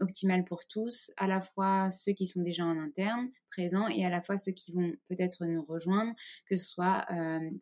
optimal 0.00 0.44
pour 0.44 0.66
tous, 0.66 1.12
à 1.16 1.26
la 1.26 1.40
fois 1.40 1.90
ceux 1.90 2.12
qui 2.12 2.26
sont 2.26 2.42
déjà 2.42 2.64
en 2.64 2.78
interne 2.78 3.30
présents 3.50 3.88
et 3.88 4.04
à 4.04 4.10
la 4.10 4.20
fois 4.20 4.36
ceux 4.36 4.52
qui 4.52 4.72
vont 4.72 4.92
peut-être 5.08 5.46
nous 5.46 5.64
rejoindre, 5.64 6.12
que 6.48 6.56
ce 6.56 6.66
soit 6.66 7.06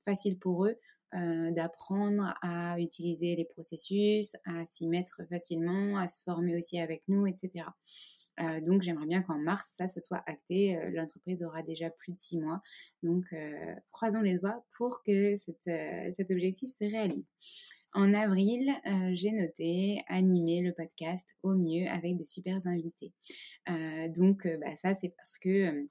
facile 0.05 0.39
pour 0.39 0.67
eux 0.67 0.77
d'apprendre 1.13 2.35
à 2.41 2.81
utiliser 2.81 3.37
les 3.37 3.45
processus, 3.45 4.35
à 4.47 4.65
s'y 4.65 4.89
mettre 4.89 5.21
facilement, 5.29 5.99
à 5.99 6.09
se 6.09 6.23
former 6.23 6.57
aussi 6.57 6.81
avec 6.81 7.03
nous, 7.09 7.27
etc. 7.27 7.67
donc 8.63 8.81
j'aimerais 8.81 9.07
bien 9.07 9.21
qu'en 9.21 9.39
mars, 9.39 9.75
ça 9.77 9.89
se 9.89 10.01
soit 10.01 10.23
acté. 10.27 10.79
L'entreprise 10.95 11.45
aura 11.45 11.63
déjà 11.63 11.91
plus 11.91 12.13
de 12.13 12.19
six 12.19 12.41
mois. 12.41 12.63
Donc 13.03 13.27
croisons 13.91 14.23
les 14.23 14.39
doigts 14.39 14.65
pour 14.79 15.03
que 15.07 15.37
cet 15.37 16.31
objectif 16.31 16.71
se 16.71 16.91
réalise. 16.91 17.35
En 17.95 18.15
avril, 18.15 18.73
j'ai 19.13 19.33
noté 19.33 20.03
animer 20.09 20.63
le 20.63 20.73
podcast 20.73 21.29
au 21.43 21.55
mieux 21.55 21.89
avec 21.89 22.17
de 22.17 22.25
super 22.25 22.59
invités. 22.67 23.13
donc 24.09 24.47
bah, 24.61 24.75
ça, 24.77 24.95
c'est 24.95 25.15
parce 25.17 25.39
que 25.39 25.89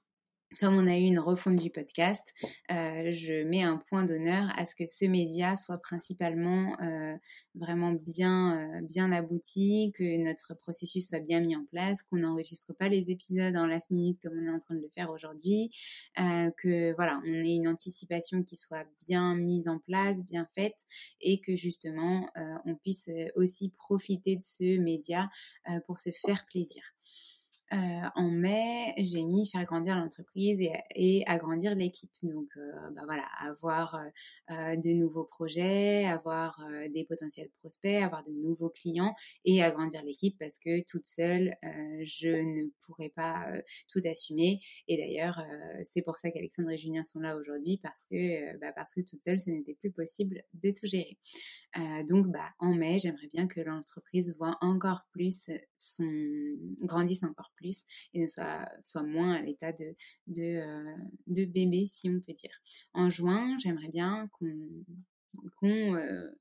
comme 0.60 0.76
on 0.76 0.86
a 0.86 0.96
eu 0.96 1.02
une 1.02 1.18
refonte 1.18 1.56
du 1.56 1.70
podcast, 1.70 2.34
euh, 2.70 3.10
je 3.10 3.44
mets 3.44 3.62
un 3.62 3.76
point 3.76 4.04
d'honneur 4.04 4.52
à 4.56 4.66
ce 4.66 4.74
que 4.74 4.86
ce 4.86 5.04
média 5.04 5.56
soit 5.56 5.78
principalement 5.78 6.76
euh, 6.80 7.16
vraiment 7.54 7.92
bien, 7.92 8.58
euh, 8.58 8.80
bien 8.82 9.12
abouti, 9.12 9.92
que 9.94 10.16
notre 10.22 10.54
processus 10.54 11.08
soit 11.08 11.20
bien 11.20 11.40
mis 11.40 11.56
en 11.56 11.64
place, 11.66 12.02
qu'on 12.02 12.16
n'enregistre 12.16 12.72
pas 12.72 12.88
les 12.88 13.10
épisodes 13.10 13.56
en 13.56 13.66
last 13.66 13.90
minute 13.90 14.18
comme 14.22 14.38
on 14.38 14.46
est 14.46 14.50
en 14.50 14.60
train 14.60 14.74
de 14.74 14.80
le 14.80 14.88
faire 14.88 15.10
aujourd'hui, 15.10 15.70
que 16.16 16.94
voilà, 16.94 17.20
on 17.24 17.32
ait 17.32 17.54
une 17.54 17.68
anticipation 17.68 18.42
qui 18.42 18.56
soit 18.56 18.86
bien 19.06 19.34
mise 19.34 19.68
en 19.68 19.78
place, 19.78 20.24
bien 20.24 20.46
faite, 20.54 20.86
et 21.20 21.40
que 21.40 21.56
justement 21.56 22.28
on 22.64 22.74
puisse 22.76 23.10
aussi 23.36 23.70
profiter 23.76 24.36
de 24.36 24.42
ce 24.42 24.78
média 24.78 25.28
pour 25.86 26.00
se 26.00 26.10
faire 26.10 26.44
plaisir. 26.46 26.82
Euh, 27.72 27.76
en 28.16 28.30
mai, 28.30 28.92
j'ai 28.98 29.22
mis 29.22 29.48
faire 29.48 29.64
grandir 29.64 29.96
l'entreprise 29.96 30.60
et, 30.94 31.24
agrandir 31.26 31.74
l'équipe. 31.74 32.10
Donc, 32.22 32.48
euh, 32.56 32.90
bah 32.94 33.02
voilà, 33.06 33.24
avoir 33.40 33.98
euh, 34.50 34.76
de 34.76 34.90
nouveaux 34.90 35.24
projets, 35.24 36.04
avoir 36.04 36.60
des 36.92 37.04
potentiels 37.04 37.48
prospects, 37.60 38.02
avoir 38.02 38.22
de 38.24 38.30
nouveaux 38.30 38.68
clients 38.68 39.14
et 39.44 39.62
agrandir 39.62 40.02
l'équipe 40.02 40.36
parce 40.38 40.58
que 40.58 40.82
toute 40.86 41.06
seule, 41.06 41.56
je 42.02 42.28
ne 42.28 42.68
pourrais 42.84 43.08
pas 43.08 43.46
tout 43.88 44.00
assumer. 44.04 44.60
Et 44.88 44.98
d'ailleurs, 44.98 45.42
c'est 45.84 46.02
pour 46.02 46.18
ça 46.18 46.30
qu'Alexandre 46.30 46.70
et 46.70 46.76
Julien 46.76 47.04
sont 47.04 47.20
là 47.20 47.36
aujourd'hui 47.36 47.78
parce 47.82 48.04
que, 48.10 48.58
bah 48.58 48.72
parce 48.74 48.94
que 48.94 49.00
toute 49.00 49.22
seule, 49.22 49.40
ce 49.40 49.50
n'était 49.50 49.74
plus 49.74 49.92
possible 49.92 50.42
de 50.54 50.70
tout 50.70 50.86
gérer. 50.86 51.18
donc, 52.08 52.26
bah, 52.26 52.50
en 52.58 52.74
mai, 52.74 52.98
j'aimerais 52.98 53.28
bien 53.28 53.46
que 53.46 53.60
l'entreprise 53.60 54.34
voit 54.36 54.58
encore 54.60 55.06
plus 55.12 55.50
son 55.76 56.10
grandisse 56.82 57.22
encore 57.22 57.52
plus 57.56 57.61
et 58.14 58.20
ne 58.20 58.26
soit, 58.26 58.68
soit 58.82 59.02
moins 59.02 59.32
à 59.34 59.42
l'état 59.42 59.72
de, 59.72 59.94
euh, 60.38 60.96
de 61.26 61.44
bébé, 61.44 61.86
si 61.86 62.08
on 62.08 62.20
peut 62.20 62.32
dire. 62.32 62.58
En 62.94 63.10
juin, 63.10 63.56
j'aimerais 63.58 63.88
bien 63.88 64.28
qu'on 64.32 64.84
qu'on 65.56 65.96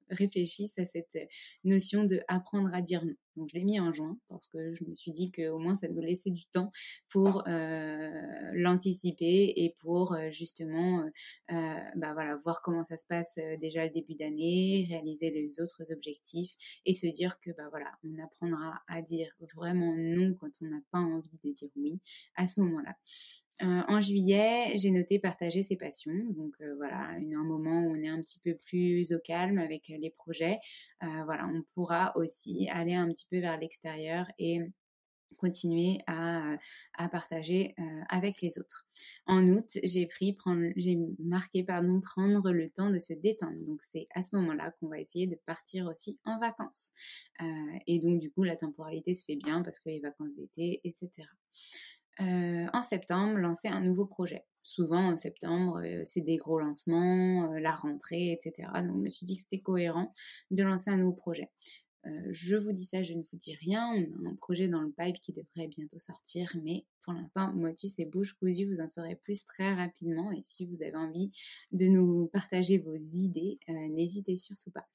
réfléchisse 0.09 0.77
à 0.79 0.85
cette 0.85 1.17
notion 1.63 2.03
de 2.03 2.19
apprendre 2.27 2.73
à 2.73 2.81
dire 2.81 3.05
non. 3.05 3.13
Donc 3.37 3.47
je 3.49 3.55
l'ai 3.55 3.63
mis 3.63 3.79
en 3.79 3.93
juin 3.93 4.19
parce 4.27 4.49
que 4.49 4.75
je 4.75 4.83
me 4.83 4.93
suis 4.93 5.13
dit 5.13 5.31
qu'au 5.31 5.57
moins 5.57 5.77
ça 5.77 5.87
nous 5.87 6.01
laissait 6.01 6.31
du 6.31 6.45
temps 6.47 6.69
pour 7.09 7.43
l'anticiper 7.47 9.53
et 9.55 9.73
pour 9.79 10.17
justement 10.31 11.09
bah 11.47 12.39
voir 12.43 12.61
comment 12.61 12.83
ça 12.83 12.97
se 12.97 13.07
passe 13.07 13.39
déjà 13.61 13.85
le 13.85 13.91
début 13.91 14.15
d'année, 14.15 14.85
réaliser 14.89 15.31
les 15.31 15.61
autres 15.61 15.93
objectifs 15.93 16.51
et 16.85 16.93
se 16.93 17.07
dire 17.07 17.39
que 17.39 17.51
bah 17.51 17.69
on 18.03 18.21
apprendra 18.21 18.81
à 18.87 19.01
dire 19.01 19.31
vraiment 19.55 19.95
non 19.95 20.35
quand 20.35 20.51
on 20.61 20.65
n'a 20.65 20.81
pas 20.91 20.99
envie 20.99 21.39
de 21.43 21.51
dire 21.51 21.69
oui 21.77 21.99
à 22.35 22.47
ce 22.47 22.59
moment-là. 22.59 22.97
Euh, 23.63 23.81
en 23.87 24.01
juillet, 24.01 24.73
j'ai 24.75 24.89
noté 24.91 25.19
partager 25.19 25.63
ses 25.63 25.75
passions. 25.75 26.17
Donc 26.31 26.53
euh, 26.61 26.73
voilà, 26.75 26.97
un 26.97 27.43
moment 27.43 27.83
où 27.83 27.91
on 27.91 28.01
est 28.01 28.07
un 28.07 28.21
petit 28.21 28.39
peu 28.39 28.55
plus 28.55 29.11
au 29.11 29.19
calme 29.19 29.59
avec 29.59 29.87
les 29.87 30.09
projets. 30.09 30.59
Euh, 31.03 31.23
voilà, 31.25 31.47
on 31.53 31.61
pourra 31.73 32.11
aussi 32.15 32.67
aller 32.69 32.95
un 32.95 33.07
petit 33.09 33.27
peu 33.29 33.39
vers 33.39 33.57
l'extérieur 33.59 34.25
et 34.39 34.59
continuer 35.37 35.99
à, 36.07 36.57
partager 37.09 37.73
avec 38.09 38.41
les 38.41 38.59
autres. 38.59 38.85
En 39.25 39.47
août, 39.47 39.77
j'ai 39.81 40.05
pris 40.05 40.37
j'ai 40.75 40.97
marqué 41.19 41.63
prendre 41.63 42.51
le 42.51 42.69
temps 42.69 42.89
de 42.89 42.99
se 42.99 43.13
détendre. 43.13 43.57
Donc 43.65 43.81
c'est 43.81 44.07
à 44.13 44.23
ce 44.23 44.35
moment-là 44.35 44.71
qu'on 44.71 44.89
va 44.89 44.99
essayer 44.99 45.27
de 45.27 45.37
partir 45.45 45.87
aussi 45.87 46.19
en 46.25 46.37
vacances. 46.37 46.91
et 47.87 47.99
donc 47.99 48.19
du 48.19 48.29
coup 48.29 48.43
la 48.43 48.57
temporalité 48.57 49.13
se 49.13 49.23
fait 49.23 49.37
bien 49.37 49.63
parce 49.63 49.79
que 49.79 49.89
les 49.89 50.01
vacances 50.01 50.35
d'été, 50.35 50.81
etc. 50.83 51.09
Euh, 52.19 52.67
en 52.73 52.83
septembre, 52.83 53.37
lancer 53.37 53.67
un 53.67 53.81
nouveau 53.81 54.05
projet. 54.05 54.43
Souvent 54.63 55.13
en 55.13 55.17
septembre, 55.17 55.81
euh, 55.83 56.03
c'est 56.05 56.21
des 56.21 56.37
gros 56.37 56.59
lancements, 56.59 57.51
euh, 57.51 57.59
la 57.59 57.73
rentrée, 57.73 58.31
etc. 58.31 58.67
Donc 58.83 58.99
je 58.99 59.03
me 59.03 59.09
suis 59.09 59.25
dit 59.25 59.35
que 59.37 59.41
c'était 59.41 59.61
cohérent 59.61 60.13
de 60.51 60.61
lancer 60.61 60.91
un 60.91 60.97
nouveau 60.97 61.13
projet. 61.13 61.49
je 62.31 62.55
vous 62.55 62.73
dis 62.73 62.85
ça, 62.85 63.03
je 63.03 63.13
ne 63.13 63.21
vous 63.21 63.37
dis 63.37 63.55
rien. 63.55 63.87
On 64.19 64.25
a 64.25 64.29
un 64.29 64.35
projet 64.35 64.67
dans 64.67 64.81
le 64.81 64.91
pipe 64.91 65.21
qui 65.21 65.33
devrait 65.33 65.67
bientôt 65.67 65.99
sortir, 65.99 66.51
mais 66.63 66.85
pour 67.03 67.13
l'instant, 67.13 67.53
motus 67.53 67.97
et 67.99 68.05
bouche 68.05 68.33
cousue, 68.33 68.65
vous 68.65 68.81
en 68.81 68.87
saurez 68.87 69.15
plus 69.15 69.45
très 69.45 69.73
rapidement. 69.73 70.31
Et 70.31 70.41
si 70.43 70.65
vous 70.65 70.81
avez 70.81 70.95
envie 70.95 71.31
de 71.71 71.85
nous 71.85 72.27
partager 72.33 72.79
vos 72.79 72.95
idées, 72.95 73.59
n'hésitez 73.67 74.35
surtout 74.35 74.71
pas. 74.71 74.87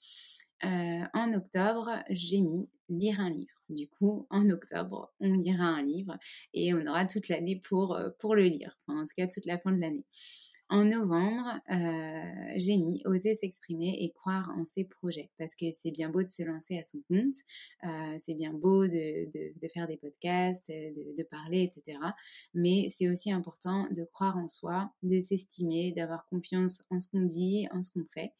Euh, 0.64 1.04
en 1.12 1.34
octobre, 1.34 1.90
j'ai 2.10 2.40
mis 2.40 2.68
lire 2.88 3.20
un 3.20 3.30
livre. 3.30 3.50
Du 3.68 3.88
coup, 3.88 4.26
en 4.30 4.48
octobre, 4.48 5.12
on 5.20 5.32
lira 5.32 5.64
un 5.64 5.82
livre 5.82 6.16
et 6.54 6.72
on 6.72 6.86
aura 6.86 7.04
toute 7.04 7.28
l'année 7.28 7.56
pour, 7.56 7.94
euh, 7.94 8.10
pour 8.20 8.34
le 8.36 8.44
lire, 8.44 8.78
en 8.86 9.04
tout 9.04 9.14
cas 9.16 9.26
toute 9.26 9.46
la 9.46 9.58
fin 9.58 9.72
de 9.72 9.80
l'année. 9.80 10.04
En 10.68 10.84
novembre, 10.84 11.60
euh, 11.70 12.52
j'ai 12.56 12.76
mis 12.76 13.00
oser 13.04 13.36
s'exprimer 13.36 13.98
et 14.00 14.10
croire 14.10 14.50
en 14.58 14.66
ses 14.66 14.84
projets 14.84 15.30
parce 15.38 15.54
que 15.54 15.70
c'est 15.70 15.92
bien 15.92 16.08
beau 16.08 16.24
de 16.24 16.28
se 16.28 16.42
lancer 16.42 16.76
à 16.76 16.84
son 16.84 16.98
compte, 17.08 17.36
euh, 17.84 18.16
c'est 18.18 18.34
bien 18.34 18.52
beau 18.52 18.88
de, 18.88 19.68
faire 19.72 19.86
des 19.86 19.96
podcasts, 19.96 20.68
de, 20.68 21.22
parler, 21.30 21.62
etc. 21.62 21.98
Mais 22.52 22.88
c'est 22.90 23.08
aussi 23.08 23.30
important 23.30 23.86
de 23.92 24.02
croire 24.04 24.36
en 24.36 24.48
soi, 24.48 24.90
de 25.04 25.20
s'estimer, 25.20 25.92
d'avoir 25.92 26.26
confiance 26.26 26.84
en 26.90 26.98
ce 26.98 27.08
qu'on 27.10 27.22
dit, 27.22 27.68
en 27.72 27.80
ce 27.80 27.92
qu'on 27.92 28.06
fait. 28.12 28.32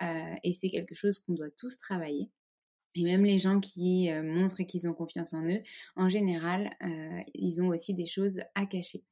Euh, 0.00 0.34
et 0.42 0.54
c'est 0.54 0.70
quelque 0.70 0.94
chose 0.94 1.18
qu'on 1.18 1.34
doit 1.34 1.50
tous 1.50 1.76
travailler. 1.76 2.30
Et 2.96 3.02
même 3.02 3.24
les 3.24 3.38
gens 3.38 3.60
qui 3.60 4.08
montrent 4.22 4.62
qu'ils 4.62 4.86
ont 4.88 4.94
confiance 4.94 5.34
en 5.34 5.42
eux, 5.48 5.62
en 5.96 6.08
général, 6.08 6.70
ils 7.34 7.60
ont 7.60 7.68
aussi 7.68 7.94
des 7.94 8.06
choses 8.06 8.40
à 8.54 8.66
cacher. 8.66 9.02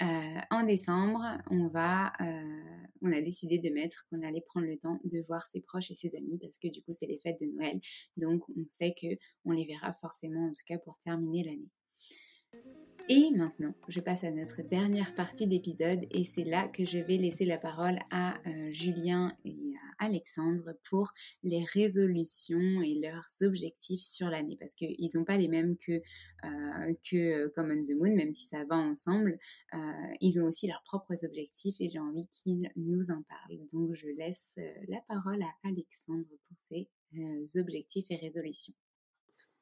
Euh, 0.00 0.40
en 0.50 0.64
décembre, 0.64 1.24
on 1.50 1.66
euh, 1.66 2.78
on 3.02 3.12
a 3.12 3.20
décidé 3.20 3.58
de 3.58 3.68
mettre 3.70 4.06
qu'on 4.08 4.22
allait 4.22 4.42
prendre 4.42 4.66
le 4.66 4.78
temps 4.78 5.00
de 5.04 5.24
voir 5.26 5.44
ses 5.48 5.60
proches 5.60 5.90
et 5.90 5.94
ses 5.94 6.14
amis 6.14 6.38
parce 6.38 6.58
que 6.58 6.68
du 6.68 6.82
coup 6.82 6.92
c'est 6.92 7.06
les 7.06 7.18
fêtes 7.18 7.40
de 7.40 7.46
Noël, 7.46 7.80
donc 8.16 8.42
on 8.50 8.64
sait 8.68 8.94
que 9.00 9.06
on 9.44 9.50
les 9.50 9.64
verra 9.64 9.92
forcément 9.94 10.46
en 10.46 10.52
tout 10.52 10.62
cas 10.66 10.78
pour 10.78 10.98
terminer 10.98 11.44
l'année. 11.44 11.70
Et 13.08 13.30
maintenant, 13.30 13.74
je 13.88 14.00
passe 14.00 14.22
à 14.22 14.30
notre 14.30 14.62
dernière 14.62 15.14
partie 15.14 15.46
d'épisode 15.46 16.06
et 16.10 16.24
c'est 16.24 16.44
là 16.44 16.68
que 16.68 16.84
je 16.84 16.98
vais 16.98 17.16
laisser 17.16 17.44
la 17.44 17.58
parole 17.58 17.98
à 18.10 18.38
euh, 18.46 18.70
Julien 18.70 19.34
et 19.44 19.56
à 19.74 19.87
Alexandre 19.98 20.74
pour 20.88 21.12
les 21.42 21.64
résolutions 21.64 22.82
et 22.82 22.94
leurs 22.94 23.28
objectifs 23.42 24.02
sur 24.02 24.28
l'année 24.28 24.56
parce 24.58 24.74
qu'ils 24.74 25.10
n'ont 25.14 25.24
pas 25.24 25.36
les 25.36 25.48
mêmes 25.48 25.76
que, 25.76 26.02
euh, 26.44 26.94
que 27.08 27.52
on 27.56 27.82
the 27.82 27.96
Moon, 27.98 28.14
même 28.14 28.32
si 28.32 28.46
ça 28.46 28.64
va 28.64 28.76
ensemble. 28.76 29.38
Euh, 29.74 29.78
ils 30.20 30.40
ont 30.40 30.46
aussi 30.46 30.66
leurs 30.66 30.82
propres 30.84 31.24
objectifs 31.24 31.80
et 31.80 31.90
j'ai 31.90 31.98
envie 31.98 32.28
qu'ils 32.28 32.70
nous 32.76 33.10
en 33.10 33.22
parlent. 33.22 33.66
Donc 33.72 33.94
je 33.94 34.08
laisse 34.08 34.58
la 34.88 35.00
parole 35.08 35.42
à 35.42 35.68
Alexandre 35.68 36.28
pour 36.48 36.56
ses 36.68 36.88
objectifs 37.58 38.06
et 38.10 38.16
résolutions. 38.16 38.74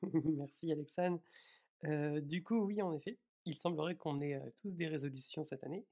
Merci 0.36 0.72
Alexandre. 0.72 1.20
du 2.22 2.42
coup, 2.42 2.58
oui, 2.66 2.82
en 2.82 2.92
effet, 2.92 3.18
il 3.44 3.56
semblerait 3.56 3.96
qu'on 3.96 4.20
ait 4.20 4.40
tous 4.60 4.76
des 4.76 4.88
résolutions 4.88 5.42
cette 5.42 5.64
année 5.64 5.84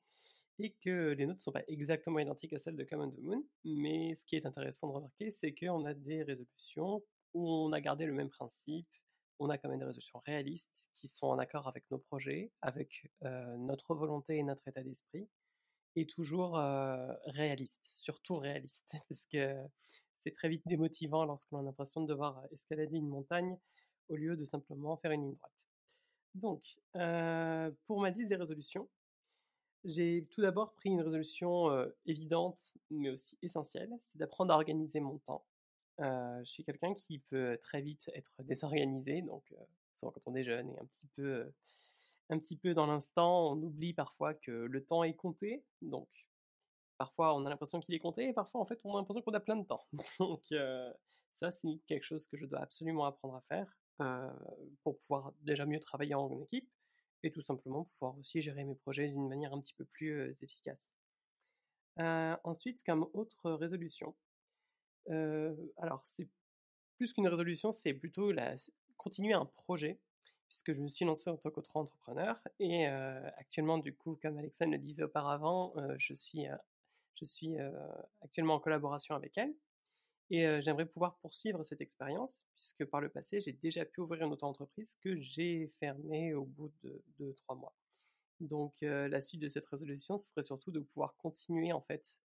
et 0.58 0.72
que 0.84 1.12
les 1.12 1.26
nôtres 1.26 1.38
ne 1.38 1.42
sont 1.42 1.52
pas 1.52 1.64
exactement 1.68 2.18
identiques 2.18 2.52
à 2.52 2.58
celles 2.58 2.76
de 2.76 2.84
Common 2.84 3.10
the 3.10 3.18
Moon. 3.18 3.44
Mais 3.64 4.14
ce 4.14 4.24
qui 4.24 4.36
est 4.36 4.46
intéressant 4.46 4.88
de 4.88 4.92
remarquer, 4.92 5.30
c'est 5.30 5.54
qu'on 5.54 5.84
a 5.84 5.94
des 5.94 6.22
résolutions 6.22 7.02
où 7.34 7.48
on 7.48 7.72
a 7.72 7.80
gardé 7.80 8.06
le 8.06 8.12
même 8.12 8.30
principe. 8.30 8.88
On 9.40 9.50
a 9.50 9.58
quand 9.58 9.68
même 9.68 9.80
des 9.80 9.84
résolutions 9.84 10.20
réalistes 10.24 10.90
qui 10.94 11.08
sont 11.08 11.26
en 11.26 11.38
accord 11.38 11.66
avec 11.66 11.90
nos 11.90 11.98
projets, 11.98 12.52
avec 12.62 13.08
notre 13.22 13.94
volonté 13.94 14.36
et 14.36 14.42
notre 14.44 14.68
état 14.68 14.84
d'esprit, 14.84 15.28
et 15.96 16.06
toujours 16.06 16.56
réalistes, 17.26 17.88
surtout 17.90 18.36
réalistes, 18.36 18.92
parce 19.08 19.26
que 19.26 19.56
c'est 20.14 20.30
très 20.30 20.48
vite 20.48 20.62
démotivant 20.66 21.24
lorsqu'on 21.24 21.58
a 21.58 21.62
l'impression 21.62 22.00
de 22.02 22.06
devoir 22.06 22.44
escalader 22.52 22.96
une 22.96 23.08
montagne 23.08 23.58
au 24.08 24.14
lieu 24.14 24.36
de 24.36 24.44
simplement 24.44 24.96
faire 24.96 25.10
une 25.10 25.22
ligne 25.22 25.34
droite. 25.34 25.66
Donc, 26.34 26.62
pour 27.86 28.00
ma 28.00 28.10
liste 28.10 28.28
des 28.28 28.36
résolutions, 28.36 28.88
j'ai 29.84 30.26
tout 30.30 30.40
d'abord 30.40 30.72
pris 30.74 30.90
une 30.90 31.00
résolution 31.00 31.68
évidente, 32.06 32.74
mais 32.90 33.10
aussi 33.10 33.38
essentielle, 33.42 33.92
c'est 34.00 34.18
d'apprendre 34.18 34.52
à 34.52 34.56
organiser 34.56 35.00
mon 35.00 35.18
temps. 35.18 35.44
je 35.98 36.44
suis 36.44 36.64
quelqu'un 36.64 36.94
qui 36.94 37.18
peut 37.18 37.58
très 37.62 37.80
vite 37.80 38.10
être 38.14 38.42
désorganisé, 38.42 39.22
donc 39.22 39.54
souvent 39.92 40.12
quand 40.12 40.22
on 40.26 40.34
est 40.34 40.44
jeune 40.44 40.70
et 40.70 40.78
un 40.78 40.86
petit 40.86 41.06
peu, 41.14 41.52
un 42.30 42.38
petit 42.38 42.56
peu 42.56 42.74
dans 42.74 42.86
l'instant, 42.86 43.52
on 43.52 43.62
oublie 43.62 43.92
parfois 43.92 44.34
que 44.34 44.50
le 44.50 44.84
temps 44.84 45.04
est 45.04 45.14
compté. 45.14 45.64
Donc, 45.82 46.08
parfois 46.98 47.34
on 47.34 47.44
a 47.44 47.50
l'impression 47.50 47.80
qu'il 47.80 47.94
est 47.94 48.00
compté, 48.00 48.28
et 48.28 48.32
parfois 48.32 48.60
en 48.60 48.66
fait 48.66 48.80
on 48.84 48.94
a 48.94 48.98
l'impression 48.98 49.22
qu'on 49.22 49.34
a 49.34 49.40
plein 49.40 49.56
de 49.56 49.66
temps. 49.66 49.86
donc, 50.18 50.52
ça 51.32 51.50
c'est 51.50 51.80
quelque 51.86 52.04
chose 52.04 52.26
que 52.26 52.36
je 52.36 52.46
dois 52.46 52.60
absolument 52.60 53.04
apprendre 53.04 53.36
à 53.36 53.42
faire. 53.42 53.78
Pour 54.82 54.96
pouvoir 54.98 55.32
déjà 55.42 55.66
mieux 55.66 55.78
travailler 55.78 56.14
en 56.14 56.40
équipe, 56.40 56.68
et 57.24 57.32
tout 57.32 57.40
simplement 57.40 57.84
pouvoir 57.84 58.16
aussi 58.18 58.40
gérer 58.40 58.64
mes 58.64 58.74
projets 58.76 59.08
d'une 59.08 59.28
manière 59.28 59.52
un 59.52 59.60
petit 59.60 59.74
peu 59.74 59.84
plus 59.84 60.42
efficace. 60.42 60.94
ensuite, 61.98 62.82
comme 62.84 63.08
autre 63.12 63.50
résolution, 63.52 64.14
alors 65.08 66.00
c'est 66.04 66.28
plus 66.96 67.12
qu'une 67.12 67.28
résolution, 67.28 67.72
c'est 67.72 67.94
plutôt 67.94 68.32
continuer 68.96 69.32
un 69.34 69.46
projet, 69.46 69.98
puisque 70.48 70.72
je 70.72 70.80
me 70.80 70.88
suis 70.88 71.04
lancé 71.04 71.30
en 71.30 71.36
tant 71.36 71.50
qu'auto-entrepreneur. 71.50 72.38
Et 72.60 72.86
actuellement, 72.86 73.78
du 73.78 73.94
coup, 73.94 74.18
comme 74.20 74.38
Alexandre 74.38 74.72
le 74.72 74.78
disait 74.78 75.02
auparavant, 75.02 75.74
je 75.98 76.14
suis 76.14 76.46
actuellement 78.20 78.54
en 78.54 78.60
collaboration 78.60 79.14
avec 79.14 79.38
elle. 79.38 79.54
Et 80.30 80.60
j'aimerais 80.62 80.86
pouvoir 80.86 81.18
poursuivre 81.18 81.62
cette 81.64 81.80
expérience, 81.80 82.44
puisque 82.54 82.84
par 82.86 83.00
le 83.00 83.08
passé, 83.08 83.40
j'ai 83.40 83.52
déjà 83.52 83.84
pu 83.84 84.00
ouvrir 84.00 84.22
une 84.24 84.32
auto-entreprise 84.32 84.96
que 85.00 85.20
j'ai 85.20 85.68
fermée 85.78 86.34
au 86.34 86.44
bout 86.44 86.72
de, 86.82 87.32
trois 87.32 87.56
mois. 87.56 87.74
Donc 88.40 88.80
la 88.80 89.20
suite 89.20 89.40
de 89.40 89.48
cette 89.48 89.66
résolution, 89.66 90.16
ce 90.18 90.30
serait 90.30 90.42
surtout 90.42 90.70
de 90.70 90.80
pouvoir 90.80 91.16
continuer 91.16 91.72
en 91.72 91.82
fait 91.82 92.18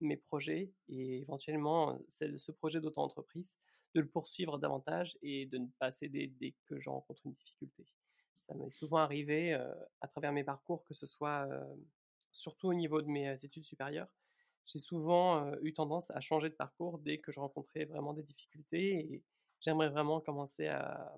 mes 0.00 0.16
projets 0.16 0.72
et 0.88 1.20
éventuellement 1.20 1.98
ce 2.08 2.50
projet 2.50 2.80
d'auto-entreprise, 2.80 3.58
de 3.94 4.00
le 4.00 4.08
poursuivre 4.08 4.58
davantage 4.58 5.18
et 5.22 5.46
de 5.46 5.58
ne 5.58 5.68
pas 5.78 5.90
céder 5.90 6.32
dès 6.40 6.54
que 6.64 6.78
je 6.78 6.88
rencontre 6.88 7.26
une 7.26 7.34
difficulté. 7.34 7.86
Ça 8.38 8.54
m'est 8.54 8.70
souvent 8.70 8.96
arrivé 8.96 9.52
à 10.00 10.08
travers 10.08 10.32
mes 10.32 10.44
parcours, 10.44 10.82
que 10.84 10.94
ce 10.94 11.06
soit 11.06 11.46
surtout 12.32 12.68
au 12.68 12.74
niveau 12.74 13.02
de 13.02 13.08
mes 13.08 13.44
études 13.44 13.64
supérieures, 13.64 14.08
j'ai 14.66 14.78
souvent 14.78 15.52
eu 15.62 15.72
tendance 15.72 16.10
à 16.10 16.20
changer 16.20 16.48
de 16.48 16.54
parcours 16.54 16.98
dès 16.98 17.18
que 17.18 17.32
je 17.32 17.40
rencontrais 17.40 17.84
vraiment 17.84 18.12
des 18.12 18.22
difficultés 18.22 19.12
et 19.12 19.22
j'aimerais 19.60 19.88
vraiment 19.88 20.20
commencer 20.20 20.66
à, 20.68 21.14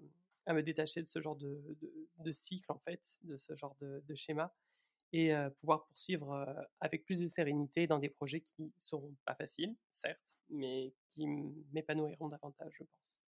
me 0.49 0.63
détacher 0.63 1.01
de 1.01 1.07
ce 1.07 1.21
genre 1.21 1.37
de, 1.37 2.33
cycle, 2.33 2.71
en 2.71 2.79
fait, 2.79 3.01
de 3.25 3.37
ce 3.37 3.57
genre 3.57 3.77
de, 3.81 4.15
schéma 4.15 4.55
et 5.13 5.33
pouvoir 5.61 5.87
poursuivre 5.87 6.67
avec 6.81 7.05
plus 7.05 7.21
de 7.21 7.27
sérénité 7.27 7.87
dans 7.87 7.99
des 7.99 8.09
projets 8.09 8.41
qui 8.41 8.73
seront 8.77 9.15
pas 9.25 9.35
faciles, 9.35 9.75
certes, 9.91 10.37
mais 10.51 10.93
qui 11.11 11.27
m'épanouiront 11.73 12.29
davantage, 12.29 12.75
je 12.79 12.85
pense. 12.85 13.24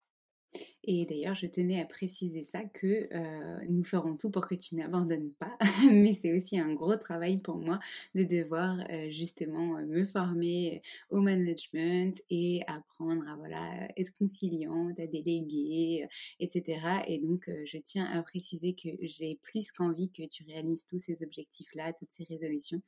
Et 0.88 1.06
d'ailleurs, 1.06 1.34
je 1.34 1.48
tenais 1.48 1.82
à 1.82 1.86
préciser 1.86 2.44
ça 2.44 2.62
que 2.64 3.08
euh, 3.12 3.58
nous 3.68 3.84
ferons 3.84 4.16
tout 4.18 4.30
pour 4.30 4.48
que 4.48 4.54
tu 4.54 4.76
n'abandonnes 4.76 5.32
pas, 5.32 5.58
mais 5.92 6.14
c'est 6.14 6.32
aussi 6.32 6.60
un 6.60 6.74
gros 6.74 6.96
travail 6.96 7.42
pour 7.42 7.58
moi 7.58 7.80
de 8.14 8.24
devoir 8.24 8.78
euh, 8.92 9.10
justement 9.10 9.78
euh, 9.78 9.86
me 9.86 10.06
former 10.06 10.84
au 11.10 11.22
management 11.22 12.22
et 12.30 12.62
apprendre 12.68 13.28
à 13.28 13.36
voilà 13.36 13.88
être 13.98 14.14
conciliante, 14.14 15.00
à 15.00 15.08
déléguer, 15.08 16.08
etc. 16.40 16.80
Et 17.08 17.18
donc, 17.18 17.50
je 17.66 17.78
tiens 17.80 18.06
à 18.06 18.22
préciser 18.22 18.76
que 18.76 18.90
j'ai 19.02 19.40
plus 19.42 19.72
qu'envie 19.72 20.12
que 20.12 20.24
tu 20.28 20.44
réalises 20.44 20.86
tous 20.86 21.00
ces 21.00 21.24
objectifs-là, 21.24 21.94
toutes 21.94 22.12
ces 22.12 22.26
résolutions, 22.26 22.82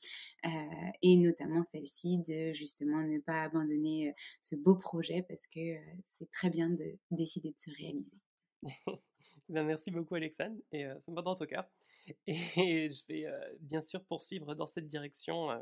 et 1.01 1.17
notamment 1.17 1.63
celle-ci 1.63 2.19
de 2.19 2.53
justement 2.53 3.01
ne 3.01 3.19
pas 3.19 3.43
abandonner 3.43 4.13
ce 4.41 4.55
beau 4.55 4.75
projet 4.75 5.25
parce 5.27 5.47
que 5.47 5.77
c'est 6.05 6.29
très 6.31 6.49
bien 6.49 6.69
de 6.69 6.97
décider 7.11 7.49
de 7.49 7.57
se 7.57 7.71
réaliser. 7.71 7.86
ben, 9.49 9.63
merci 9.65 9.91
beaucoup 9.91 10.15
Alexandre, 10.15 10.57
et 10.71 10.85
euh, 10.85 10.99
ça 10.99 11.11
me 11.11 11.15
va 11.15 11.21
dans 11.21 11.35
ton 11.35 11.45
cœur. 11.45 11.69
Et 12.27 12.89
je 12.89 13.05
vais 13.07 13.25
euh, 13.25 13.55
bien 13.59 13.81
sûr 13.81 14.03
poursuivre 14.05 14.55
dans 14.55 14.65
cette 14.65 14.87
direction 14.87 15.51
euh, 15.51 15.59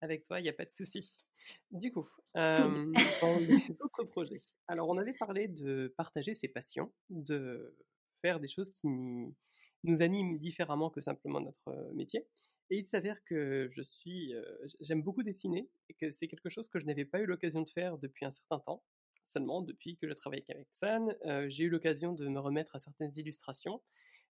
avec 0.00 0.24
toi, 0.24 0.40
il 0.40 0.44
n'y 0.44 0.48
a 0.48 0.54
pas 0.54 0.64
de 0.64 0.70
souci. 0.70 1.24
Du 1.70 1.92
coup, 1.92 2.08
dans 2.34 3.38
les 3.40 3.76
autres 3.80 4.04
projets, 4.04 4.40
alors 4.66 4.88
on 4.88 4.98
avait 4.98 5.14
parlé 5.14 5.48
de 5.48 5.92
partager 5.96 6.34
ses 6.34 6.48
passions, 6.48 6.92
de 7.10 7.76
faire 8.22 8.40
des 8.40 8.48
choses 8.48 8.70
qui 8.70 8.86
nous 8.86 10.02
animent 10.02 10.38
différemment 10.38 10.90
que 10.90 11.00
simplement 11.00 11.40
notre 11.40 11.92
métier. 11.94 12.26
Et 12.70 12.78
il 12.78 12.86
s'avère 12.86 13.22
que 13.24 13.68
je 13.70 13.82
suis, 13.82 14.32
j'aime 14.80 15.02
beaucoup 15.02 15.22
dessiner 15.22 15.68
et 15.90 15.94
que 15.94 16.10
c'est 16.10 16.28
quelque 16.28 16.48
chose 16.48 16.68
que 16.68 16.78
je 16.78 16.86
n'avais 16.86 17.04
pas 17.04 17.20
eu 17.20 17.26
l'occasion 17.26 17.60
de 17.60 17.68
faire 17.68 17.98
depuis 17.98 18.24
un 18.24 18.30
certain 18.30 18.60
temps. 18.60 18.82
Seulement, 19.24 19.62
depuis 19.62 19.96
que 19.96 20.06
je 20.06 20.12
travaille 20.12 20.44
avec 20.50 20.68
San, 20.74 21.16
euh, 21.24 21.48
j'ai 21.48 21.64
eu 21.64 21.70
l'occasion 21.70 22.12
de 22.12 22.28
me 22.28 22.38
remettre 22.38 22.76
à 22.76 22.78
certaines 22.78 23.10
illustrations, 23.16 23.82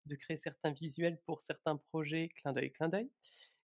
de 0.06 0.14
créer 0.14 0.36
certains 0.36 0.70
visuels 0.70 1.20
pour 1.26 1.40
certains 1.40 1.76
projets, 1.76 2.28
clin 2.36 2.52
d'œil, 2.52 2.70
clin 2.70 2.88
d'œil. 2.88 3.10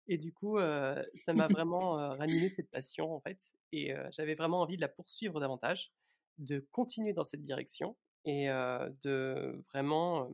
Et 0.08 0.18
du 0.18 0.32
coup, 0.32 0.58
euh, 0.58 1.00
ça 1.14 1.32
m'a 1.32 1.46
vraiment 1.64 1.92
ranimé 2.16 2.52
cette 2.56 2.68
passion, 2.70 3.14
en 3.14 3.20
fait. 3.20 3.38
Et 3.70 3.94
j'avais 4.10 4.34
vraiment 4.34 4.60
envie 4.60 4.74
de 4.74 4.80
la 4.80 4.88
poursuivre 4.88 5.38
davantage, 5.38 5.92
de 6.38 6.66
continuer 6.72 7.12
dans 7.12 7.24
cette 7.24 7.44
direction 7.44 7.96
et 8.24 8.46
de 8.46 9.64
vraiment 9.72 10.28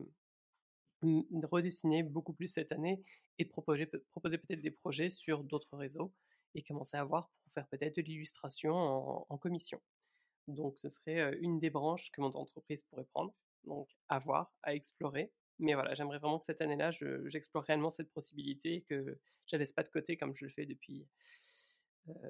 redessiner 1.03 2.01
beaucoup 2.01 2.33
plus 2.33 2.47
cette 2.47 2.71
année 2.71 3.03
et 3.37 3.45
proposer, 3.45 3.85
proposer 4.09 4.39
peut-être 4.39 4.61
des 4.61 4.71
projets 4.71 5.11
sur 5.11 5.43
d'autres 5.43 5.77
réseaux 5.77 6.11
et 6.55 6.63
commencer 6.63 6.97
à 6.97 7.03
voir 7.03 7.29
pour 7.43 7.53
faire 7.53 7.67
peut-être 7.67 7.97
de 7.97 8.01
l'illustration 8.01 8.73
en 8.73 9.37
commission. 9.37 9.79
Donc, 10.47 10.77
ce 10.77 10.89
serait 10.89 11.37
une 11.39 11.59
des 11.59 11.69
branches 11.69 12.11
que 12.11 12.21
mon 12.21 12.31
entreprise 12.31 12.81
pourrait 12.81 13.05
prendre. 13.05 13.33
Donc, 13.65 13.89
à 14.09 14.19
voir, 14.19 14.53
à 14.63 14.73
explorer. 14.73 15.31
Mais 15.59 15.73
voilà, 15.73 15.93
j'aimerais 15.93 16.19
vraiment 16.19 16.39
que 16.39 16.45
cette 16.45 16.61
année-là, 16.61 16.91
j'explore 17.25 17.63
réellement 17.63 17.89
cette 17.89 18.11
possibilité 18.11 18.75
et 18.75 18.81
que 18.81 19.19
je 19.47 19.55
ne 19.55 19.59
laisse 19.59 19.71
pas 19.71 19.83
de 19.83 19.89
côté 19.89 20.17
comme 20.17 20.33
je 20.33 20.45
le 20.45 20.51
fais 20.51 20.65
depuis. 20.65 21.05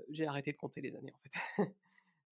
J'ai 0.09 0.25
arrêté 0.25 0.51
de 0.51 0.57
compter 0.57 0.81
les 0.81 0.95
années, 0.95 1.13
en 1.13 1.19
fait. 1.19 1.75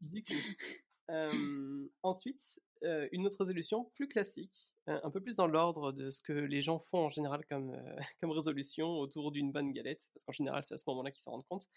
ensuite, 2.03 2.61
une 2.83 3.27
autre 3.27 3.39
résolution 3.39 3.85
plus 3.95 4.09
classique, 4.09 4.73
un 4.87 5.11
peu 5.11 5.21
plus 5.21 5.37
dans 5.37 5.47
l'ordre 5.47 5.93
de 5.93 6.11
ce 6.11 6.23
que 6.23 6.33
les 6.33 6.63
gens 6.63 6.79
font 6.79 7.07
en 7.07 7.09
général 7.09 7.45
comme, 7.47 7.77
comme 8.21 8.31
résolution 8.31 8.89
autour 8.99 9.33
d'une 9.33 9.53
bonne 9.53 9.73
galette, 9.73 10.11
parce 10.15 10.25
qu'en 10.25 10.33
général, 10.33 10.65
c'est 10.65 10.75
à 10.75 10.79
ce 10.79 10.85
moment-là 10.87 11.11
qu'ils 11.11 11.23
s'en 11.23 11.33
rendent 11.33 11.47
compte 11.47 11.69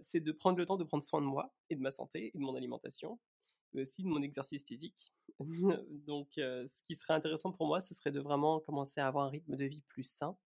c'est 0.00 0.20
de 0.20 0.32
prendre 0.32 0.58
le 0.58 0.66
temps 0.66 0.76
de 0.76 0.84
prendre 0.84 1.04
soin 1.04 1.20
de 1.20 1.26
moi 1.26 1.54
et 1.70 1.76
de 1.76 1.80
ma 1.80 1.90
santé 1.90 2.30
et 2.34 2.38
de 2.38 2.42
mon 2.42 2.54
alimentation, 2.54 3.18
mais 3.72 3.82
aussi 3.82 4.02
de 4.02 4.08
mon 4.08 4.22
exercice 4.22 4.64
physique. 4.64 5.12
Donc, 6.06 6.28
ce 6.36 6.82
qui 6.84 6.96
serait 6.96 7.14
intéressant 7.14 7.52
pour 7.52 7.66
moi, 7.66 7.80
ce 7.80 7.94
serait 7.94 8.12
de 8.12 8.20
vraiment 8.20 8.60
commencer 8.60 9.00
à 9.00 9.06
avoir 9.06 9.26
un 9.26 9.30
rythme 9.30 9.56
de 9.56 9.64
vie 9.64 9.82
plus 9.88 10.04
sain. 10.04 10.36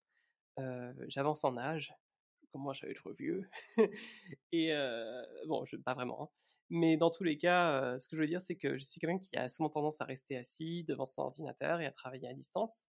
J'avance 1.08 1.44
en 1.44 1.56
âge, 1.56 1.94
comment 2.52 2.72
je 2.72 2.86
vais 2.86 2.92
être 2.92 3.12
vieux. 3.12 3.48
et 4.52 4.72
bon, 5.46 5.64
je, 5.64 5.76
pas 5.76 5.94
vraiment. 5.94 6.24
Hein. 6.24 6.28
Mais 6.70 6.96
dans 6.96 7.10
tous 7.10 7.24
les 7.24 7.38
cas, 7.38 7.98
ce 7.98 8.08
que 8.08 8.16
je 8.16 8.20
veux 8.20 8.26
dire, 8.26 8.40
c'est 8.40 8.56
que 8.56 8.76
je 8.76 8.84
suis 8.84 9.00
quelqu'un 9.00 9.18
qui 9.18 9.36
a 9.36 9.48
souvent 9.48 9.70
tendance 9.70 10.00
à 10.00 10.04
rester 10.04 10.36
assis 10.36 10.84
devant 10.84 11.06
son 11.06 11.22
ordinateur 11.22 11.80
et 11.80 11.86
à 11.86 11.92
travailler 11.92 12.28
à 12.28 12.34
distance 12.34 12.88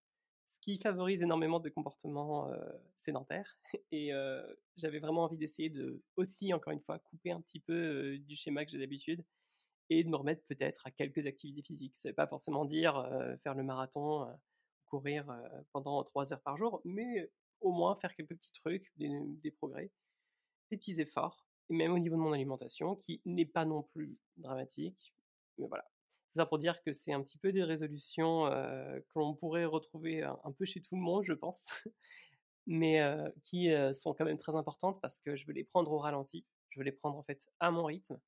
ce 0.50 0.58
qui 0.60 0.78
favorise 0.78 1.22
énormément 1.22 1.60
de 1.60 1.68
comportements 1.68 2.50
sédentaires. 2.96 3.56
Et 3.92 4.10
j'avais 4.76 4.98
vraiment 4.98 5.24
envie 5.24 5.38
d'essayer 5.38 5.70
de 5.70 6.02
aussi, 6.16 6.52
encore 6.52 6.72
une 6.72 6.80
fois, 6.80 6.98
couper 6.98 7.30
un 7.30 7.40
petit 7.40 7.60
peu 7.60 8.18
du 8.18 8.34
schéma 8.34 8.64
que 8.64 8.70
j'ai 8.72 8.78
d'habitude 8.78 9.24
et 9.90 10.02
de 10.04 10.08
me 10.08 10.16
remettre 10.16 10.42
peut-être 10.46 10.86
à 10.86 10.90
quelques 10.90 11.26
activités 11.26 11.62
physiques. 11.62 11.96
Ça 11.96 12.08
ne 12.08 12.12
veut 12.12 12.16
pas 12.16 12.26
forcément 12.26 12.64
dire 12.64 13.08
faire 13.42 13.54
le 13.54 13.62
marathon, 13.62 14.26
courir 14.86 15.24
pendant 15.72 16.02
trois 16.04 16.32
heures 16.32 16.42
par 16.42 16.56
jour, 16.56 16.80
mais 16.84 17.30
au 17.60 17.72
moins 17.72 17.94
faire 17.96 18.14
quelques 18.14 18.34
petits 18.34 18.52
trucs, 18.52 18.92
des, 18.96 19.50
progrès, 19.52 19.90
des 20.70 20.76
petits 20.76 21.00
efforts, 21.00 21.46
et 21.68 21.74
même 21.74 21.92
au 21.92 21.98
niveau 21.98 22.16
de 22.16 22.20
mon 22.20 22.32
alimentation, 22.32 22.96
qui 22.96 23.20
n'est 23.24 23.46
pas 23.46 23.64
non 23.64 23.82
plus 23.82 24.18
dramatique. 24.36 25.14
Mais 25.58 25.68
voilà, 25.68 25.88
c'est 26.30 26.38
ça 26.38 26.46
pour 26.46 26.58
dire 26.58 26.80
que 26.82 26.92
c'est 26.92 27.12
un 27.12 27.20
petit 27.22 27.38
peu 27.38 27.50
des 27.50 27.64
résolutions 27.64 28.44
que 28.44 29.18
l'on 29.18 29.34
pourrait 29.34 29.64
retrouver 29.64 30.22
un, 30.22 30.52
peu 30.56 30.64
chez 30.64 30.80
tout 30.80 30.94
le 30.94 31.02
monde, 31.02 31.24
je 31.24 31.32
pense, 31.32 31.66
mais 32.66 33.00
qui 33.42 33.68
sont 33.94 34.14
quand 34.14 34.24
même 34.24 34.38
très 34.38 34.54
importantes 34.54 35.00
parce 35.00 35.18
que 35.18 35.34
je 35.34 35.44
veux 35.46 35.52
les 35.52 35.64
prendre 35.64 35.92
au 35.92 35.98
ralenti, 35.98 36.46
je 36.68 36.78
veux 36.78 36.84
les 36.84 36.92
prendre 36.92 37.18
en 37.18 37.24
fait 37.24 37.50
à 37.58 37.72
mon 37.72 37.84
rythme, 37.84 38.20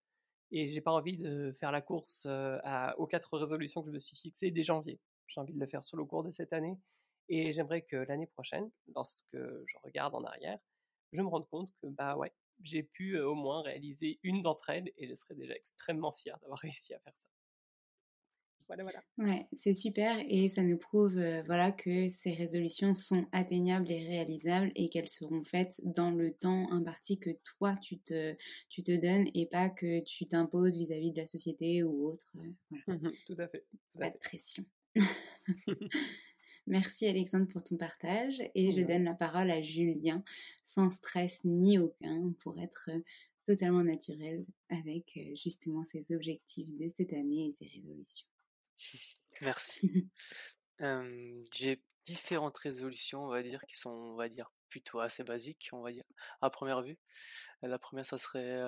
et 0.51 0.67
j'ai 0.67 0.81
pas 0.81 0.91
envie 0.91 1.17
de 1.17 1.53
faire 1.53 1.71
la 1.71 1.81
course 1.81 2.27
aux 2.99 3.07
quatre 3.07 3.39
résolutions 3.39 3.83
que 3.83 3.87
je 3.87 3.93
me 3.93 4.01
suis 4.01 4.17
fixées 4.17 4.51
dès 4.51 4.65
janvier. 4.65 4.99
J'ai 5.29 5.41
envie 5.41 5.55
de 5.55 5.61
le 5.61 5.67
faire 5.67 5.85
sur 5.85 5.97
le 5.97 6.05
cours 6.05 6.25
de 6.25 6.33
cette 6.33 6.53
année, 6.53 6.77
et 7.29 7.53
j'aimerais 7.53 7.83
que 7.83 7.97
l'année 7.97 8.27
prochaine, 8.27 8.69
lorsque 8.97 9.37
je 9.37 9.77
regarde 9.85 10.17
en 10.17 10.25
arrière, 10.25 10.59
je 11.13 11.23
me 11.23 11.29
rende 11.29 11.49
compte 11.49 11.71
que 11.81 11.87
bah 11.87 12.17
ouais, 12.17 12.33
j'ai 12.63 12.83
pu 12.83 13.19
au 13.21 13.37
moins 13.37 13.63
réaliser 13.63 14.19
une 14.25 14.43
d'entre 14.43 14.71
elles, 14.71 14.91
et 14.97 15.07
je 15.07 15.15
serais 15.15 15.37
déjà 15.37 15.55
extrêmement 15.55 16.11
fier 16.11 16.37
d'avoir 16.41 16.59
réussi 16.63 16.95
à 16.95 16.99
faire 16.99 17.17
ça. 17.17 17.29
Voilà, 18.67 18.85
voilà. 18.85 19.03
Ouais, 19.19 19.47
c'est 19.59 19.75
super 19.75 20.17
et 20.29 20.49
ça 20.49 20.63
nous 20.63 20.79
prouve 20.79 21.19
euh, 21.19 21.43
voilà 21.47 21.73
que 21.73 22.09
ces 22.11 22.33
résolutions 22.33 22.95
sont 22.95 23.27
atteignables 23.33 23.91
et 23.91 24.07
réalisables 24.07 24.73
et 24.75 24.89
qu'elles 24.89 25.09
seront 25.09 25.43
faites 25.45 25.81
dans 25.85 26.11
le 26.11 26.33
temps 26.33 26.71
imparti 26.73 27.19
que 27.19 27.31
toi 27.45 27.75
tu 27.83 27.99
te, 27.99 28.35
tu 28.69 28.83
te 28.83 28.93
donnes 28.93 29.29
et 29.35 29.47
pas 29.47 29.69
que 29.69 30.01
tu 30.05 30.27
t'imposes 30.27 30.77
vis-à-vis 30.77 31.13
de 31.13 31.21
la 31.21 31.27
société 31.27 31.83
ou 31.83 32.09
autre. 32.09 32.27
Euh, 32.37 32.41
voilà. 32.87 33.01
Mmh 33.01 33.09
tout 33.27 33.37
à 33.39 33.49
fait. 33.49 33.65
pas 33.99 34.11
de 34.11 34.19
pression. 34.19 34.65
Merci 36.67 37.07
Alexandre 37.07 37.49
pour 37.49 37.63
ton 37.65 37.77
partage 37.77 38.43
et 38.55 38.71
je 38.71 38.81
donne 38.83 39.05
la 39.05 39.15
parole 39.15 39.51
à 39.51 39.61
Julien 39.61 40.23
sans 40.63 40.91
stress 40.91 41.41
ni 41.45 41.79
aucun 41.79 42.33
pour 42.41 42.59
être 42.61 42.91
euh, 42.93 43.01
totalement 43.47 43.83
naturel 43.83 44.47
avec 44.69 45.19
justement 45.35 45.85
ses 45.85 46.15
objectifs 46.15 46.73
de 46.77 46.89
cette 46.89 47.13
année 47.13 47.49
et 47.49 47.53
ses 47.53 47.67
résolutions. 47.67 48.27
Merci. 49.41 50.09
J'ai 51.53 51.81
différentes 52.07 52.59
résolutions, 52.59 53.25
on 53.25 53.29
va 53.29 53.43
dire, 53.43 53.65
qui 53.67 53.77
sont, 53.79 53.91
on 53.91 54.17
va 54.17 54.29
dire, 54.29 54.51
plutôt 54.69 55.01
assez 55.01 55.23
basiques, 55.25 55.69
on 55.73 55.83
va 55.83 55.93
dire, 55.93 56.05
à 56.41 56.51
première 56.51 56.83
vue. 56.83 56.99
La 57.63 57.79
première, 57.79 58.07
ça 58.07 58.19
serait 58.19 58.61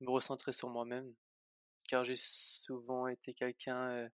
me 0.00 0.10
recentrer 0.10 0.52
sur 0.52 0.68
moi-même, 0.68 1.14
car 1.88 2.04
j'ai 2.04 2.16
souvent 2.16 3.08
été 3.08 3.34
quelqu'un 3.34 4.08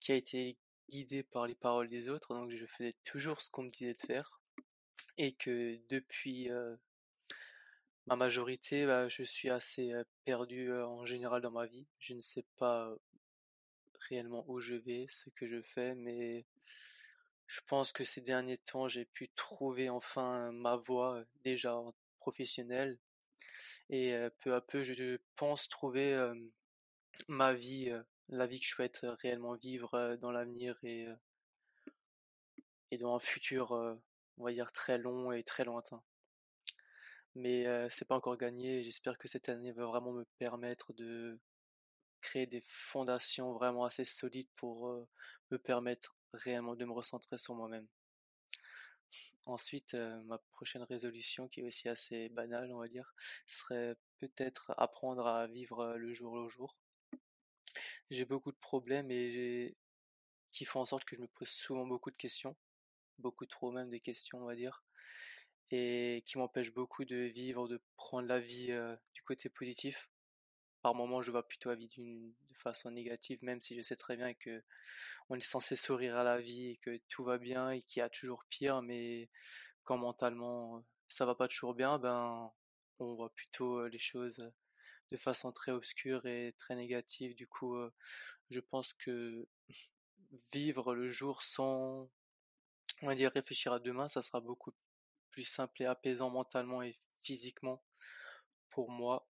qui 0.00 0.12
a 0.12 0.16
été 0.16 0.56
guidé 0.90 1.22
par 1.24 1.46
les 1.46 1.54
paroles 1.54 1.88
des 1.88 2.10
autres, 2.10 2.34
donc 2.34 2.50
je 2.52 2.66
faisais 2.66 2.94
toujours 3.04 3.40
ce 3.40 3.50
qu'on 3.50 3.64
me 3.64 3.70
disait 3.70 3.94
de 3.94 4.00
faire, 4.00 4.40
et 5.18 5.32
que 5.32 5.78
depuis 5.88 6.50
ma 8.06 8.16
majorité, 8.16 8.86
bah, 8.86 9.08
je 9.08 9.22
suis 9.22 9.50
assez 9.50 9.92
perdu 10.24 10.72
en 10.72 11.04
général 11.04 11.42
dans 11.42 11.50
ma 11.50 11.66
vie. 11.66 11.86
Je 11.98 12.14
ne 12.14 12.20
sais 12.20 12.44
pas 12.56 12.94
réellement 14.08 14.44
où 14.48 14.60
je 14.60 14.74
vais, 14.74 15.06
ce 15.10 15.30
que 15.30 15.48
je 15.48 15.62
fais, 15.62 15.94
mais 15.94 16.44
je 17.46 17.60
pense 17.68 17.92
que 17.92 18.04
ces 18.04 18.20
derniers 18.20 18.58
temps, 18.58 18.88
j'ai 18.88 19.04
pu 19.04 19.28
trouver 19.30 19.88
enfin 19.90 20.50
ma 20.52 20.76
voie 20.76 21.24
déjà 21.44 21.76
professionnelle 22.18 22.98
et 23.90 24.16
peu 24.40 24.54
à 24.54 24.60
peu, 24.60 24.82
je 24.82 25.18
pense 25.36 25.68
trouver 25.68 26.18
ma 27.28 27.52
vie, 27.54 27.92
la 28.28 28.46
vie 28.46 28.60
que 28.60 28.66
je 28.66 28.70
souhaite 28.70 29.06
réellement 29.20 29.54
vivre 29.54 30.16
dans 30.16 30.32
l'avenir 30.32 30.76
et 30.82 31.06
et 32.90 32.98
dans 32.98 33.14
un 33.14 33.20
futur, 33.20 33.72
on 34.38 34.44
va 34.44 34.52
dire 34.52 34.72
très 34.72 34.98
long 34.98 35.32
et 35.32 35.42
très 35.42 35.64
lointain. 35.64 36.02
Mais 37.34 37.66
c'est 37.90 38.06
pas 38.06 38.16
encore 38.16 38.36
gagné. 38.36 38.82
J'espère 38.82 39.18
que 39.18 39.28
cette 39.28 39.48
année 39.48 39.72
va 39.72 39.86
vraiment 39.86 40.12
me 40.12 40.24
permettre 40.38 40.92
de 40.94 41.38
créer 42.20 42.46
des 42.46 42.62
fondations 42.64 43.52
vraiment 43.52 43.84
assez 43.84 44.04
solides 44.04 44.48
pour 44.54 45.06
me 45.50 45.58
permettre 45.58 46.16
réellement 46.32 46.76
de 46.76 46.84
me 46.84 46.92
recentrer 46.92 47.38
sur 47.38 47.54
moi-même. 47.54 47.86
Ensuite, 49.44 49.94
ma 50.24 50.38
prochaine 50.50 50.82
résolution, 50.82 51.46
qui 51.46 51.60
est 51.60 51.64
aussi 51.64 51.88
assez 51.88 52.28
banale, 52.30 52.72
on 52.72 52.78
va 52.78 52.88
dire, 52.88 53.14
serait 53.46 53.96
peut-être 54.18 54.74
apprendre 54.76 55.26
à 55.26 55.46
vivre 55.46 55.94
le 55.96 56.12
jour 56.12 56.36
le 56.38 56.48
jour. 56.48 56.76
J'ai 58.10 58.24
beaucoup 58.24 58.50
de 58.50 58.56
problèmes 58.56 59.10
et 59.10 59.76
qui 60.52 60.64
font 60.64 60.80
en 60.80 60.84
sorte 60.84 61.04
que 61.04 61.14
je 61.14 61.20
me 61.20 61.28
pose 61.28 61.48
souvent 61.48 61.86
beaucoup 61.86 62.10
de 62.10 62.16
questions, 62.16 62.56
beaucoup 63.18 63.46
trop 63.46 63.70
même 63.70 63.90
des 63.90 64.00
questions, 64.00 64.38
on 64.38 64.46
va 64.46 64.56
dire, 64.56 64.84
et 65.70 66.22
qui 66.26 66.38
m'empêchent 66.38 66.72
beaucoup 66.72 67.04
de 67.04 67.16
vivre, 67.16 67.68
de 67.68 67.80
prendre 67.96 68.26
la 68.26 68.40
vie 68.40 68.76
du 69.14 69.22
côté 69.22 69.48
positif 69.48 70.08
par 70.86 70.94
moments, 70.94 71.20
je 71.20 71.32
vois 71.32 71.42
plutôt 71.42 71.70
la 71.70 71.74
vie 71.74 71.88
d'une 71.88 72.32
de 72.48 72.54
façon 72.54 72.92
négative, 72.92 73.40
même 73.42 73.60
si 73.60 73.74
je 73.76 73.82
sais 73.82 73.96
très 73.96 74.16
bien 74.16 74.34
que 74.34 74.62
on 75.28 75.34
est 75.34 75.40
censé 75.40 75.74
sourire 75.74 76.16
à 76.16 76.22
la 76.22 76.40
vie 76.40 76.70
et 76.70 76.76
que 76.76 76.96
tout 77.08 77.24
va 77.24 77.38
bien 77.38 77.72
et 77.72 77.82
qu'il 77.82 77.98
y 77.98 78.02
a 78.04 78.08
toujours 78.08 78.44
pire, 78.44 78.82
mais 78.82 79.28
quand 79.82 79.98
mentalement 79.98 80.84
ça 81.08 81.26
va 81.26 81.34
pas 81.34 81.48
toujours 81.48 81.74
bien, 81.74 81.98
ben 81.98 82.52
on 83.00 83.16
voit 83.16 83.34
plutôt 83.34 83.88
les 83.88 83.98
choses 83.98 84.48
de 85.10 85.16
façon 85.16 85.50
très 85.50 85.72
obscure 85.72 86.24
et 86.24 86.54
très 86.56 86.76
négative. 86.76 87.34
Du 87.34 87.48
coup, 87.48 87.76
je 88.50 88.60
pense 88.60 88.92
que 88.92 89.48
vivre 90.52 90.94
le 90.94 91.08
jour 91.08 91.42
sans, 91.42 92.08
on 93.02 93.06
va 93.08 93.16
dire, 93.16 93.32
réfléchir 93.32 93.72
à 93.72 93.80
demain, 93.80 94.06
ça 94.08 94.22
sera 94.22 94.40
beaucoup 94.40 94.72
plus 95.32 95.42
simple 95.42 95.82
et 95.82 95.86
apaisant 95.86 96.30
mentalement 96.30 96.80
et 96.84 96.94
physiquement 97.18 97.82
pour 98.68 98.88
moi 98.88 99.28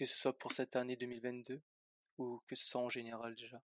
que 0.00 0.06
ce 0.06 0.16
soit 0.16 0.32
pour 0.32 0.54
cette 0.54 0.76
année 0.76 0.96
2022 0.96 1.60
ou 2.16 2.40
que 2.46 2.56
ce 2.56 2.64
soit 2.64 2.80
en 2.80 2.88
général 2.88 3.34
déjà. 3.34 3.60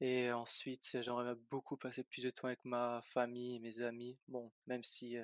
Et 0.00 0.32
ensuite, 0.32 0.96
j'aimerais 1.02 1.34
beaucoup 1.50 1.76
passer 1.76 2.04
plus 2.04 2.22
de 2.22 2.30
temps 2.30 2.46
avec 2.46 2.64
ma 2.64 3.02
famille 3.02 3.56
et 3.56 3.58
mes 3.58 3.82
amis. 3.82 4.18
Bon, 4.28 4.50
même 4.66 4.82
si 4.82 5.18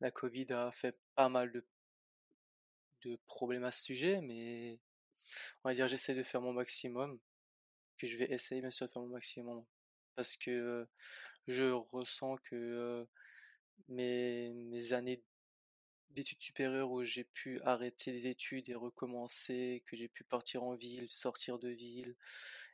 la 0.00 0.12
Covid 0.12 0.46
a 0.52 0.70
fait 0.70 0.96
pas 1.16 1.28
mal 1.28 1.50
de, 1.50 3.16
problèmes 3.26 3.64
à 3.64 3.72
ce 3.72 3.82
sujet, 3.82 4.20
mais 4.20 4.78
on 5.64 5.68
va 5.68 5.74
dire 5.74 5.88
j'essaie 5.88 6.14
de 6.14 6.22
faire 6.22 6.40
mon 6.40 6.52
maximum, 6.52 7.18
que 7.98 8.06
je 8.06 8.16
vais 8.16 8.30
essayer 8.32 8.60
bien 8.60 8.70
sûr 8.70 8.86
de 8.86 8.92
faire 8.92 9.02
mon 9.02 9.08
maximum, 9.08 9.64
parce 10.14 10.36
que 10.36 10.86
je 11.48 11.64
ressens 11.64 12.36
que 12.44 13.04
mes, 13.88 14.52
mes 14.54 14.92
années 14.92 15.24
d'études 16.16 16.40
supérieures 16.40 16.90
où 16.90 17.04
j'ai 17.04 17.24
pu 17.24 17.60
arrêter 17.62 18.10
les 18.10 18.26
études 18.26 18.68
et 18.68 18.74
recommencer, 18.74 19.82
que 19.86 19.96
j'ai 19.96 20.08
pu 20.08 20.24
partir 20.24 20.62
en 20.64 20.74
ville, 20.74 21.10
sortir 21.10 21.58
de 21.58 21.68
ville, 21.68 22.16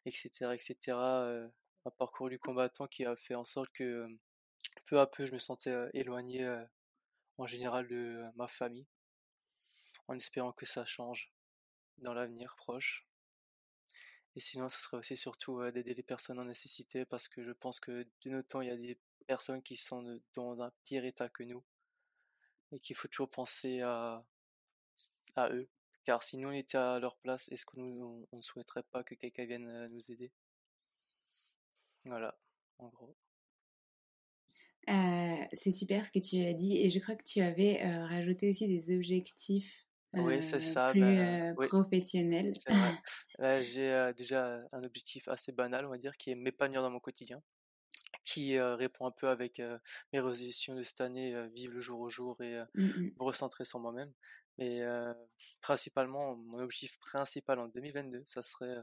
etc., 0.06 0.52
etc. 0.54 0.76
Euh, 0.88 1.48
un 1.84 1.90
parcours 1.90 2.30
du 2.30 2.38
combattant 2.38 2.86
qui 2.86 3.04
a 3.04 3.16
fait 3.16 3.34
en 3.34 3.44
sorte 3.44 3.70
que 3.72 4.06
peu 4.86 5.00
à 5.00 5.06
peu 5.06 5.26
je 5.26 5.32
me 5.32 5.38
sentais 5.38 5.74
éloigné 5.94 6.48
en 7.38 7.46
général 7.46 7.88
de 7.88 8.22
ma 8.36 8.46
famille, 8.46 8.86
en 10.06 10.14
espérant 10.14 10.52
que 10.52 10.64
ça 10.64 10.84
change 10.84 11.32
dans 11.98 12.14
l'avenir 12.14 12.54
proche. 12.56 13.06
Et 14.36 14.40
sinon, 14.40 14.68
ça 14.68 14.78
serait 14.78 14.96
aussi 14.96 15.16
surtout 15.16 15.60
d'aider 15.72 15.94
les 15.94 16.02
personnes 16.02 16.38
en 16.38 16.44
nécessité 16.44 17.04
parce 17.04 17.28
que 17.28 17.42
je 17.42 17.52
pense 17.52 17.80
que 17.80 18.06
de 18.24 18.30
nos 18.30 18.42
temps, 18.42 18.60
il 18.60 18.68
y 18.68 18.70
a 18.70 18.76
des 18.76 18.98
personnes 19.26 19.62
qui 19.62 19.76
sont 19.76 20.20
dans 20.34 20.62
un 20.62 20.72
pire 20.84 21.04
état 21.04 21.28
que 21.28 21.42
nous 21.42 21.64
et 22.72 22.80
qu'il 22.80 22.96
faut 22.96 23.08
toujours 23.08 23.28
penser 23.28 23.80
à, 23.80 24.24
à 25.36 25.50
eux. 25.50 25.68
Car 26.04 26.22
si 26.22 26.36
nous 26.36 26.48
on 26.48 26.52
était 26.52 26.78
à 26.78 26.98
leur 26.98 27.16
place, 27.18 27.48
est-ce 27.52 27.64
que 27.64 27.78
nous 27.78 28.26
on 28.32 28.36
ne 28.36 28.42
souhaiterait 28.42 28.82
pas 28.82 29.04
que 29.04 29.14
quelqu'un 29.14 29.44
vienne 29.44 29.68
euh, 29.68 29.88
nous 29.88 30.10
aider? 30.10 30.32
Voilà, 32.04 32.36
en 32.78 32.88
gros. 32.88 33.16
Euh, 34.88 35.44
c'est 35.52 35.70
super 35.70 36.04
ce 36.04 36.10
que 36.10 36.18
tu 36.18 36.44
as 36.44 36.54
dit 36.54 36.76
et 36.78 36.90
je 36.90 36.98
crois 36.98 37.14
que 37.14 37.22
tu 37.22 37.40
avais 37.40 37.84
euh, 37.84 38.04
rajouté 38.06 38.50
aussi 38.50 38.66
des 38.66 38.94
objectifs 38.94 39.86
oui, 40.14 40.42
c'est 40.42 40.60
ça, 40.60 40.90
plus 40.90 41.00
ben, 41.00 41.54
professionnels. 41.54 42.52
J'ai 43.62 44.12
déjà 44.14 44.60
un 44.70 44.84
objectif 44.84 45.26
assez 45.28 45.52
banal, 45.52 45.86
on 45.86 45.88
va 45.88 45.96
dire, 45.96 46.18
qui 46.18 46.30
est 46.30 46.34
m'épanouir 46.34 46.82
dans 46.82 46.90
mon 46.90 47.00
quotidien 47.00 47.42
qui 48.32 48.58
répond 48.60 49.06
un 49.06 49.10
peu 49.10 49.28
avec 49.28 49.60
mes 50.12 50.20
résolutions 50.20 50.74
de 50.74 50.82
cette 50.82 51.00
année, 51.00 51.34
vivre 51.50 51.74
le 51.74 51.80
jour 51.80 52.00
au 52.00 52.08
jour 52.08 52.40
et 52.42 52.60
mmh 52.74 53.10
me 53.18 53.22
recentrer 53.24 53.64
sur 53.64 53.80
moi-même. 53.80 54.12
Mais 54.58 54.82
principalement, 55.60 56.36
mon 56.36 56.58
objectif 56.58 56.98
principal 56.98 57.58
en 57.58 57.68
2022, 57.68 58.22
ça 58.26 58.42
serait 58.42 58.76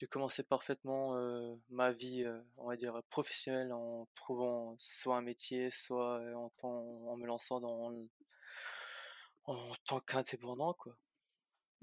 de 0.00 0.06
commencer 0.06 0.42
parfaitement 0.42 1.16
ma 1.70 1.92
vie, 1.92 2.24
on 2.56 2.68
va 2.68 2.76
dire, 2.76 3.02
professionnelle 3.10 3.72
en 3.72 4.06
trouvant 4.14 4.76
soit 4.78 5.16
un 5.16 5.22
métier, 5.22 5.70
soit 5.70 6.20
en, 6.34 6.52
en 6.62 7.16
me 7.16 7.26
lançant 7.26 7.60
dans 7.60 7.92
en 9.44 9.74
tant 9.86 10.00
qu'indépendant, 10.00 10.74
quoi. 10.74 10.96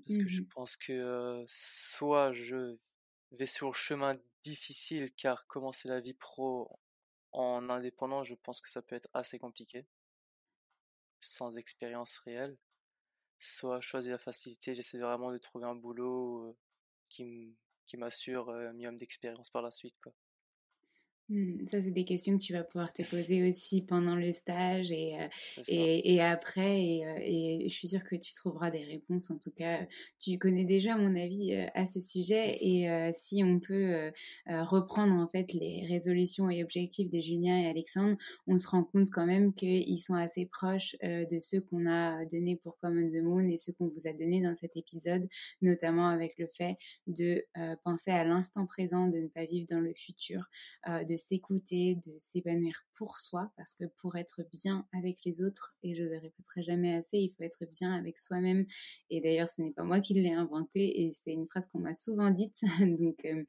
Parce 0.05 0.17
que 0.17 0.27
je 0.27 0.41
mmh 0.41 0.47
pense 0.53 0.75
que 0.77 1.43
soit 1.47 2.33
je 2.33 2.77
vais 3.31 3.45
sur 3.45 3.67
le 3.67 3.73
chemin 3.73 4.17
difficile 4.43 5.11
car 5.15 5.47
commencer 5.47 5.87
la 5.87 5.99
vie 5.99 6.13
pro 6.13 6.69
en 7.31 7.69
indépendant, 7.69 8.23
je 8.23 8.35
pense 8.35 8.61
que 8.61 8.69
ça 8.69 8.81
peut 8.81 8.95
être 8.95 9.09
assez 9.13 9.39
compliqué, 9.39 9.87
sans 11.21 11.55
expérience 11.55 12.19
réelle. 12.19 12.57
Soit 13.39 13.81
choisir 13.81 14.13
la 14.13 14.17
facilité, 14.17 14.73
j'essaie 14.75 14.99
vraiment 14.99 15.31
de 15.31 15.37
trouver 15.37 15.65
un 15.65 15.75
boulot 15.75 16.55
qui 17.09 17.57
m'assure 17.97 18.49
un 18.49 18.73
minimum 18.73 18.97
d'expérience 18.97 19.49
par 19.49 19.61
la 19.61 19.71
suite. 19.71 19.95
Quoi. 20.01 20.13
Mmh, 21.33 21.65
ça, 21.65 21.81
c'est 21.81 21.89
des 21.89 22.05
questions 22.05 22.37
que 22.37 22.43
tu 22.43 22.53
vas 22.53 22.63
pouvoir 22.63 22.93
te 22.93 23.01
poser 23.01 23.49
aussi 23.49 23.81
pendant 23.81 24.15
le 24.15 24.31
stage 24.31 24.91
et, 24.91 25.19
euh, 25.19 25.27
et, 25.67 26.13
et, 26.13 26.21
après. 26.21 26.83
Et, 26.83 27.05
euh, 27.07 27.15
et, 27.21 27.69
je 27.69 27.73
suis 27.73 27.87
sûre 27.87 28.03
que 28.03 28.15
tu 28.15 28.35
trouveras 28.35 28.69
des 28.69 28.83
réponses. 28.83 29.31
En 29.31 29.39
tout 29.39 29.49
cas, 29.49 29.79
tu 30.19 30.37
connais 30.37 30.63
déjà 30.63 30.95
mon 30.95 31.15
avis 31.15 31.55
euh, 31.55 31.65
à 31.73 31.87
ce 31.87 31.99
sujet. 31.99 32.55
Et 32.61 32.87
si 33.13 33.43
on 33.43 33.59
peut 33.59 34.11
reprendre 34.47 35.13
en 35.13 35.27
fait 35.27 35.53
les 35.53 35.85
résolutions 35.87 36.49
et 36.49 36.63
objectifs 36.63 37.09
de 37.09 37.19
Julien 37.19 37.57
et 37.57 37.67
Alexandre, 37.67 38.15
on 38.45 38.59
se 38.59 38.67
rend 38.67 38.83
compte 38.83 39.09
quand 39.11 39.25
même 39.25 39.53
qu'ils 39.53 39.99
sont 39.99 40.15
assez 40.15 40.45
proches 40.45 40.95
de 41.01 41.39
ceux 41.39 41.61
qu'on 41.61 41.87
a 41.87 42.23
donnés 42.25 42.57
pour 42.57 42.77
Common 42.77 43.07
the 43.07 43.21
Moon 43.23 43.47
et 43.49 43.57
ceux 43.57 43.73
qu'on 43.73 43.87
vous 43.87 44.07
a 44.07 44.13
donnés 44.13 44.41
dans 44.41 44.53
cet 44.53 44.75
épisode, 44.77 45.27
notamment 45.61 46.09
avec 46.09 46.37
le 46.37 46.47
fait 46.47 46.77
de 47.07 47.43
penser 47.83 48.11
à 48.11 48.23
l'instant 48.23 48.65
présent, 48.65 49.07
de 49.07 49.17
ne 49.17 49.27
pas 49.27 49.45
vivre 49.45 49.67
dans 49.69 49.81
le 49.81 49.93
futur, 49.93 50.43
de 50.87 51.15
s'écouter, 51.27 51.95
de 52.05 52.15
s'épanouir 52.19 52.85
pour 52.95 53.19
soi, 53.19 53.51
parce 53.57 53.75
que 53.75 53.85
pour 53.97 54.15
être 54.15 54.41
bien 54.51 54.87
avec 54.93 55.17
les 55.25 55.41
autres, 55.41 55.75
et 55.83 55.95
je 55.95 56.03
le 56.03 56.17
répéterai 56.17 56.61
jamais 56.61 56.95
assez, 56.95 57.17
il 57.17 57.33
faut 57.35 57.43
être 57.43 57.65
bien 57.65 57.93
avec 57.93 58.17
soi-même. 58.17 58.65
Et 59.09 59.21
d'ailleurs, 59.21 59.49
ce 59.49 59.61
n'est 59.61 59.71
pas 59.71 59.83
moi 59.83 59.99
qui 60.01 60.13
l'ai 60.13 60.33
inventé, 60.33 61.01
et 61.01 61.13
c'est 61.13 61.31
une 61.31 61.47
phrase 61.47 61.67
qu'on 61.67 61.79
m'a 61.79 61.93
souvent 61.93 62.31
dite. 62.31 62.61
donc, 62.97 63.25
euh, 63.25 63.43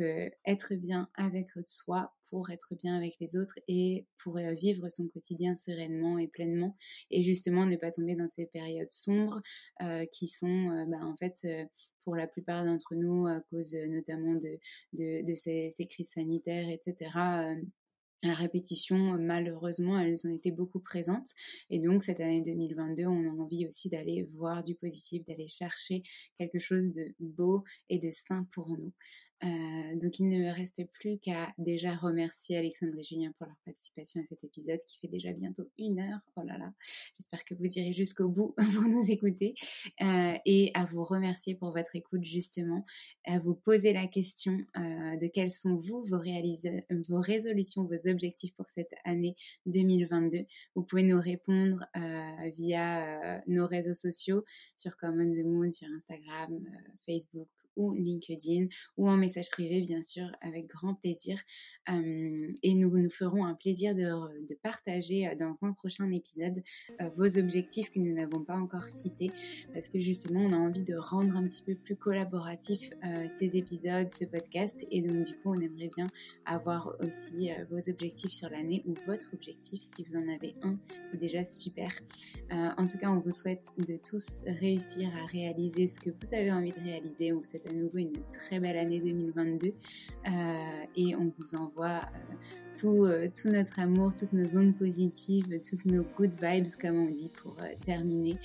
euh, 0.00 0.30
être 0.44 0.74
bien 0.74 1.08
avec 1.14 1.50
soi 1.64 2.12
pour 2.30 2.50
être 2.50 2.74
bien 2.74 2.96
avec 2.96 3.16
les 3.20 3.36
autres 3.36 3.58
et 3.68 4.06
pour 4.18 4.38
vivre 4.38 4.88
son 4.88 5.08
quotidien 5.08 5.54
sereinement 5.54 6.18
et 6.18 6.28
pleinement 6.28 6.76
et 7.10 7.22
justement 7.22 7.66
ne 7.66 7.76
pas 7.76 7.90
tomber 7.90 8.14
dans 8.14 8.28
ces 8.28 8.46
périodes 8.46 8.90
sombres 8.90 9.40
qui 10.12 10.28
sont 10.28 10.86
bah, 10.88 11.04
en 11.04 11.16
fait 11.16 11.46
pour 12.04 12.16
la 12.16 12.26
plupart 12.26 12.64
d'entre 12.64 12.94
nous 12.94 13.26
à 13.26 13.40
cause 13.50 13.74
notamment 13.74 14.34
de, 14.34 14.58
de, 14.92 15.34
ces, 15.34 15.70
ces, 15.70 15.86
crises 15.86 16.10
sanitaires, 16.10 16.68
etc 16.70 17.10
à 18.22 18.34
répétition, 18.34 19.18
malheureusement, 19.18 19.98
elles 19.98 20.26
ont 20.26 20.32
été 20.32 20.52
beaucoup 20.52 20.80
présentes. 20.80 21.30
Et 21.70 21.78
donc, 21.78 22.02
cette 22.02 22.20
année 22.20 22.42
2022, 22.42 23.06
on 23.06 23.28
a 23.28 23.42
envie 23.42 23.66
aussi 23.66 23.88
d'aller 23.88 24.28
voir 24.34 24.62
du 24.62 24.74
positif, 24.74 25.24
d'aller 25.24 25.48
chercher 25.48 26.02
quelque 26.38 26.58
chose 26.58 26.92
de 26.92 27.14
beau 27.18 27.64
et 27.88 27.98
de 27.98 28.10
sain 28.10 28.46
pour 28.52 28.68
nous. 28.68 28.92
Euh, 29.42 29.96
donc 29.96 30.18
il 30.18 30.28
ne 30.28 30.38
me 30.38 30.52
reste 30.52 30.82
plus 30.92 31.18
qu'à 31.18 31.52
déjà 31.56 31.94
remercier 31.94 32.58
Alexandre 32.58 32.98
et 32.98 33.02
Julien 33.02 33.32
pour 33.38 33.46
leur 33.46 33.56
participation 33.64 34.20
à 34.20 34.24
cet 34.24 34.44
épisode 34.44 34.80
qui 34.86 34.98
fait 34.98 35.08
déjà 35.08 35.32
bientôt 35.32 35.64
une 35.78 36.00
heure. 36.00 36.20
Oh 36.36 36.42
là 36.42 36.58
là, 36.58 36.72
j'espère 37.18 37.44
que 37.44 37.54
vous 37.54 37.78
irez 37.78 37.92
jusqu'au 37.92 38.28
bout 38.28 38.54
pour 38.74 38.82
nous 38.82 39.10
écouter 39.10 39.54
euh, 40.02 40.34
et 40.44 40.70
à 40.74 40.84
vous 40.84 41.04
remercier 41.04 41.54
pour 41.54 41.72
votre 41.72 41.96
écoute 41.96 42.22
justement, 42.22 42.84
à 43.24 43.38
vous 43.38 43.54
poser 43.54 43.92
la 43.92 44.06
question 44.06 44.58
euh, 44.76 45.16
de 45.16 45.26
quels 45.26 45.50
sont 45.50 45.76
vous 45.76 46.04
vos, 46.04 46.22
vos 47.08 47.20
résolutions, 47.20 47.84
vos 47.84 48.08
objectifs 48.08 48.54
pour 48.54 48.68
cette 48.68 48.92
année 49.04 49.36
2022. 49.66 50.44
Vous 50.74 50.82
pouvez 50.82 51.02
nous 51.02 51.20
répondre 51.20 51.86
via 52.52 53.42
nos 53.46 53.66
réseaux 53.66 53.94
sociaux 53.94 54.44
sur 54.76 54.96
Common 54.96 55.30
the 55.32 55.44
Moon, 55.44 55.72
sur 55.72 55.88
Instagram, 55.88 56.60
Facebook 57.06 57.48
ou 57.80 57.94
LinkedIn 57.94 58.66
ou 58.96 59.08
en 59.08 59.16
message 59.16 59.50
privé, 59.50 59.80
bien 59.80 60.02
sûr, 60.02 60.30
avec 60.40 60.66
grand 60.66 60.94
plaisir. 60.94 61.40
et 61.88 62.74
nous 62.74 62.90
nous 62.96 63.10
ferons 63.10 63.44
un 63.44 63.54
plaisir 63.54 63.94
de, 63.94 64.54
partager 64.62 65.26
euh, 65.26 65.34
dans 65.34 65.54
un 65.62 65.72
prochain 65.72 66.10
épisode 66.12 66.62
vos 67.16 67.38
objectifs 67.38 67.90
que 67.90 67.98
nous 67.98 68.14
n'avons 68.14 68.44
pas 68.44 68.56
encore 68.56 68.88
cités 68.88 69.30
parce 69.72 69.88
que 69.88 69.98
justement, 69.98 70.40
on 70.40 70.52
a 70.52 70.56
envie 70.56 70.82
de 70.82 70.94
rendre 70.94 71.34
un 71.36 71.46
petit 71.48 71.62
peu 71.62 71.74
plus 71.74 71.96
collaboratif 71.96 72.90
ces 73.34 73.56
épisodes, 73.56 74.08
ce 74.08 74.24
podcast. 74.24 74.84
Et 74.90 75.00
donc, 75.02 75.26
du 75.26 75.34
coup, 75.36 75.54
on 75.54 75.60
aimerait 75.60 75.90
bien 75.94 76.06
avoir 76.44 76.94
aussi 77.00 77.50
vos 77.70 77.90
objectifs 77.90 78.32
sur 78.32 78.50
l'année 78.50 78.82
ou 78.86 78.94
votre 79.06 79.32
objectif. 79.34 79.82
Si 79.82 80.04
vous 80.04 80.16
en 80.16 80.28
avez 80.28 80.54
un, 80.62 80.78
c'est 81.04 81.18
déjà 81.18 81.44
super. 81.44 81.90
en 82.50 82.86
tout 82.86 82.98
cas, 82.98 83.10
on 83.10 83.20
vous 83.20 83.32
souhaite 83.32 83.70
de 83.78 83.96
tous 83.96 84.42
réussir 84.46 85.10
à 85.16 85.26
réaliser 85.26 85.86
ce 85.86 86.00
que 86.00 86.10
vous 86.10 86.34
avez 86.34 86.52
envie 86.52 86.72
de 86.72 86.80
réaliser. 86.80 87.32
Vous 87.32 87.44
souhaite 87.44 87.69
à 87.70 87.72
nouveau 87.72 87.98
une 87.98 88.12
très 88.32 88.60
belle 88.60 88.76
année 88.76 89.00
2022 89.00 89.68
euh, 89.68 89.72
et 90.96 91.14
on 91.16 91.32
vous 91.38 91.54
envoie 91.56 92.00
euh, 92.00 92.34
tout, 92.76 93.04
euh, 93.04 93.28
tout, 93.34 93.48
notre 93.48 93.78
amour, 93.78 94.14
toutes 94.14 94.32
nos 94.32 94.56
ondes 94.56 94.76
positives, 94.76 95.60
toutes 95.68 95.84
nos 95.86 96.02
good 96.16 96.34
vibes, 96.40 96.66
comme 96.80 96.96
on 96.96 97.10
dit, 97.10 97.30
pour 97.42 97.56
terminer 97.84 98.36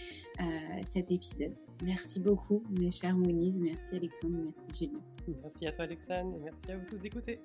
cet 0.85 1.11
épisode. 1.11 1.53
Merci 1.83 2.19
beaucoup, 2.19 2.63
mes 2.69 2.91
chers 2.91 3.15
Moonies. 3.15 3.53
Merci 3.57 3.95
Alexandre, 3.95 4.37
merci 4.43 4.85
Julien. 4.85 5.01
Merci 5.41 5.67
à 5.67 5.71
toi 5.71 5.85
Alexandre, 5.85 6.37
merci 6.43 6.71
à 6.71 6.77
vous 6.77 6.85
tous 6.85 7.01
d'écouter. 7.01 7.39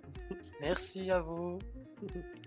Merci 0.61 1.11
à 1.11 1.21
vous. 1.21 1.59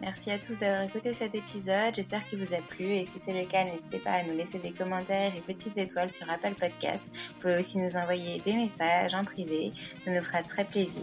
Merci 0.00 0.30
à 0.30 0.38
tous 0.38 0.56
d'avoir 0.58 0.82
écouté 0.82 1.12
cet 1.12 1.34
épisode. 1.34 1.94
J'espère 1.94 2.24
qu'il 2.24 2.38
vous 2.44 2.54
a 2.54 2.58
plu 2.58 2.86
et 2.86 3.04
si 3.04 3.18
c'est 3.18 3.32
le 3.32 3.44
cas, 3.46 3.64
n'hésitez 3.64 3.98
pas 3.98 4.12
à 4.12 4.22
nous 4.22 4.36
laisser 4.36 4.58
des 4.58 4.70
commentaires 4.70 5.32
et 5.36 5.40
petites 5.40 5.76
étoiles 5.76 6.10
sur 6.10 6.30
Apple 6.30 6.54
Podcast. 6.54 7.06
Vous 7.12 7.40
pouvez 7.40 7.58
aussi 7.58 7.78
nous 7.78 7.96
envoyer 7.96 8.40
des 8.40 8.54
messages 8.54 9.14
en 9.14 9.24
privé. 9.24 9.72
Ça 10.04 10.12
nous 10.12 10.22
fera 10.22 10.42
très 10.42 10.64
plaisir. 10.64 11.02